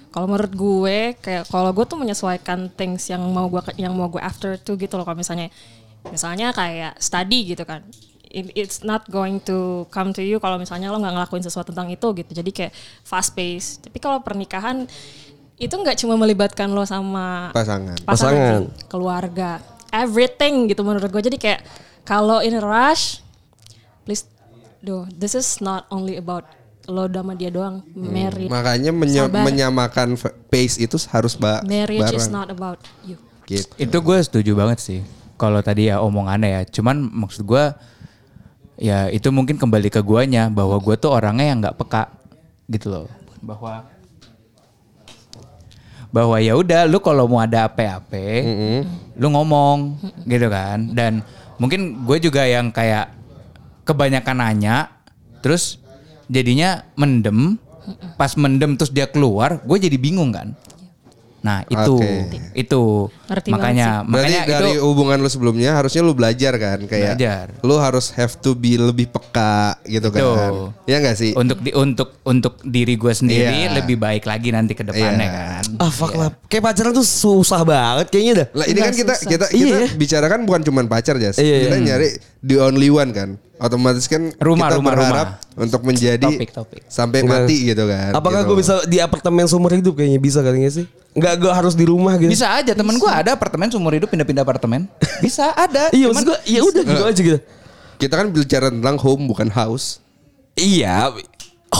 Kalau 0.10 0.26
menurut 0.26 0.52
gue 0.52 0.98
kayak 1.20 1.48
kalau 1.48 1.72
gue 1.72 1.86
tuh 1.86 1.96
menyesuaikan 1.96 2.68
things 2.74 3.08
yang 3.08 3.22
mau 3.22 3.48
gue 3.48 3.62
yang 3.78 3.94
mau 3.94 4.10
gue 4.10 4.20
after 4.20 4.58
tuh 4.58 4.76
gitu 4.76 4.98
loh 4.98 5.06
kalau 5.06 5.16
misalnya 5.16 5.54
misalnya 6.10 6.52
kayak 6.52 6.96
study 6.98 7.48
gitu 7.48 7.64
kan. 7.64 7.84
It- 8.24 8.52
It's 8.54 8.78
not 8.82 9.08
going 9.08 9.40
to 9.42 9.58
come 9.88 10.12
to 10.12 10.20
you 10.20 10.38
kalau 10.38 10.56
misalnya 10.56 10.88
lo 10.88 10.98
nggak 10.98 11.16
ngelakuin 11.16 11.42
sesuatu 11.42 11.72
tentang 11.72 11.88
itu 11.90 12.08
gitu. 12.14 12.32
Jadi 12.34 12.52
kayak 12.52 12.72
fast 13.02 13.32
pace. 13.32 13.80
Tapi 13.80 13.98
kalau 13.98 14.20
pernikahan 14.20 14.84
itu 15.56 15.74
nggak 15.74 15.98
cuma 15.98 16.14
melibatkan 16.16 16.68
lo 16.68 16.84
sama 16.84 17.50
Pasangan. 17.50 17.98
Pasangan. 18.04 18.68
sih, 18.68 18.86
keluarga, 18.86 19.58
everything 19.90 20.68
gitu 20.68 20.84
menurut 20.84 21.08
gue. 21.08 21.24
Jadi 21.24 21.38
kayak 21.38 21.62
kalau 22.04 22.40
in 22.40 22.54
a 22.54 22.62
rush, 22.62 23.24
please, 24.04 24.28
do 24.80 25.08
this 25.10 25.34
is 25.34 25.58
not 25.58 25.88
only 25.90 26.14
about 26.14 26.46
lo 26.86 27.04
sama 27.06 27.34
dia 27.34 27.50
doang, 27.50 27.84
married. 27.90 28.48
Makanya 28.48 28.92
menye- 28.92 29.26
Sabar. 29.26 29.44
menyamakan 29.44 30.16
pace 30.48 30.78
itu 30.78 30.96
harus 31.10 31.34
ba 31.34 31.60
Marriage 31.62 32.12
is 32.14 32.28
bareng. 32.28 32.32
not 32.34 32.48
about 32.48 32.80
you. 33.02 33.18
Gitu. 33.44 33.68
Itu 33.78 33.98
gue 33.98 34.18
setuju 34.22 34.52
banget 34.54 34.80
sih. 34.80 35.00
Kalau 35.38 35.62
tadi 35.62 35.90
ya 35.94 36.02
omongannya 36.02 36.50
ya. 36.50 36.62
Cuman 36.66 37.08
maksud 37.14 37.46
gue 37.46 37.64
ya 38.78 39.10
itu 39.10 39.30
mungkin 39.34 39.58
kembali 39.58 39.90
ke 39.90 40.02
guanya 40.02 40.50
bahwa 40.50 40.78
gue 40.82 40.96
tuh 40.98 41.14
orangnya 41.14 41.46
yang 41.46 41.60
nggak 41.62 41.78
peka 41.78 42.10
gitu 42.70 42.90
loh. 42.90 43.06
Bahwa 43.42 43.86
bahwa 46.08 46.40
ya 46.40 46.56
udah 46.56 46.88
lu 46.88 47.04
kalau 47.04 47.28
mau 47.28 47.44
ada 47.44 47.68
apa-apa 47.68 48.26
lu 49.20 49.28
ngomong 49.28 50.00
gitu 50.24 50.48
kan 50.48 50.96
dan 50.96 51.20
mungkin 51.60 52.08
gue 52.08 52.18
juga 52.24 52.48
yang 52.48 52.72
kayak 52.72 53.12
kebanyakan 53.84 54.40
nanya 54.40 54.88
terus 55.44 55.78
jadinya 56.32 56.84
mendem 56.96 57.60
pas 58.16 58.36
mendem 58.40 58.76
terus 58.80 58.92
dia 58.92 59.08
keluar 59.08 59.60
gue 59.64 59.78
jadi 59.78 59.98
bingung 60.00 60.32
kan 60.32 60.56
nah 61.38 61.62
itu 61.64 61.96
Oke. 61.96 62.42
itu 62.54 62.84
Ngerti 63.28 63.50
makanya 63.52 64.02
Berarti 64.02 64.10
makanya 64.10 64.42
dari 64.48 64.72
itu 64.74 64.82
hubungan 64.82 65.18
lu 65.18 65.28
sebelumnya 65.28 65.72
harusnya 65.74 66.02
lu 66.02 66.12
belajar 66.12 66.54
kan 66.56 66.80
kayak 66.82 67.14
Belajar. 67.14 67.46
lu 67.62 67.76
harus 67.78 68.10
have 68.12 68.34
to 68.36 68.52
be 68.52 68.74
lebih 68.74 69.06
peka 69.08 69.78
gitu 69.84 70.10
Betul. 70.10 70.34
kan. 70.34 70.52
Ya 70.86 70.98
enggak 70.98 71.16
sih? 71.16 71.32
untuk 71.34 71.60
di 71.60 71.72
untuk 71.72 72.18
untuk 72.24 72.58
diri 72.64 72.96
gue 72.96 73.12
sendiri 73.12 73.70
Iya. 73.70 73.76
lebih 73.76 73.96
baik 73.96 74.24
lagi 74.24 74.50
nanti 74.50 74.74
ke 74.74 74.82
depannya 74.82 75.14
Iya. 75.20 75.32
kan 75.32 75.64
Ah 75.78 75.90
fuck 75.90 76.14
lah. 76.14 76.34
Kayak 76.46 76.64
pacaran 76.66 76.92
tuh 76.92 77.04
susah 77.04 77.62
banget 77.62 78.08
kayaknya 78.10 78.34
dah. 78.36 78.48
Lah 78.54 78.66
ini 78.66 78.80
kan 78.80 78.86
Nggak 78.88 78.98
kita 78.98 79.14
susah. 79.14 79.30
kita 79.30 79.46
Iya, 79.50 79.66
kita 79.68 79.78
ya. 79.78 79.88
bicarakan 79.96 80.40
bukan 80.44 80.62
cuma 80.64 80.80
pacar 80.86 81.16
Jas. 81.18 81.38
Iya, 81.38 81.56
kita 81.64 81.76
iya. 81.76 81.86
nyari 81.86 82.10
the 82.42 82.58
only 82.58 82.90
one 82.90 83.12
kan. 83.12 83.30
Otomatis 83.58 84.06
kan 84.06 84.30
Rumah, 84.38 84.70
kita 84.70 84.76
rumah, 84.78 84.92
berharap 84.94 85.28
rumah. 85.42 85.62
untuk 85.66 85.82
menjadi 85.82 86.30
Topik, 86.30 86.54
topik. 86.54 86.82
sampai 86.86 87.26
mati 87.26 87.74
gitu 87.74 87.90
kan. 87.90 88.14
Apakah 88.14 88.46
gitu. 88.46 88.54
gue 88.54 88.58
bisa 88.62 88.74
di 88.86 89.02
apartemen 89.02 89.50
seumur 89.50 89.74
hidup 89.74 89.98
kayaknya 89.98 90.22
bisa 90.22 90.46
kali 90.46 90.62
nggak 90.62 90.74
sih? 90.78 90.86
Enggak 91.18 91.42
gue 91.42 91.50
harus 91.50 91.74
di 91.74 91.82
rumah 91.90 92.14
gitu. 92.22 92.30
bisa 92.30 92.54
aja 92.54 92.78
temen 92.78 92.94
gue 93.02 93.10
ada 93.10 93.34
apartemen 93.34 93.74
seumur 93.74 93.90
hidup 93.98 94.14
pindah-pindah 94.14 94.46
apartemen 94.46 94.86
bisa 95.18 95.50
ada 95.58 95.90
Iya 95.98 96.14
maksud 96.14 96.30
gue 96.30 96.38
ya 96.46 96.62
udah 96.62 96.82
gitu 96.86 97.04
aja 97.10 97.22
gitu. 97.34 97.40
Kita 97.98 98.14
kan 98.14 98.28
bicara 98.30 98.70
tentang 98.70 98.96
home 99.02 99.26
bukan 99.26 99.50
house. 99.50 100.06
Iya. 100.54 101.18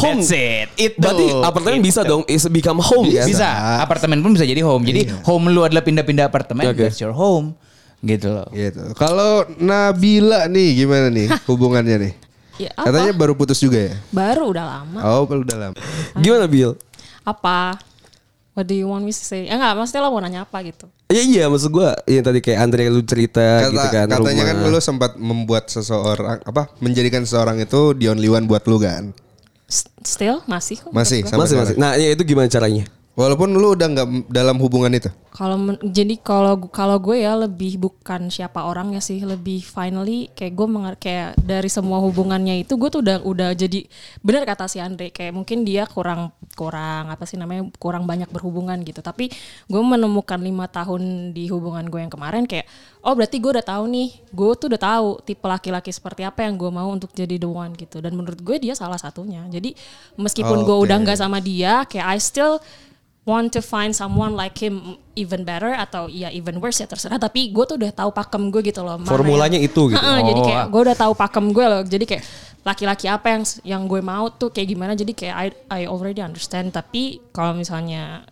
Home. 0.02 0.18
That's 0.26 0.34
it. 0.34 0.68
Itu. 0.82 0.98
Berarti 0.98 1.26
apartemen 1.46 1.80
bisa 1.80 2.02
Itu. 2.02 2.10
dong 2.10 2.24
is 2.26 2.42
become 2.50 2.82
home 2.82 3.06
kan? 3.06 3.30
bisa 3.30 3.48
apartemen 3.80 4.20
pun 4.20 4.34
bisa 4.34 4.44
jadi 4.44 4.66
home 4.66 4.82
jadi 4.82 5.14
home 5.22 5.54
lu 5.54 5.62
adalah 5.62 5.86
pindah-pindah 5.86 6.26
apartemen 6.26 6.66
Oke. 6.68 6.90
that's 6.90 6.98
your 6.98 7.14
home 7.14 7.54
gitu 8.00 8.30
loh 8.30 8.48
Gitu. 8.50 8.94
Kalau 8.94 9.46
Nabila 9.58 10.46
nih 10.46 10.78
gimana 10.78 11.08
nih 11.10 11.28
hubungannya 11.50 11.98
nih? 11.98 12.14
Ya, 12.58 12.74
apa? 12.74 12.90
Katanya 12.90 13.14
baru 13.14 13.34
putus 13.34 13.58
juga 13.58 13.78
ya? 13.78 13.96
Baru 14.10 14.50
udah 14.50 14.66
lama. 14.66 15.00
Oh, 15.06 15.30
baru 15.30 15.46
dalam. 15.46 15.78
Gimana 16.18 16.50
Bill? 16.50 16.74
Apa? 17.22 17.78
What 18.58 18.66
do 18.66 18.74
you 18.74 18.90
want 18.90 19.06
me 19.06 19.14
to 19.14 19.22
say? 19.22 19.46
Ya 19.46 19.54
enggak, 19.54 19.78
maksudnya 19.78 20.02
lo 20.02 20.10
mau 20.10 20.18
nanya 20.18 20.42
apa 20.42 20.66
gitu. 20.66 20.90
Iya 21.08 21.22
iya 21.22 21.44
maksud 21.46 21.70
gue 21.70 21.86
yang 22.10 22.26
tadi 22.26 22.42
kayak 22.42 22.60
Andre 22.60 22.90
lu 22.90 23.06
cerita 23.06 23.40
Kata, 23.62 23.70
gitu 23.70 23.88
kan. 23.94 24.06
katanya 24.10 24.18
rumah. 24.34 24.46
kan 24.50 24.74
lu 24.74 24.80
sempat 24.82 25.12
membuat 25.16 25.70
seseorang 25.70 26.42
apa 26.42 26.74
menjadikan 26.82 27.22
seseorang 27.22 27.62
itu 27.62 27.94
the 27.94 28.10
only 28.10 28.26
one 28.26 28.50
buat 28.50 28.66
lu 28.66 28.82
kan? 28.82 29.14
Still 30.02 30.42
masih 30.50 30.82
kok. 30.82 30.90
Masih 30.90 31.22
masih 31.30 31.56
masih. 31.56 31.76
Nah 31.78 31.94
ya 31.94 32.10
itu 32.10 32.26
gimana 32.26 32.50
caranya? 32.50 32.90
Walaupun 33.18 33.50
lu 33.50 33.74
udah 33.74 33.90
nggak 33.90 34.30
dalam 34.30 34.62
hubungan 34.62 34.94
itu. 34.94 35.10
Kalau 35.34 35.58
jadi 35.82 36.22
kalau 36.22 36.70
kalau 36.70 37.02
gue 37.02 37.26
ya 37.26 37.34
lebih 37.34 37.82
bukan 37.82 38.30
siapa 38.30 38.62
orangnya 38.62 39.02
sih, 39.02 39.18
lebih 39.26 39.66
finally 39.66 40.30
kayak 40.38 40.54
gue 40.54 40.68
menger 40.70 40.94
kayak 41.02 41.30
dari 41.42 41.66
semua 41.66 41.98
hubungannya 41.98 42.62
itu 42.62 42.78
gue 42.78 42.90
tuh 42.94 43.02
udah 43.02 43.26
udah 43.26 43.50
jadi 43.58 43.90
benar 44.22 44.46
kata 44.46 44.70
si 44.70 44.78
Andre 44.78 45.10
kayak 45.10 45.34
mungkin 45.34 45.66
dia 45.66 45.90
kurang 45.90 46.30
kurang 46.54 47.10
apa 47.10 47.26
sih 47.26 47.42
namanya 47.42 47.66
kurang 47.82 48.06
banyak 48.06 48.30
berhubungan 48.30 48.78
gitu. 48.86 49.02
Tapi 49.02 49.34
gue 49.66 49.82
menemukan 49.82 50.38
lima 50.38 50.70
tahun 50.70 51.34
di 51.34 51.50
hubungan 51.50 51.90
gue 51.90 52.06
yang 52.06 52.14
kemarin 52.14 52.46
kayak 52.46 52.70
oh 53.02 53.18
berarti 53.18 53.42
gue 53.42 53.50
udah 53.50 53.66
tahu 53.66 53.84
nih, 53.90 54.10
gue 54.30 54.48
tuh 54.62 54.68
udah 54.70 54.82
tahu 54.82 55.10
tipe 55.26 55.46
laki-laki 55.46 55.90
seperti 55.90 56.22
apa 56.22 56.46
yang 56.46 56.54
gue 56.54 56.70
mau 56.70 56.94
untuk 56.94 57.10
jadi 57.18 57.42
the 57.42 57.50
one 57.50 57.74
gitu. 57.74 57.98
Dan 57.98 58.14
menurut 58.14 58.38
gue 58.46 58.62
dia 58.62 58.78
salah 58.78 59.02
satunya. 59.02 59.42
Jadi 59.50 59.74
meskipun 60.22 60.62
gue 60.62 60.78
Oke. 60.78 60.86
udah 60.86 60.98
nggak 61.02 61.18
sama 61.18 61.42
dia, 61.42 61.82
kayak 61.90 62.06
I 62.14 62.22
still 62.22 62.62
want 63.28 63.52
to 63.52 63.60
find 63.60 63.92
someone 63.92 64.34
like 64.34 64.56
him 64.56 64.96
even 65.14 65.44
better 65.44 65.70
atau 65.70 66.08
ya 66.08 66.32
even 66.32 66.58
worse 66.58 66.80
ya 66.80 66.88
terserah 66.88 67.20
tapi 67.20 67.52
gue 67.52 67.64
tuh 67.66 67.76
udah 67.76 67.92
tahu 67.92 68.10
pakem 68.10 68.48
gue 68.48 68.64
gitu 68.64 68.80
loh 68.80 68.96
Formulanya 69.04 69.54
yang- 69.54 69.68
itu 69.68 69.92
gitu. 69.92 70.00
Ha-ha, 70.00 70.24
jadi 70.24 70.40
Oh. 70.40 70.46
kayak 70.48 70.66
gue 70.66 70.82
udah 70.82 70.98
tahu 70.98 71.12
pakem 71.14 71.46
gue 71.50 71.66
loh 71.66 71.82
jadi 71.84 72.06
kayak 72.08 72.24
laki-laki 72.64 73.06
apa 73.06 73.28
yang 73.30 73.44
yang 73.66 73.82
gue 73.84 74.00
mau 74.02 74.28
tuh 74.30 74.48
kayak 74.48 74.68
gimana 74.70 74.92
jadi 74.94 75.12
kayak 75.12 75.36
I 75.36 75.48
I 75.70 75.86
already 75.86 76.20
understand 76.20 76.72
tapi 76.72 77.20
kalau 77.30 77.52
misalnya 77.54 78.24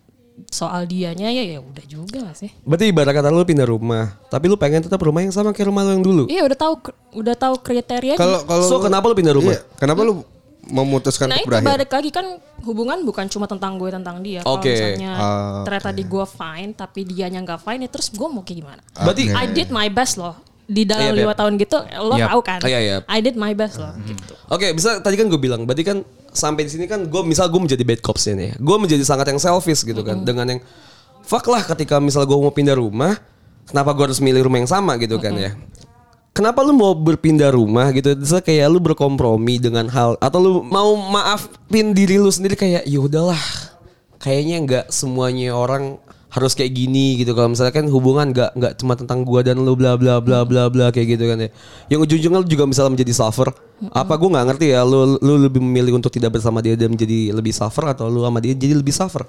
soal 0.45 0.84
dianya 0.84 1.27
ya 1.29 1.43
ya 1.45 1.60
udah 1.60 1.86
juga 1.86 2.19
gak 2.21 2.36
sih 2.38 2.51
Berarti 2.62 2.86
ibarat 2.86 3.12
kata 3.13 3.27
lu 3.29 3.43
pindah 3.43 3.63
rumah, 3.63 4.19
tapi 4.25 4.45
lu 4.45 4.55
pengen 4.55 4.79
tetap 4.79 4.99
rumah 4.99 5.19
yang 5.19 5.31
sama 5.31 5.51
kayak 5.51 5.63
rumah 5.65 5.81
lu 5.81 5.91
yang 5.93 6.03
dulu. 6.03 6.23
iya 6.27 6.43
udah 6.43 6.55
tahu 6.58 6.73
udah 7.15 7.36
tahu 7.38 7.55
kriteria 7.58 8.15
Kalau 8.15 8.43
kalau 8.43 8.63
So, 8.65 8.79
kenapa 8.79 9.08
lu 9.08 9.15
pindah 9.15 9.31
rumah? 9.31 9.55
Iya, 9.55 9.63
kenapa 9.75 10.03
lu 10.03 10.27
memutuskan 10.67 11.28
Nah 11.28 11.38
untuk 11.38 11.49
berakhir? 11.49 11.67
balik 11.67 11.89
lagi 11.89 12.10
kan 12.10 12.25
hubungan 12.62 12.97
bukan 13.01 13.25
cuma 13.25 13.45
tentang 13.45 13.75
gue 13.75 13.89
tentang 13.89 14.19
dia. 14.19 14.41
Kalau 14.41 14.58
Oke. 14.58 14.71
misalnya 14.71 15.12
Ah, 15.13 15.62
ternyata 15.62 15.89
di 15.89 16.04
gue 16.04 16.25
fine 16.25 16.71
tapi 16.71 17.01
dianya 17.04 17.39
nggak 17.39 17.60
fine 17.60 17.86
ya 17.86 17.89
terus 17.89 18.10
gue 18.10 18.25
mau 18.25 18.41
kayak 18.41 18.58
gimana? 18.60 18.82
Berarti 18.95 19.23
I 19.30 19.45
did 19.47 19.69
my 19.69 19.88
best 19.88 20.15
loh. 20.15 20.34
Di 20.65 20.82
dalam 20.82 21.13
Iya, 21.13 21.21
lima 21.21 21.34
Beb. 21.34 21.38
tahun 21.38 21.54
gitu 21.62 21.78
lo 22.01 22.15
Yap. 22.17 22.30
tahu 22.34 22.41
kan? 22.41 22.60
Iya, 22.65 22.80
iya. 22.82 22.97
I 23.06 23.21
did 23.21 23.38
my 23.38 23.54
best 23.54 23.78
loh 23.78 23.93
gitu. 24.01 24.34
Oke, 24.49 24.73
bisa 24.73 24.97
tadi 24.97 25.13
kan 25.13 25.30
gue 25.30 25.38
bilang, 25.38 25.62
berarti 25.62 25.86
kan 25.86 26.01
sampai 26.34 26.65
di 26.65 26.73
sini 26.73 26.89
kan 26.89 27.06
gue 27.06 27.21
misal 27.21 27.45
gue 27.47 27.62
menjadi 27.62 27.86
bad 27.86 28.01
cops 28.01 28.25
ini, 28.25 28.49
gue 28.51 28.78
menjadi 28.82 29.06
sangat 29.06 29.30
yang 29.30 29.38
selfish 29.38 29.86
gitu 29.86 30.01
kan, 30.01 30.25
dengan 30.25 30.49
yang 30.49 30.62
fuck 31.21 31.45
lah 31.45 31.62
ketika 31.62 32.01
misal 32.01 32.25
gue 32.25 32.34
mau 32.34 32.49
pindah 32.49 32.73
rumah, 32.73 33.13
kenapa 33.63 33.93
gue 33.93 34.10
harus 34.10 34.17
milih 34.17 34.41
rumah 34.41 34.58
yang 34.58 34.65
sama 34.67 34.97
gitu 34.97 35.21
kan 35.21 35.38
ya? 35.38 35.54
Kenapa 36.36 36.60
lu 36.67 36.76
mau 36.76 36.91
berpindah 36.91 37.48
rumah 37.48 37.95
gitu? 37.95 38.12
Terus 38.12 38.43
kayak 38.43 38.67
lu 38.67 38.84
berkompromi 38.84 39.56
dengan 39.56 39.88
hal 39.88 40.19
atau 40.19 40.39
lu 40.43 40.52
mau 40.67 40.91
maafin 41.00 41.95
diri 41.95 42.19
lu 42.19 42.28
sendiri 42.28 42.60
kayak 42.60 42.84
ya 42.84 43.00
udahlah. 43.00 43.39
Kayaknya 44.19 44.56
nggak 44.67 44.86
semuanya 44.91 45.56
orang 45.56 45.95
harus 46.28 46.52
kayak 46.52 46.76
gini 46.76 47.24
gitu. 47.24 47.32
Kalau 47.32 47.56
misalnya 47.56 47.71
kan 47.71 47.88
hubungan 47.88 48.36
nggak 48.36 48.52
nggak 48.52 48.74
cuma 48.84 49.00
tentang 49.00 49.24
gua 49.24 49.48
dan 49.48 49.63
lu 49.63 49.80
bla 49.80 49.95
bla 49.95 50.19
bla 50.19 50.43
bla 50.43 50.67
bla 50.67 50.91
kayak 50.91 51.15
gitu 51.15 51.24
kan 51.24 51.39
ya. 51.39 51.50
Yang 51.88 52.00
ujung-ujungnya 52.04 52.39
lu 52.43 52.48
juga 52.52 52.67
misalnya 52.67 53.00
menjadi 53.00 53.15
suffer. 53.15 53.48
Apa 53.95 54.19
gua 54.19 54.36
nggak 54.36 54.45
ngerti 54.52 54.76
ya 54.76 54.84
lu 54.84 55.15
lu 55.24 55.39
lebih 55.39 55.63
memilih 55.63 55.95
untuk 55.95 56.12
tidak 56.12 56.36
bersama 56.36 56.60
dia 56.60 56.76
dan 56.76 56.91
menjadi 56.91 57.32
lebih 57.32 57.56
suffer 57.56 57.95
atau 57.95 58.12
lu 58.12 58.28
sama 58.28 58.43
dia 58.43 58.52
jadi 58.52 58.76
lebih 58.76 58.91
suffer? 58.91 59.24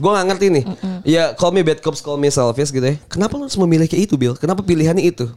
Gua 0.00 0.16
nggak 0.16 0.26
ngerti 0.32 0.46
nih. 0.48 0.64
Ya 1.04 1.36
call 1.36 1.52
me 1.52 1.60
bad 1.60 1.84
cops 1.84 2.00
call 2.00 2.16
me 2.16 2.32
selfish 2.32 2.72
gitu 2.72 2.96
ya. 2.96 2.96
Kenapa 3.12 3.36
lu 3.36 3.44
harus 3.44 3.60
memilih 3.60 3.84
kayak 3.84 4.08
itu 4.08 4.16
Bill 4.16 4.32
kenapa 4.40 4.64
pilihannya 4.64 5.04
itu 5.04 5.28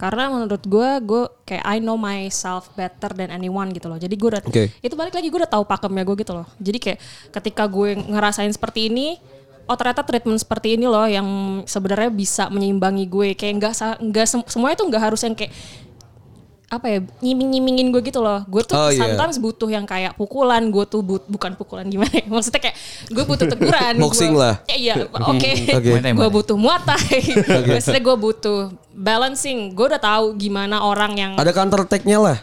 Karena 0.00 0.32
menurut 0.32 0.64
gue, 0.64 0.88
gue 1.04 1.22
kayak 1.44 1.64
I 1.68 1.76
know 1.84 2.00
myself 2.00 2.72
better 2.72 3.12
than 3.12 3.28
anyone 3.28 3.68
gitu 3.76 3.92
loh. 3.92 4.00
Jadi 4.00 4.16
gue 4.16 4.28
udah, 4.32 4.40
Oke. 4.40 4.72
itu 4.80 4.94
balik 4.96 5.12
lagi 5.12 5.28
gue 5.28 5.38
udah 5.44 5.52
tahu 5.52 5.68
pakemnya 5.68 6.08
gue 6.08 6.16
gitu 6.24 6.32
loh. 6.32 6.48
Jadi 6.56 6.78
kayak 6.80 6.98
ketika 7.36 7.68
gue 7.68 8.00
ngerasain 8.00 8.48
seperti 8.48 8.88
ini, 8.88 9.20
oh 9.68 9.76
ternyata 9.76 10.00
treatment 10.00 10.40
seperti 10.40 10.80
ini 10.80 10.88
loh 10.88 11.04
yang 11.04 11.28
sebenarnya 11.68 12.08
bisa 12.08 12.48
menyeimbangi 12.48 13.04
gue. 13.12 13.28
Kayak 13.36 13.54
nggak 13.60 13.72
nggak 14.00 14.26
sem- 14.26 14.48
semua 14.48 14.72
itu 14.72 14.80
nggak 14.88 15.02
harus 15.12 15.20
yang 15.20 15.36
kayak 15.36 15.52
apa 16.70 16.86
ya 16.86 16.98
nyiming-nyimingin 17.18 17.90
gue 17.90 17.98
gitu 18.00 18.22
loh. 18.22 18.46
Gue 18.46 18.62
tuh 18.62 18.78
Oh, 18.78 18.94
iya. 18.94 19.02
sometimes 19.02 19.36
butuh 19.36 19.66
yang 19.66 19.82
kayak 19.82 20.14
pukulan. 20.14 20.62
Gue 20.70 20.86
tuh 20.86 21.02
but, 21.02 21.26
bukan 21.26 21.58
pukulan 21.58 21.82
gimana 21.84 22.14
ya. 22.14 22.30
Maksudnya 22.30 22.62
kayak 22.62 22.76
gue 23.10 23.24
butuh 23.26 23.46
teguran. 23.50 23.94
Boxing 23.98 24.32
Gua- 24.38 24.40
lah. 24.40 24.54
Ya, 24.70 24.76
iya, 24.78 24.94
oke. 25.02 25.50
Thai, 25.66 25.82
Gue 25.82 25.98
Muay 26.14 26.14
Thai. 26.14 26.30
butuh 26.38 26.56
muatai. 26.56 27.20
Maksudnya 27.66 28.00
gue 28.00 28.16
butuh 28.16 28.58
balancing. 28.94 29.74
Gue 29.74 29.90
udah 29.90 29.98
tahu 29.98 30.38
gimana 30.38 30.80
orang 30.80 31.12
yang 31.18 31.32
Ada 31.34 31.50
counter 31.50 31.82
attack-nya 31.82 32.22
lah. 32.22 32.38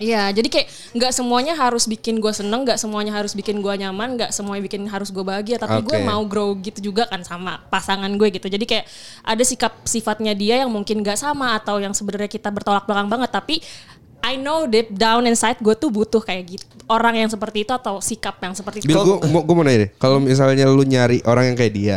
Iya, 0.00 0.32
jadi 0.32 0.48
kayak 0.48 0.66
nggak 0.96 1.12
semuanya 1.12 1.52
harus 1.52 1.84
bikin 1.84 2.24
gue 2.24 2.32
seneng, 2.32 2.64
nggak 2.64 2.80
semuanya 2.80 3.12
harus 3.12 3.36
bikin 3.36 3.60
gue 3.60 3.74
nyaman, 3.84 4.16
nggak 4.16 4.32
semuanya 4.32 4.64
bikin 4.64 4.88
harus 4.88 5.12
gue 5.12 5.20
bahagia. 5.20 5.60
Tapi 5.60 5.84
gue 5.84 5.98
Oke. 6.00 6.08
mau 6.08 6.24
grow 6.24 6.56
gitu 6.56 6.80
juga 6.80 7.04
kan 7.04 7.20
sama 7.20 7.60
pasangan 7.68 8.08
gue 8.16 8.32
gitu. 8.32 8.48
Jadi 8.48 8.64
kayak 8.64 8.88
ada 9.20 9.44
sikap 9.44 9.76
sifatnya 9.84 10.32
dia 10.32 10.64
yang 10.64 10.72
mungkin 10.72 11.04
nggak 11.04 11.20
sama 11.20 11.52
atau 11.52 11.76
yang 11.76 11.92
sebenarnya 11.92 12.32
kita 12.32 12.48
bertolak 12.48 12.88
belakang 12.88 13.12
banget. 13.12 13.28
Tapi 13.28 13.60
I 14.24 14.40
know 14.40 14.64
deep 14.64 14.88
down 14.96 15.28
inside 15.28 15.60
gue 15.60 15.76
tuh 15.76 15.92
butuh 15.92 16.24
kayak 16.24 16.56
gitu 16.56 16.64
orang 16.90 17.20
yang 17.20 17.30
seperti 17.30 17.68
itu 17.68 17.72
atau 17.72 18.02
sikap 18.02 18.40
yang 18.42 18.56
seperti 18.56 18.82
itu. 18.82 18.88
Bil, 18.90 19.04
gue 19.04 19.16
mau, 19.30 19.44
gua 19.46 19.54
mau 19.60 19.64
nanya 19.64 19.86
deh. 19.86 19.90
Kalau 20.00 20.18
misalnya 20.18 20.66
lu 20.66 20.82
nyari 20.82 21.22
orang 21.22 21.54
yang 21.54 21.56
kayak 21.56 21.72
dia, 21.72 21.96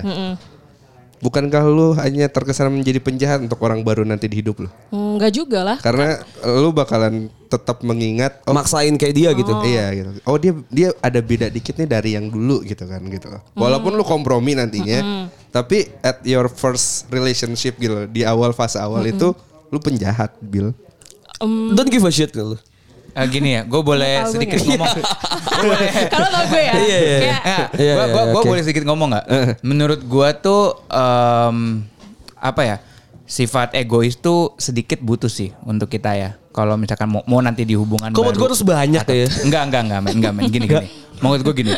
bukankah 1.23 1.63
lu 1.65 1.97
hanya 1.97 2.29
terkesan 2.29 2.69
menjadi 2.69 3.01
penjahat 3.01 3.39
untuk 3.41 3.57
orang 3.65 3.81
baru 3.81 4.05
nanti 4.05 4.29
di 4.29 4.43
hidup 4.43 4.67
lu? 4.67 4.69
Enggak 4.93 5.33
juga 5.33 5.65
lah. 5.65 5.77
Karena 5.81 6.21
lu 6.45 6.69
bakalan 6.69 7.33
tetap 7.53 7.85
mengingat, 7.85 8.41
oh 8.49 8.53
Maksain 8.57 8.97
kayak 8.97 9.13
dia 9.13 9.29
gitu. 9.37 9.53
iya 9.61 9.93
gitu. 9.93 10.09
Oh 10.25 10.41
dia 10.41 10.57
dia 10.73 10.89
ada 10.97 11.21
beda 11.21 11.53
dikit 11.53 11.77
nih 11.77 11.85
dari 11.85 12.17
yang 12.17 12.33
dulu 12.33 12.65
gitu 12.65 12.89
kan 12.89 12.97
gitu. 13.05 13.29
Walaupun 13.53 13.93
lu 13.93 14.01
kompromi 14.01 14.57
nantinya, 14.57 15.29
tapi 15.53 15.85
at 16.01 16.25
your 16.25 16.49
first 16.49 17.05
relationship 17.13 17.77
gitu 17.77 18.09
di 18.09 18.25
awal 18.25 18.49
fase 18.51 18.81
awal 18.81 19.05
itu 19.05 19.29
lu 19.69 19.77
penjahat, 19.77 20.33
Bil. 20.41 20.73
Don't 21.77 21.87
give 21.87 22.01
a 22.01 22.09
shit 22.09 22.33
lu. 22.33 22.57
Eh, 23.13 23.25
gini 23.29 23.53
ya, 23.53 23.61
gue 23.61 23.77
boleh 23.77 24.25
gue 24.25 24.33
sedikit 24.33 24.57
nggak? 24.57 24.73
ngomong. 24.73 24.93
Gue. 25.61 25.77
Kalau 26.09 26.27
tau 26.33 26.43
gue 26.49 26.61
ya. 26.65 26.73
Iya, 26.73 26.81
iya, 26.81 26.97
iya. 26.97 27.17
Ya, 27.21 27.57
Iya, 27.77 27.93
gua, 28.09 28.23
iya, 28.25 28.33
oke. 28.33 28.47
boleh 28.49 28.61
sedikit 28.65 28.83
ngomong 28.89 29.13
nggak? 29.13 29.25
Menurut 29.61 30.01
gua 30.01 30.33
tuh 30.33 30.81
em, 30.89 31.85
apa 32.33 32.61
ya? 32.65 32.77
Sifat 33.33 33.73
egois 33.73 34.13
tuh 34.15 34.53
sedikit 34.55 35.01
butuh 35.01 35.25
sih 35.27 35.49
untuk 35.63 35.89
kita 35.89 36.13
ya. 36.13 36.37
Kalau 36.49 36.77
misalkan 36.77 37.09
mau, 37.09 37.25
mau 37.25 37.41
nanti 37.41 37.65
di 37.65 37.73
hubungan 37.73 38.13
Kok 38.13 38.21
baru. 38.21 38.37
gue 38.37 38.47
harus 38.47 38.61
banyak 38.61 39.01
ya? 39.03 39.25
Enggak, 39.41 39.61
enggak, 39.65 39.81
enggak, 39.83 39.99
men. 39.99 40.11
Enggak, 40.13 40.31
men. 40.31 40.43
Gini, 40.47 40.65
gini. 40.67 40.85
Menurut 41.21 41.41
gue 41.41 41.53
gini. 41.55 41.73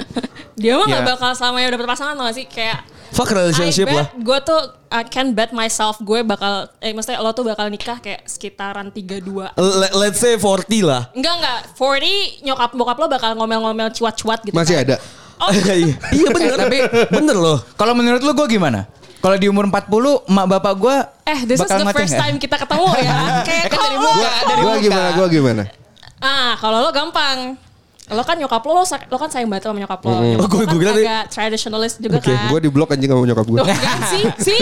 dia 0.53 0.75
mah 0.75 0.83
Ya. 0.83 0.99
gak 0.99 1.15
bakal 1.15 1.31
selamanya 1.31 1.71
dapet 1.71 1.87
pasangan 1.87 2.13
tau 2.13 2.27
gak 2.27 2.35
sih? 2.35 2.45
Kayak 2.45 2.83
Fuck 3.07 3.31
relationship 3.31 3.87
lah. 3.87 4.11
Gue 4.13 4.35
tuh 4.41 4.59
I 4.89 5.03
can 5.05 5.31
bet 5.31 5.51
myself 5.51 5.95
gue 5.97 6.19
bakal 6.21 6.67
eh 6.77 6.91
maksudnya 6.91 7.23
lo 7.23 7.31
tuh 7.31 7.45
bakal 7.45 7.71
nikah 7.71 7.95
kayak 7.97 8.25
sekitaran 8.25 8.91
32. 8.91 9.55
Le- 9.55 9.95
Let's 9.95 10.19
say 10.19 10.35
40 10.35 10.43
lah. 10.81 11.07
Enggak 11.13 11.33
enggak, 11.37 11.59
40 11.79 12.43
nyokap 12.43 12.69
bokap 12.73 12.97
lo 12.97 13.07
bakal 13.07 13.31
ngomel-ngomel 13.33 13.87
cuat-cuat 13.89 14.43
gitu. 14.43 14.51
Masih 14.51 14.75
kan. 14.75 14.83
ada. 14.83 14.95
Oh, 15.37 15.51
iya 15.51 15.73
iya 16.17 16.27
bener. 16.27 16.55
tapi- 16.57 16.83
bener 17.09 17.37
loh. 17.37 17.63
Kalau 17.73 17.93
menurut 17.93 18.19
lu 18.19 18.31
gue 18.33 18.47
gimana? 18.49 18.91
Kalau 19.25 19.37
di 19.37 19.49
umur 19.49 19.65
40, 19.65 19.89
emak 20.29 20.45
bapak 20.47 20.73
gue 20.75 20.95
eh 21.25 21.39
this 21.43 21.57
is 21.57 21.65
the 21.65 21.89
first 21.89 22.13
time 22.13 22.37
kita 22.37 22.55
ketemu 22.55 22.85
ya. 22.95 23.17
kayak 23.47 23.65
Kan 23.65 23.79
dari 23.79 23.97
kalau 23.97 24.05
muka, 24.05 24.21
lo- 24.21 24.45
dari 24.45 24.61
Gua 24.61 24.75
gimana? 24.77 25.09
Gua 25.11 25.27
gimana? 25.27 25.63
Ah, 26.17 26.53
kalau 26.55 26.77
lo 26.79 26.89
gampang. 26.91 27.57
Lo 28.05 28.21
kan 28.21 28.37
nyokap 28.37 28.61
lo, 28.61 28.71
lo, 28.71 28.85
lo 28.85 29.17
kan 29.17 29.29
sayang 29.33 29.49
banget 29.49 29.65
sama 29.65 29.81
nyokap 29.81 29.97
lo. 29.99 30.13
Nyokap 30.13 30.37
Oh, 30.37 30.47
gua- 30.47 30.61
lo 30.61 30.77
kan 30.77 30.93
nih- 30.93 31.07
agak 31.09 31.23
traditionalist 31.27 31.97
juga 31.97 32.21
kan. 32.21 32.37
Gue 32.45 32.59
di 32.61 32.69
blok 32.69 32.93
anjing 32.93 33.09
sama 33.09 33.25
nyokap 33.25 33.45
gue. 33.47 33.57
Loh, 33.57 33.65
enggak 33.65 33.99
sih, 34.13 34.23
sih. 34.39 34.59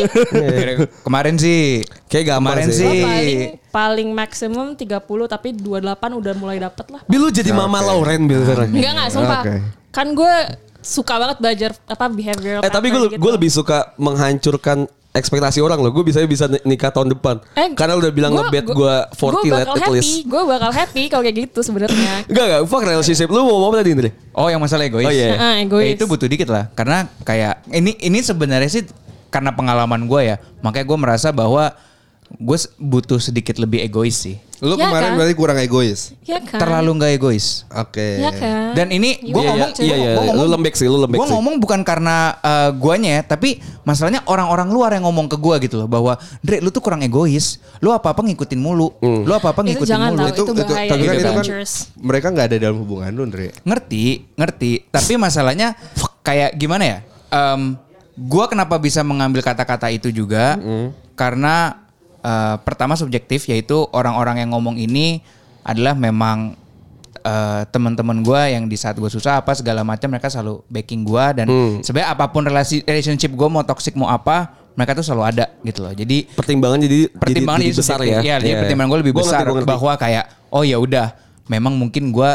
Kemarin 1.04 1.36
sih. 1.36 1.84
Kayak 2.08 2.26
gampang 2.32 2.56
Kemarin 2.56 2.68
sih. 2.72 2.80
sih. 2.80 2.88
Lo 2.88 3.04
paling 3.04 3.40
paling 3.68 4.10
maksimum 4.16 4.68
30 4.74 4.88
tapi 5.28 5.50
28 5.52 5.76
udah 6.16 6.34
mulai 6.34 6.58
dapet 6.58 6.86
lah. 6.88 7.04
Bil 7.04 7.20
lu 7.20 7.30
jadi 7.30 7.52
Mama 7.52 7.84
Lauren 7.84 8.26
Bil 8.26 8.42
sekarang. 8.42 8.72
Enggak 8.72 8.92
enggak, 8.96 9.10
sumpah. 9.12 9.42
Oke. 9.44 9.56
Kan 9.92 10.08
gue 10.16 10.36
suka 10.84 11.16
banget 11.16 11.38
belajar 11.40 11.70
apa 11.88 12.06
behavioral 12.06 12.62
Eh 12.62 12.70
tapi 12.70 12.92
gue 12.92 13.02
gitu. 13.08 13.18
gue 13.18 13.32
lebih 13.34 13.50
suka 13.50 13.96
menghancurkan 13.98 14.86
ekspektasi 15.14 15.62
orang 15.62 15.78
loh. 15.78 15.94
Gue 15.94 16.02
bisa 16.04 16.20
bisa 16.26 16.50
nikah 16.66 16.90
tahun 16.90 17.14
depan. 17.14 17.38
Eh, 17.54 17.78
Karena 17.78 17.94
udah 17.94 18.10
bilang 18.10 18.34
ngebet 18.34 18.66
gua- 18.66 19.06
gue 19.08 19.16
40 19.16 19.46
gua 19.46 19.54
let 19.54 19.68
at 19.70 19.78
happy, 19.80 19.94
least. 19.94 20.14
Gue 20.26 20.42
bakal 20.44 20.72
happy 20.74 21.04
kalau 21.06 21.22
kayak 21.22 21.38
gitu 21.48 21.60
sebenarnya. 21.62 22.14
Enggak 22.30 22.46
enggak, 22.50 22.62
fuck 22.66 22.82
relationship. 22.82 23.30
Lu 23.30 23.46
mau 23.46 23.56
ngomong 23.56 23.70
apa 23.70 23.78
tadi 23.80 23.90
Indri? 23.94 24.10
Oh 24.34 24.50
yang 24.50 24.58
masalah 24.58 24.84
egois. 24.84 25.06
Oh, 25.06 25.14
iya. 25.14 25.38
Ah, 25.38 25.56
egois. 25.62 25.86
Ya, 25.86 25.94
itu 25.94 26.06
butuh 26.10 26.26
dikit 26.26 26.50
lah. 26.50 26.66
Karena 26.74 27.06
kayak 27.22 27.62
ini 27.70 27.94
ini 28.02 28.20
sebenarnya 28.20 28.68
sih 28.68 28.84
karena 29.30 29.54
pengalaman 29.54 30.10
gue 30.10 30.22
ya. 30.26 30.36
Makanya 30.60 30.86
gue 30.90 30.98
merasa 30.98 31.30
bahwa 31.30 31.78
gue 32.34 32.58
butuh 32.82 33.22
sedikit 33.22 33.62
lebih 33.62 33.86
egois 33.86 34.18
sih. 34.18 34.42
Lu 34.64 34.80
Ya 34.80 34.88
kemarin 34.88 35.04
kan? 35.06 35.16
berarti 35.20 35.36
kurang 35.36 35.58
egois. 35.60 36.16
Ya 36.24 36.40
kan? 36.40 36.56
Terlalu 36.56 36.90
nggak 36.96 37.12
egois. 37.14 37.68
Oke. 37.70 38.16
Ya 38.18 38.32
kan? 38.32 38.72
Dan 38.72 38.88
ini 38.90 39.20
gue 39.20 39.36
Iya, 39.36 39.50
ngomong, 39.52 39.70
iya, 39.78 39.96
iya. 40.00 40.12
gua 40.16 40.34
Lu 40.34 40.46
lembek 40.50 40.74
sih, 40.74 40.88
lu 40.88 40.96
lembek 40.96 41.20
Gue 41.20 41.28
sih. 41.28 41.36
ngomong 41.36 41.60
bukan 41.60 41.84
karena 41.84 42.16
eh, 42.40 42.70
guanya 42.72 43.10
ya, 43.14 43.22
tapi 43.28 43.50
masalahnya 43.84 44.24
orang-orang 44.24 44.72
luar 44.72 44.90
yang 44.94 45.04
ngomong 45.04 45.28
ke 45.28 45.36
gue 45.36 45.68
gitu 45.68 45.76
loh 45.78 45.86
bahwa, 45.86 46.16
Dre, 46.40 46.58
lu 46.58 46.72
tuh 46.72 46.80
kurang 46.80 47.04
egois. 47.04 47.60
Lu 47.78 47.92
apa 47.92 48.10
apa 48.10 48.24
ngikutin 48.24 48.56
mulu. 48.56 48.96
Hmm. 48.98 49.22
Lu 49.22 49.32
apa 49.32 49.52
apa 49.52 49.60
Itu 49.62 49.68
ngikutin 49.76 49.92
jangan 49.92 50.10
mulu. 50.10 50.24
tahu. 50.24 50.32
itu 50.32 50.44
bahaya, 50.56 50.88
tapi 50.88 51.04
kan 51.04 51.14
itu 51.14 51.20
itu 51.20 51.28
kan 51.28 51.46
mereka 52.00 52.28
nggak 52.30 52.46
ada 52.48 52.58
dalam 52.58 52.78
hubungan 52.80 53.12
lu, 53.12 53.22
Andre. 53.28 53.52
Ngerti, 53.62 54.06
ngerti. 54.34 54.72
Tapi 54.88 55.14
masalahnya 55.16 55.76
kayak 56.22 56.56
gimana 56.56 56.84
ya? 56.84 56.98
Em, 57.28 57.76
gua 58.16 58.48
kenapa 58.48 58.78
bisa 58.78 59.04
mengambil 59.04 59.44
kata-kata 59.44 59.92
itu 59.92 60.08
juga? 60.08 60.56
Karena 61.14 61.83
eh, 62.24 62.56
pertama 62.64 62.96
subjektif 62.96 63.46
yaitu 63.52 63.84
orang-orang 63.92 64.42
yang 64.42 64.56
ngomong 64.56 64.80
ini 64.80 65.20
adalah 65.64 65.94
memang 65.94 66.56
eh, 67.24 67.62
teman-teman 67.70 68.24
gua 68.24 68.48
yang 68.48 68.66
di 68.66 68.80
saat 68.80 68.96
gue 68.96 69.12
susah 69.12 69.44
apa 69.44 69.52
segala 69.54 69.84
macam 69.84 70.08
mereka 70.12 70.32
selalu 70.32 70.64
backing 70.72 71.04
gua 71.04 71.36
dan 71.36 71.48
sebenarnya 71.84 72.10
apa 72.16 72.26
pun 72.32 72.44
relasi 72.44 72.84
relationship 72.84 73.32
gue 73.32 73.48
mau 73.48 73.64
toxic 73.64 73.96
mau 73.96 74.08
apa 74.12 74.64
mereka 74.74 74.98
tuh 74.98 75.06
selalu 75.06 75.24
ada 75.30 75.46
gitu 75.62 75.86
loh. 75.86 75.94
Jadi 75.94 76.34
Pertimbangan 76.34 76.82
jadi 76.82 77.00
pertimbangan 77.14 77.62
jadi, 77.62 77.70
jadi 77.70 77.78
besar 77.78 77.98
subjektif. 78.02 78.18
ya. 78.18 78.22
Iya, 78.26 78.36
jadi 78.42 78.54
pertimbangan 78.66 78.90
gue 78.90 79.00
lebih 79.06 79.14
Gua 79.14 79.22
ngerti, 79.22 79.30
besar 79.34 79.46
gua 79.46 79.56
ngerti. 79.62 79.70
bahwa 79.70 79.92
kayak 80.02 80.26
oh 80.50 80.64
ya 80.66 80.78
udah, 80.82 81.08
memang 81.46 81.74
mungkin 81.78 82.04
gue 82.10 82.32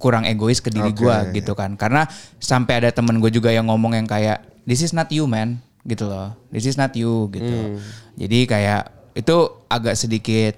kurang 0.00 0.24
egois 0.26 0.58
ke 0.58 0.72
diri 0.72 0.90
Oke. 0.90 1.04
gue 1.04 1.16
gitu 1.36 1.52
kan. 1.52 1.76
Karena 1.76 2.08
sampai 2.40 2.82
ada 2.82 2.90
temen 2.90 3.20
gue 3.20 3.30
juga 3.30 3.52
yang 3.52 3.68
ngomong 3.68 3.92
yang 3.94 4.08
kayak 4.08 4.40
this 4.64 4.80
is 4.80 4.96
not 4.96 5.12
you 5.12 5.28
man 5.28 5.60
gitu 5.84 6.08
loh. 6.08 6.32
This 6.48 6.64
is 6.64 6.80
not 6.80 6.96
you 6.96 7.28
gitu. 7.28 7.76
Hmm. 7.76 7.78
Jadi 8.16 8.48
kayak 8.48 8.82
itu 9.12 9.36
agak 9.68 9.94
sedikit 9.96 10.54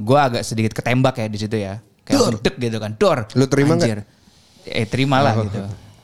gue 0.00 0.18
agak 0.20 0.44
sedikit 0.44 0.76
ketembak 0.76 1.16
ya 1.16 1.26
di 1.26 1.38
situ 1.40 1.56
ya. 1.56 1.80
Kayak 2.04 2.44
gitu 2.44 2.76
kan. 2.76 2.92
Dor. 3.00 3.24
Lu 3.32 3.48
terima 3.48 3.80
nggak? 3.80 3.88
Anjir. 3.88 4.00
Eh 4.68 4.84
terimalah 4.84 5.32
gitu. 5.40 5.60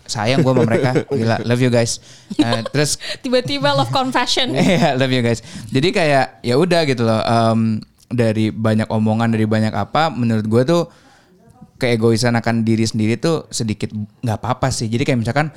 Sayang 0.08 0.42
gue 0.42 0.52
sama 0.52 0.64
mereka. 0.66 0.90
Gila, 1.12 1.36
love 1.44 1.62
you 1.62 1.70
guys. 1.70 2.00
Eh, 2.34 2.64
terus 2.72 2.96
Tiba-tiba 3.22 3.70
love 3.76 3.92
confession. 3.92 4.50
Iya, 4.56 4.96
love 4.96 5.12
you 5.12 5.22
guys. 5.22 5.44
Jadi 5.70 5.88
kayak 5.92 6.40
ya 6.42 6.56
udah 6.56 6.80
gitu 6.88 7.04
loh. 7.04 7.20
em, 7.20 7.84
dari 8.10 8.50
banyak 8.50 8.90
omongan 8.90 9.30
dari 9.30 9.46
banyak 9.46 9.70
apa, 9.70 10.10
menurut 10.10 10.42
gue 10.42 10.62
tuh 10.66 10.82
keegoisan 11.78 12.34
akan 12.34 12.66
diri 12.66 12.82
sendiri 12.82 13.14
tuh 13.22 13.46
sedikit 13.54 13.94
nggak 13.94 14.38
apa-apa 14.42 14.74
sih. 14.74 14.90
Jadi 14.90 15.06
kayak 15.06 15.20
misalkan 15.22 15.54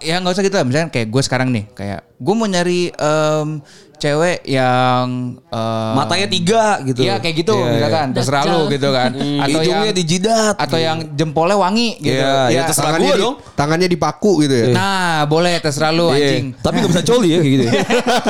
ya 0.00 0.16
nggak 0.16 0.32
usah 0.32 0.44
gitu 0.46 0.56
lah. 0.56 0.64
Misalkan 0.64 0.88
kayak 0.88 1.12
gue 1.12 1.22
sekarang 1.22 1.52
nih, 1.52 1.68
kayak 1.76 2.08
gue 2.16 2.34
mau 2.34 2.48
nyari 2.48 2.88
em, 2.88 3.60
cewek 3.98 4.46
yang 4.46 5.06
em, 5.42 5.92
Matanya 5.92 6.26
tiga 6.26 6.64
gitu. 6.82 7.02
Iya 7.02 7.18
kayak 7.18 7.34
gitu 7.36 7.52
Iya, 7.52 7.62
iya. 7.62 7.72
misalkan 7.74 8.06
terserah 8.14 8.42
lu 8.46 8.60
gitu 8.68 8.88
kan. 8.88 9.10
Atau 9.12 9.58
Hidungnya 9.60 9.86
yang 9.86 9.98
di 9.98 10.04
jidat. 10.04 10.54
atau 10.54 10.78
yang 10.78 10.98
jempolnya 11.12 11.56
wangi 11.56 11.98
gitu. 11.98 12.16
Iya, 12.16 12.48
ya 12.48 12.60
terserah 12.64 12.94
Tangannya 12.94 13.04
gua 13.04 13.14
di, 13.14 13.22
dong. 13.22 13.36
tangannya 13.52 13.88
dipaku 13.88 14.32
gitu 14.42 14.54
ya. 14.54 14.66
Nah, 14.70 15.26
boleh 15.26 15.58
terserah 15.58 15.90
lu 15.90 16.06
Iya. 16.08 16.16
anjing. 16.16 16.44
Tapi 16.56 16.74
gak 16.78 16.90
bisa 16.90 17.02
coli 17.04 17.28
ya 17.28 17.38
kayak 17.38 17.52
gitu. 17.52 17.64
ya. 17.64 17.72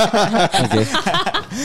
Oke. 0.65 0.83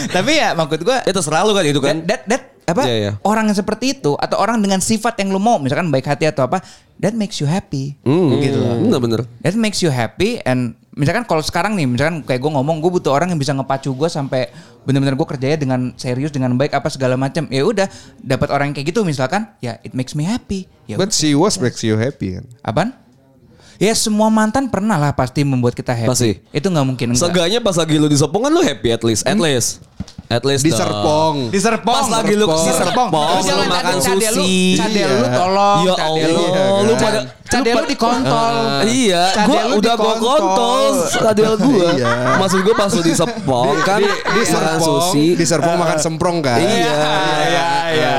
Tapi 0.09 0.31
ya 0.33 0.49
maksud 0.53 0.81
gue 0.81 0.97
Ya 0.99 1.11
terserah 1.11 1.41
lu 1.43 1.51
kan 1.51 1.63
itu 1.63 1.79
kan. 1.79 1.95
That, 2.03 2.23
that, 2.23 2.23
that 2.27 2.43
apa 2.63 2.87
Iya, 2.87 2.95
iya. 2.97 3.11
orang 3.21 3.51
yang 3.51 3.57
seperti 3.57 3.91
itu 3.93 4.15
atau 4.15 4.39
orang 4.39 4.59
dengan 4.59 4.79
sifat 4.79 5.19
yang 5.19 5.31
lu 5.31 5.39
mau 5.39 5.59
misalkan 5.59 5.91
baik 5.91 6.07
hati 6.07 6.23
atau 6.25 6.47
apa 6.47 6.63
that 6.95 7.11
makes 7.11 7.35
you 7.37 7.47
happy 7.47 7.99
Hmm, 8.01 8.39
gitu 8.39 8.55
loh. 8.55 8.79
Bener-bener. 8.79 9.27
That 9.43 9.55
makes 9.55 9.79
you 9.79 9.91
happy 9.91 10.39
and 10.41 10.79
misalkan 10.93 11.25
kalau 11.25 11.41
sekarang 11.41 11.73
nih 11.73 11.89
misalkan 11.89 12.21
kayak 12.21 12.38
gue 12.38 12.51
ngomong 12.53 12.77
gue 12.77 12.91
butuh 13.01 13.12
orang 13.13 13.34
yang 13.34 13.41
bisa 13.41 13.53
ngepacu 13.53 13.93
gue 13.93 14.10
sampai 14.10 14.53
benar-benar 14.86 15.17
gue 15.17 15.27
kerjanya 15.27 15.58
dengan 15.58 15.79
serius 15.97 16.29
dengan 16.29 16.53
baik 16.53 16.77
apa 16.77 16.86
segala 16.93 17.17
macam 17.17 17.49
ya 17.49 17.65
udah 17.65 17.89
dapat 18.21 18.47
orang 18.53 18.71
yang 18.71 18.75
kayak 18.77 18.93
gitu 18.93 19.01
misalkan 19.01 19.49
ya 19.58 19.82
it 19.82 19.97
makes 19.97 20.13
me 20.13 20.21
happy 20.21 20.69
ya 20.86 21.01
But 21.01 21.10
she 21.10 21.34
was 21.34 21.58
makes 21.58 21.82
you 21.82 21.97
happy 21.97 22.38
kan. 22.38 22.45
apaan 22.62 22.89
ya 23.82 23.89
semua 23.97 24.30
mantan 24.30 24.70
pernah 24.70 25.01
lah 25.01 25.11
pasti 25.17 25.41
membuat 25.41 25.74
kita 25.74 25.97
happy 25.97 26.13
Pasti. 26.13 26.32
itu 26.53 26.67
nggak 26.70 26.86
mungkin 26.86 27.05
enggak 27.11 27.22
Seenggaknya 27.26 27.59
pas 27.59 27.74
lagi 27.74 27.95
lu 27.97 28.05
di 28.05 28.17
Sopongan 28.20 28.53
lu 28.53 28.61
happy 28.61 28.89
at 28.93 29.01
least. 29.01 29.26
At 29.26 29.41
least. 29.41 29.82
At 30.34 30.43
least 30.43 30.63
Di. 30.63 30.71
Serpong. 30.71 31.36
Di 31.47 31.59
Serpong. 31.59 31.93
Pas 31.93 32.09
lagi 32.09 32.34
lu 32.34 32.45
Serpong. 32.45 32.65
di 32.65 32.73
Serpong, 32.73 33.07
lu 33.13 33.41
jangan 33.43 33.67
makan 33.69 33.93
lu- 33.93 34.03
sushi. 34.03 34.57
Cadel 34.75 35.09
lu 35.11 35.21
Iya. 35.21 35.31
tolong. 35.31 35.79
Ya 35.79 35.93
cadel 35.93 36.29
Allah, 36.34 36.49
lu. 36.81 36.84
lu 36.84 36.93
pada 36.97 37.19
Cadel 37.43 37.73
lu 37.75 37.86
di 37.86 37.93
kontol. 37.95 38.53
Iya, 38.84 39.23
Cadel 39.29 39.45
gua 39.45 39.61
lu 39.63 39.75
udah 39.77 39.93
gua 39.93 40.15
kontol 40.17 40.93
cadel 41.13 41.53
gua. 41.55 41.88
Iya. 41.93 42.11
Maksud 42.36 42.59
gua 42.61 42.75
pas 42.75 42.89
lu 42.89 43.01
di 43.01 43.13
Serpong 43.13 43.75
kan 43.84 44.01
di, 44.01 44.41
Serpong, 44.43 44.81
sushi. 44.81 45.25
di 45.38 45.45
Serpong 45.45 45.75
makan 45.77 45.97
semprong 45.97 46.38
kan. 46.41 46.57
Iya. 46.57 46.97
Iya, 47.43 47.67
iya. 47.93 48.15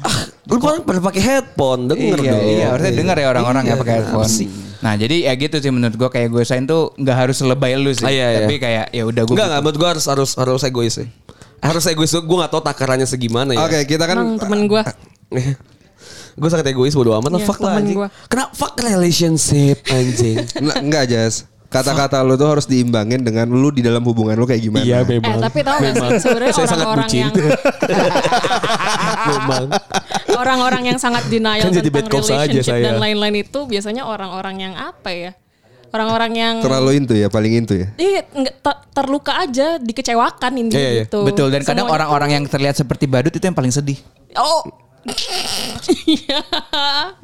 Ah, 0.00 0.16
lu 0.46 0.56
pada 0.56 0.78
pada 0.80 1.00
pakai 1.02 1.18
headphone, 1.20 1.90
denger 1.90 2.18
iya, 2.18 2.30
dong. 2.30 2.42
iya, 2.46 2.66
harusnya 2.70 2.94
denger 2.94 3.16
ya 3.16 3.26
orang-orang 3.28 3.64
Iya, 3.64 3.72
ya 3.72 3.76
pakai 3.76 3.94
headphone. 3.98 4.30
sih? 4.30 4.48
Nah, 4.76 4.92
jadi 4.94 5.26
ya 5.26 5.32
gitu 5.34 5.56
sih 5.56 5.72
menurut 5.72 5.96
gua 5.96 6.06
kayak 6.06 6.28
gue 6.30 6.44
sain 6.44 6.62
tuh 6.62 6.94
nggak 6.94 7.16
harus 7.16 7.40
lebay 7.42 7.74
lu 7.74 7.90
sih. 7.90 8.06
Ah, 8.06 8.12
iya, 8.12 8.26
iya. 8.30 8.38
Tapi 8.44 8.54
kayak 8.56 8.86
ya 8.92 9.02
udah 9.02 9.22
gue 9.24 9.34
Enggak 9.34 9.46
enggak, 9.50 9.60
menurut 9.64 9.78
gua 9.80 9.88
harus 9.90 10.04
harus 10.06 10.30
harus 10.36 10.62
egois 10.62 10.94
sih. 10.94 11.08
Harus 11.58 11.84
egois, 11.86 12.10
gue 12.10 12.36
gak 12.38 12.50
tau 12.50 12.60
takarannya 12.60 13.04
segimana 13.04 13.52
ya. 13.52 13.62
Oke, 13.62 13.84
kita 13.86 14.04
kan 14.04 14.16
Emang 14.16 14.36
temen 14.36 14.60
gue. 14.66 14.82
gue 16.36 16.48
sangat 16.48 16.68
egois 16.68 16.92
bodo 16.92 17.16
amat 17.16 17.30
lah 17.30 17.40
Iya, 17.40 17.46
fuck 17.46 17.58
lah 17.58 17.72
temen 17.72 17.82
anjing. 17.82 17.96
gua. 17.96 18.08
Kenapa 18.26 18.50
fuck 18.52 18.74
relationship 18.78 19.76
anjing? 19.86 20.36
Nggak, 20.62 20.78
enggak 20.78 21.04
Jas. 21.08 21.34
Kata-kata 21.66 22.22
lu 22.22 22.36
tuh 22.36 22.46
harus 22.46 22.64
diimbangin 22.64 23.20
dengan 23.20 23.48
lu 23.48 23.74
di 23.74 23.82
dalam 23.82 23.98
hubungan 24.00 24.32
lu 24.32 24.46
kayak 24.46 24.62
gimana. 24.62 24.86
Iya, 24.86 25.02
Eh 25.02 25.18
tapi 25.18 25.60
tau 25.60 25.76
gak 25.76 25.92
sih 25.92 26.22
sebenarnya 26.22 26.52
sangat 26.54 26.86
orang-orang 26.86 27.08
bucin. 27.10 27.20
yang 27.20 27.32
Memang. 29.26 29.64
orang-orang 30.36 30.82
yang 30.86 30.98
sangat 31.00 31.24
denial 31.26 31.66
Kan 31.66 31.74
jadi 31.74 31.88
bad 31.90 32.06
tentang 32.06 32.22
aja 32.22 32.36
relationship 32.46 32.64
saya. 32.70 32.84
dan 32.86 32.96
lain-lain 33.02 33.36
itu 33.42 33.58
biasanya 33.66 34.02
orang-orang 34.06 34.56
yang 34.60 34.74
apa 34.76 35.10
ya? 35.10 35.30
Orang-orang 35.96 36.32
yang 36.36 36.54
Terlalu 36.60 36.90
into 37.00 37.14
ya, 37.16 37.32
paling 37.32 37.52
into 37.56 37.74
ya. 37.74 37.88
Ter- 38.60 38.80
terluka 38.92 39.32
aja, 39.40 39.80
dikecewakan 39.80 40.52
intinya 40.60 40.76
Iya, 40.76 40.90
iya. 40.92 41.04
gitu. 41.08 41.24
Betul 41.24 41.48
dan 41.48 41.64
kadang 41.64 41.88
orang-orang 41.88 42.36
yang 42.36 42.44
terlihat 42.44 42.76
seperti 42.76 43.08
badut 43.08 43.32
itu 43.32 43.44
yang 43.44 43.56
paling 43.56 43.72
sedih. 43.72 43.96
Oh. 44.36 44.85
Iya. 46.06 46.38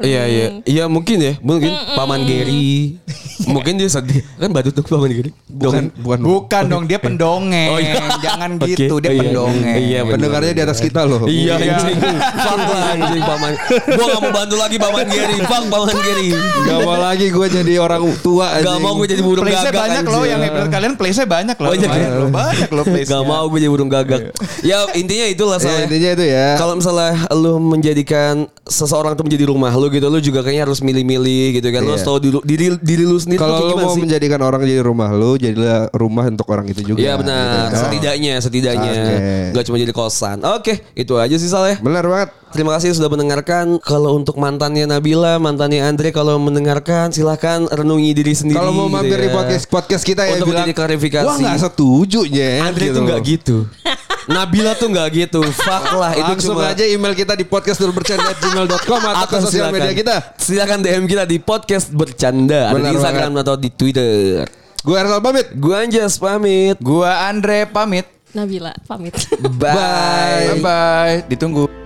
Iya 0.03 0.22
iya 0.26 0.47
iya 0.66 0.85
mungkin 0.87 1.18
ya 1.18 1.35
mungkin 1.43 1.70
paman 1.99 2.22
Gary 2.26 2.99
mungkin 3.47 3.78
dia 3.78 3.91
sedih 3.91 4.22
kan 4.39 4.51
badut 4.55 4.74
tuh 4.74 4.87
paman 4.87 5.11
Gary 5.11 5.30
Bukan, 5.53 5.85
bukan. 6.01 6.18
Bukan 6.24 6.62
dong, 6.64 6.85
dia 6.89 6.97
pendongeng. 6.97 7.70
Oh, 7.70 7.78
iya. 7.78 8.01
Jangan 8.24 8.57
gitu, 8.64 8.99
dia 9.05 9.12
iya. 9.12 9.20
pendongeng. 9.20 9.76
Iya. 9.76 10.01
Pendengarnya 10.09 10.53
di 10.57 10.62
atas 10.64 10.78
kita 10.80 11.05
loh. 11.05 11.28
Iya 11.28 11.61
anjing 11.61 11.99
Fuck 12.43 12.61
lah 12.72 12.83
anjing 12.97 13.22
paman 13.22 13.53
Gue 13.68 14.05
gak 14.09 14.20
mau 14.20 14.33
bantu 14.33 14.57
lagi 14.59 14.76
paman 14.80 15.07
Gary 15.07 15.37
Fuck 15.45 15.64
paman 15.68 15.97
Gary 16.03 16.28
Gak 16.66 16.78
mau 16.83 16.97
lagi 16.99 17.26
gue 17.30 17.47
jadi 17.47 17.74
orang 17.78 18.03
tua 18.24 18.59
Gak 18.64 18.78
mau 18.80 18.93
gue 18.99 19.07
jadi 19.12 19.22
burung 19.22 19.45
Place-nya 19.45 19.70
gagak 19.70 19.83
banyak 19.85 20.05
loh 20.09 20.24
yang 20.24 20.41
menurut 20.41 20.70
kalian 20.72 20.93
place-nya 20.99 21.26
banyak 21.28 21.57
loh. 21.57 21.68
Oh, 21.68 21.74
iya. 21.76 21.87
Lumayan 21.87 22.11
loh, 22.16 22.30
banyak 22.33 22.70
loh 22.72 22.85
place 22.89 23.09
Gak 23.12 23.24
mau 23.28 23.45
gue 23.47 23.59
jadi 23.61 23.72
burung 23.72 23.91
gagak 23.93 24.22
Ya 24.64 24.78
intinya 24.97 25.26
itulah 25.28 25.57
Ya, 25.61 25.64
soalnya 25.68 25.85
intinya 25.87 26.11
itu 26.16 26.24
ya. 26.26 26.49
Kalau 26.57 26.74
misalnya 26.74 27.12
lu 27.37 27.53
menjadikan 27.73 28.35
seseorang 28.62 29.16
tuh 29.16 29.25
menjadi 29.25 29.49
rumah 29.49 29.73
lu 29.73 29.89
gitu, 29.89 30.05
lu 30.07 30.20
juga 30.20 30.45
kayaknya 30.45 30.68
harus 30.68 30.79
milih-milih 30.79 31.57
gitu 31.57 31.68
kan. 31.68 31.81
Lu 31.81 31.89
Iya. 31.89 31.95
harus 31.97 32.05
tahu 32.05 32.18
diri, 32.20 32.39
diri, 32.45 32.66
diri 32.79 33.05
lu 33.05 33.16
sendiri 33.16 33.41
Kalau 33.41 33.64
lu 33.64 33.77
mau 33.81 33.97
sih. 33.97 34.05
menjadikan 34.05 34.41
orang 34.41 34.61
jadi 34.62 34.81
rumah 34.81 35.11
lu, 35.11 35.35
jadilah 35.35 35.89
rumah 35.91 36.29
untuk 36.29 36.45
orang 36.47 36.68
itu 36.68 36.85
juga. 36.85 37.01
Iya 37.01 37.16
benar, 37.16 37.41
gitu 37.41 37.59
kan. 37.73 37.81
setidaknya 37.83 38.35
setidaknya 38.39 38.91
Oke. 38.93 39.16
nggak 39.51 39.64
cuma 39.64 39.77
jadi 39.81 39.93
kosan. 39.93 40.39
Oke, 40.45 40.85
itu 40.93 41.16
aja 41.16 41.35
sih 41.35 41.49
Sal 41.49 41.64
ya. 41.66 41.77
Benar 41.81 42.05
banget. 42.05 42.29
Terima 42.53 42.77
kasih 42.77 42.93
sudah 42.93 43.09
mendengarkan. 43.09 43.81
Kalau 43.81 44.12
untuk 44.12 44.37
mantannya 44.37 44.85
Nabila, 44.85 45.41
mantannya 45.41 45.81
Andre 45.83 46.12
kalau 46.12 46.37
mendengarkan 46.37 47.09
silahkan 47.09 47.64
renungi 47.64 48.12
diri 48.12 48.37
sendiri. 48.37 48.61
Kalau 48.61 48.77
mau 48.77 48.87
gitu 48.87 48.97
mampir 49.01 49.16
ya. 49.16 49.25
di 49.25 49.31
podcast 49.33 49.64
podcast 49.66 50.05
kita 50.05 50.29
ya 50.29 50.37
Untuk 50.37 50.53
bilang, 50.53 50.68
jadi 50.68 50.77
klarifikasi. 50.77 51.25
Wah 51.25 51.37
nggak 51.41 51.59
setuju 51.59 52.20
ya. 52.29 52.61
Andre 52.61 52.93
tuh 52.93 53.03
nggak 53.03 53.20
gitu. 53.25 53.57
Nabila 54.31 54.79
tuh 54.79 54.87
nggak 54.91 55.09
gitu. 55.11 55.41
Fuck 55.43 55.99
lah 55.99 56.14
itu 56.14 56.33
Langsung 56.35 56.55
cuma 56.55 56.70
aja 56.70 56.85
email 56.87 57.14
kita 57.14 57.35
di 57.35 57.43
podcastbercanda@gmail.com 57.43 59.01
atau 59.03 59.27
ke 59.27 59.37
sosial 59.43 59.75
media 59.75 59.91
kita. 59.91 60.35
Silakan 60.39 60.79
DM 60.83 61.05
kita 61.11 61.27
di 61.27 61.43
podcast 61.43 61.91
bercanda 61.91 62.70
ada 62.70 62.79
di 62.79 62.95
Instagram 62.95 63.33
atau 63.43 63.55
di 63.59 63.68
Twitter. 63.75 64.47
Gue 64.83 64.97
Ersal 64.99 65.23
pamit. 65.23 65.47
Gue 65.55 65.75
Anjas 65.79 66.18
pamit. 66.18 66.77
Gua 66.83 67.31
Andre 67.31 67.70
pamit. 67.70 68.07
Nabila 68.35 68.75
pamit. 68.89 69.14
Bye. 69.39 70.59
Bye 70.59 70.61
bye. 70.62 71.16
Ditunggu. 71.31 71.82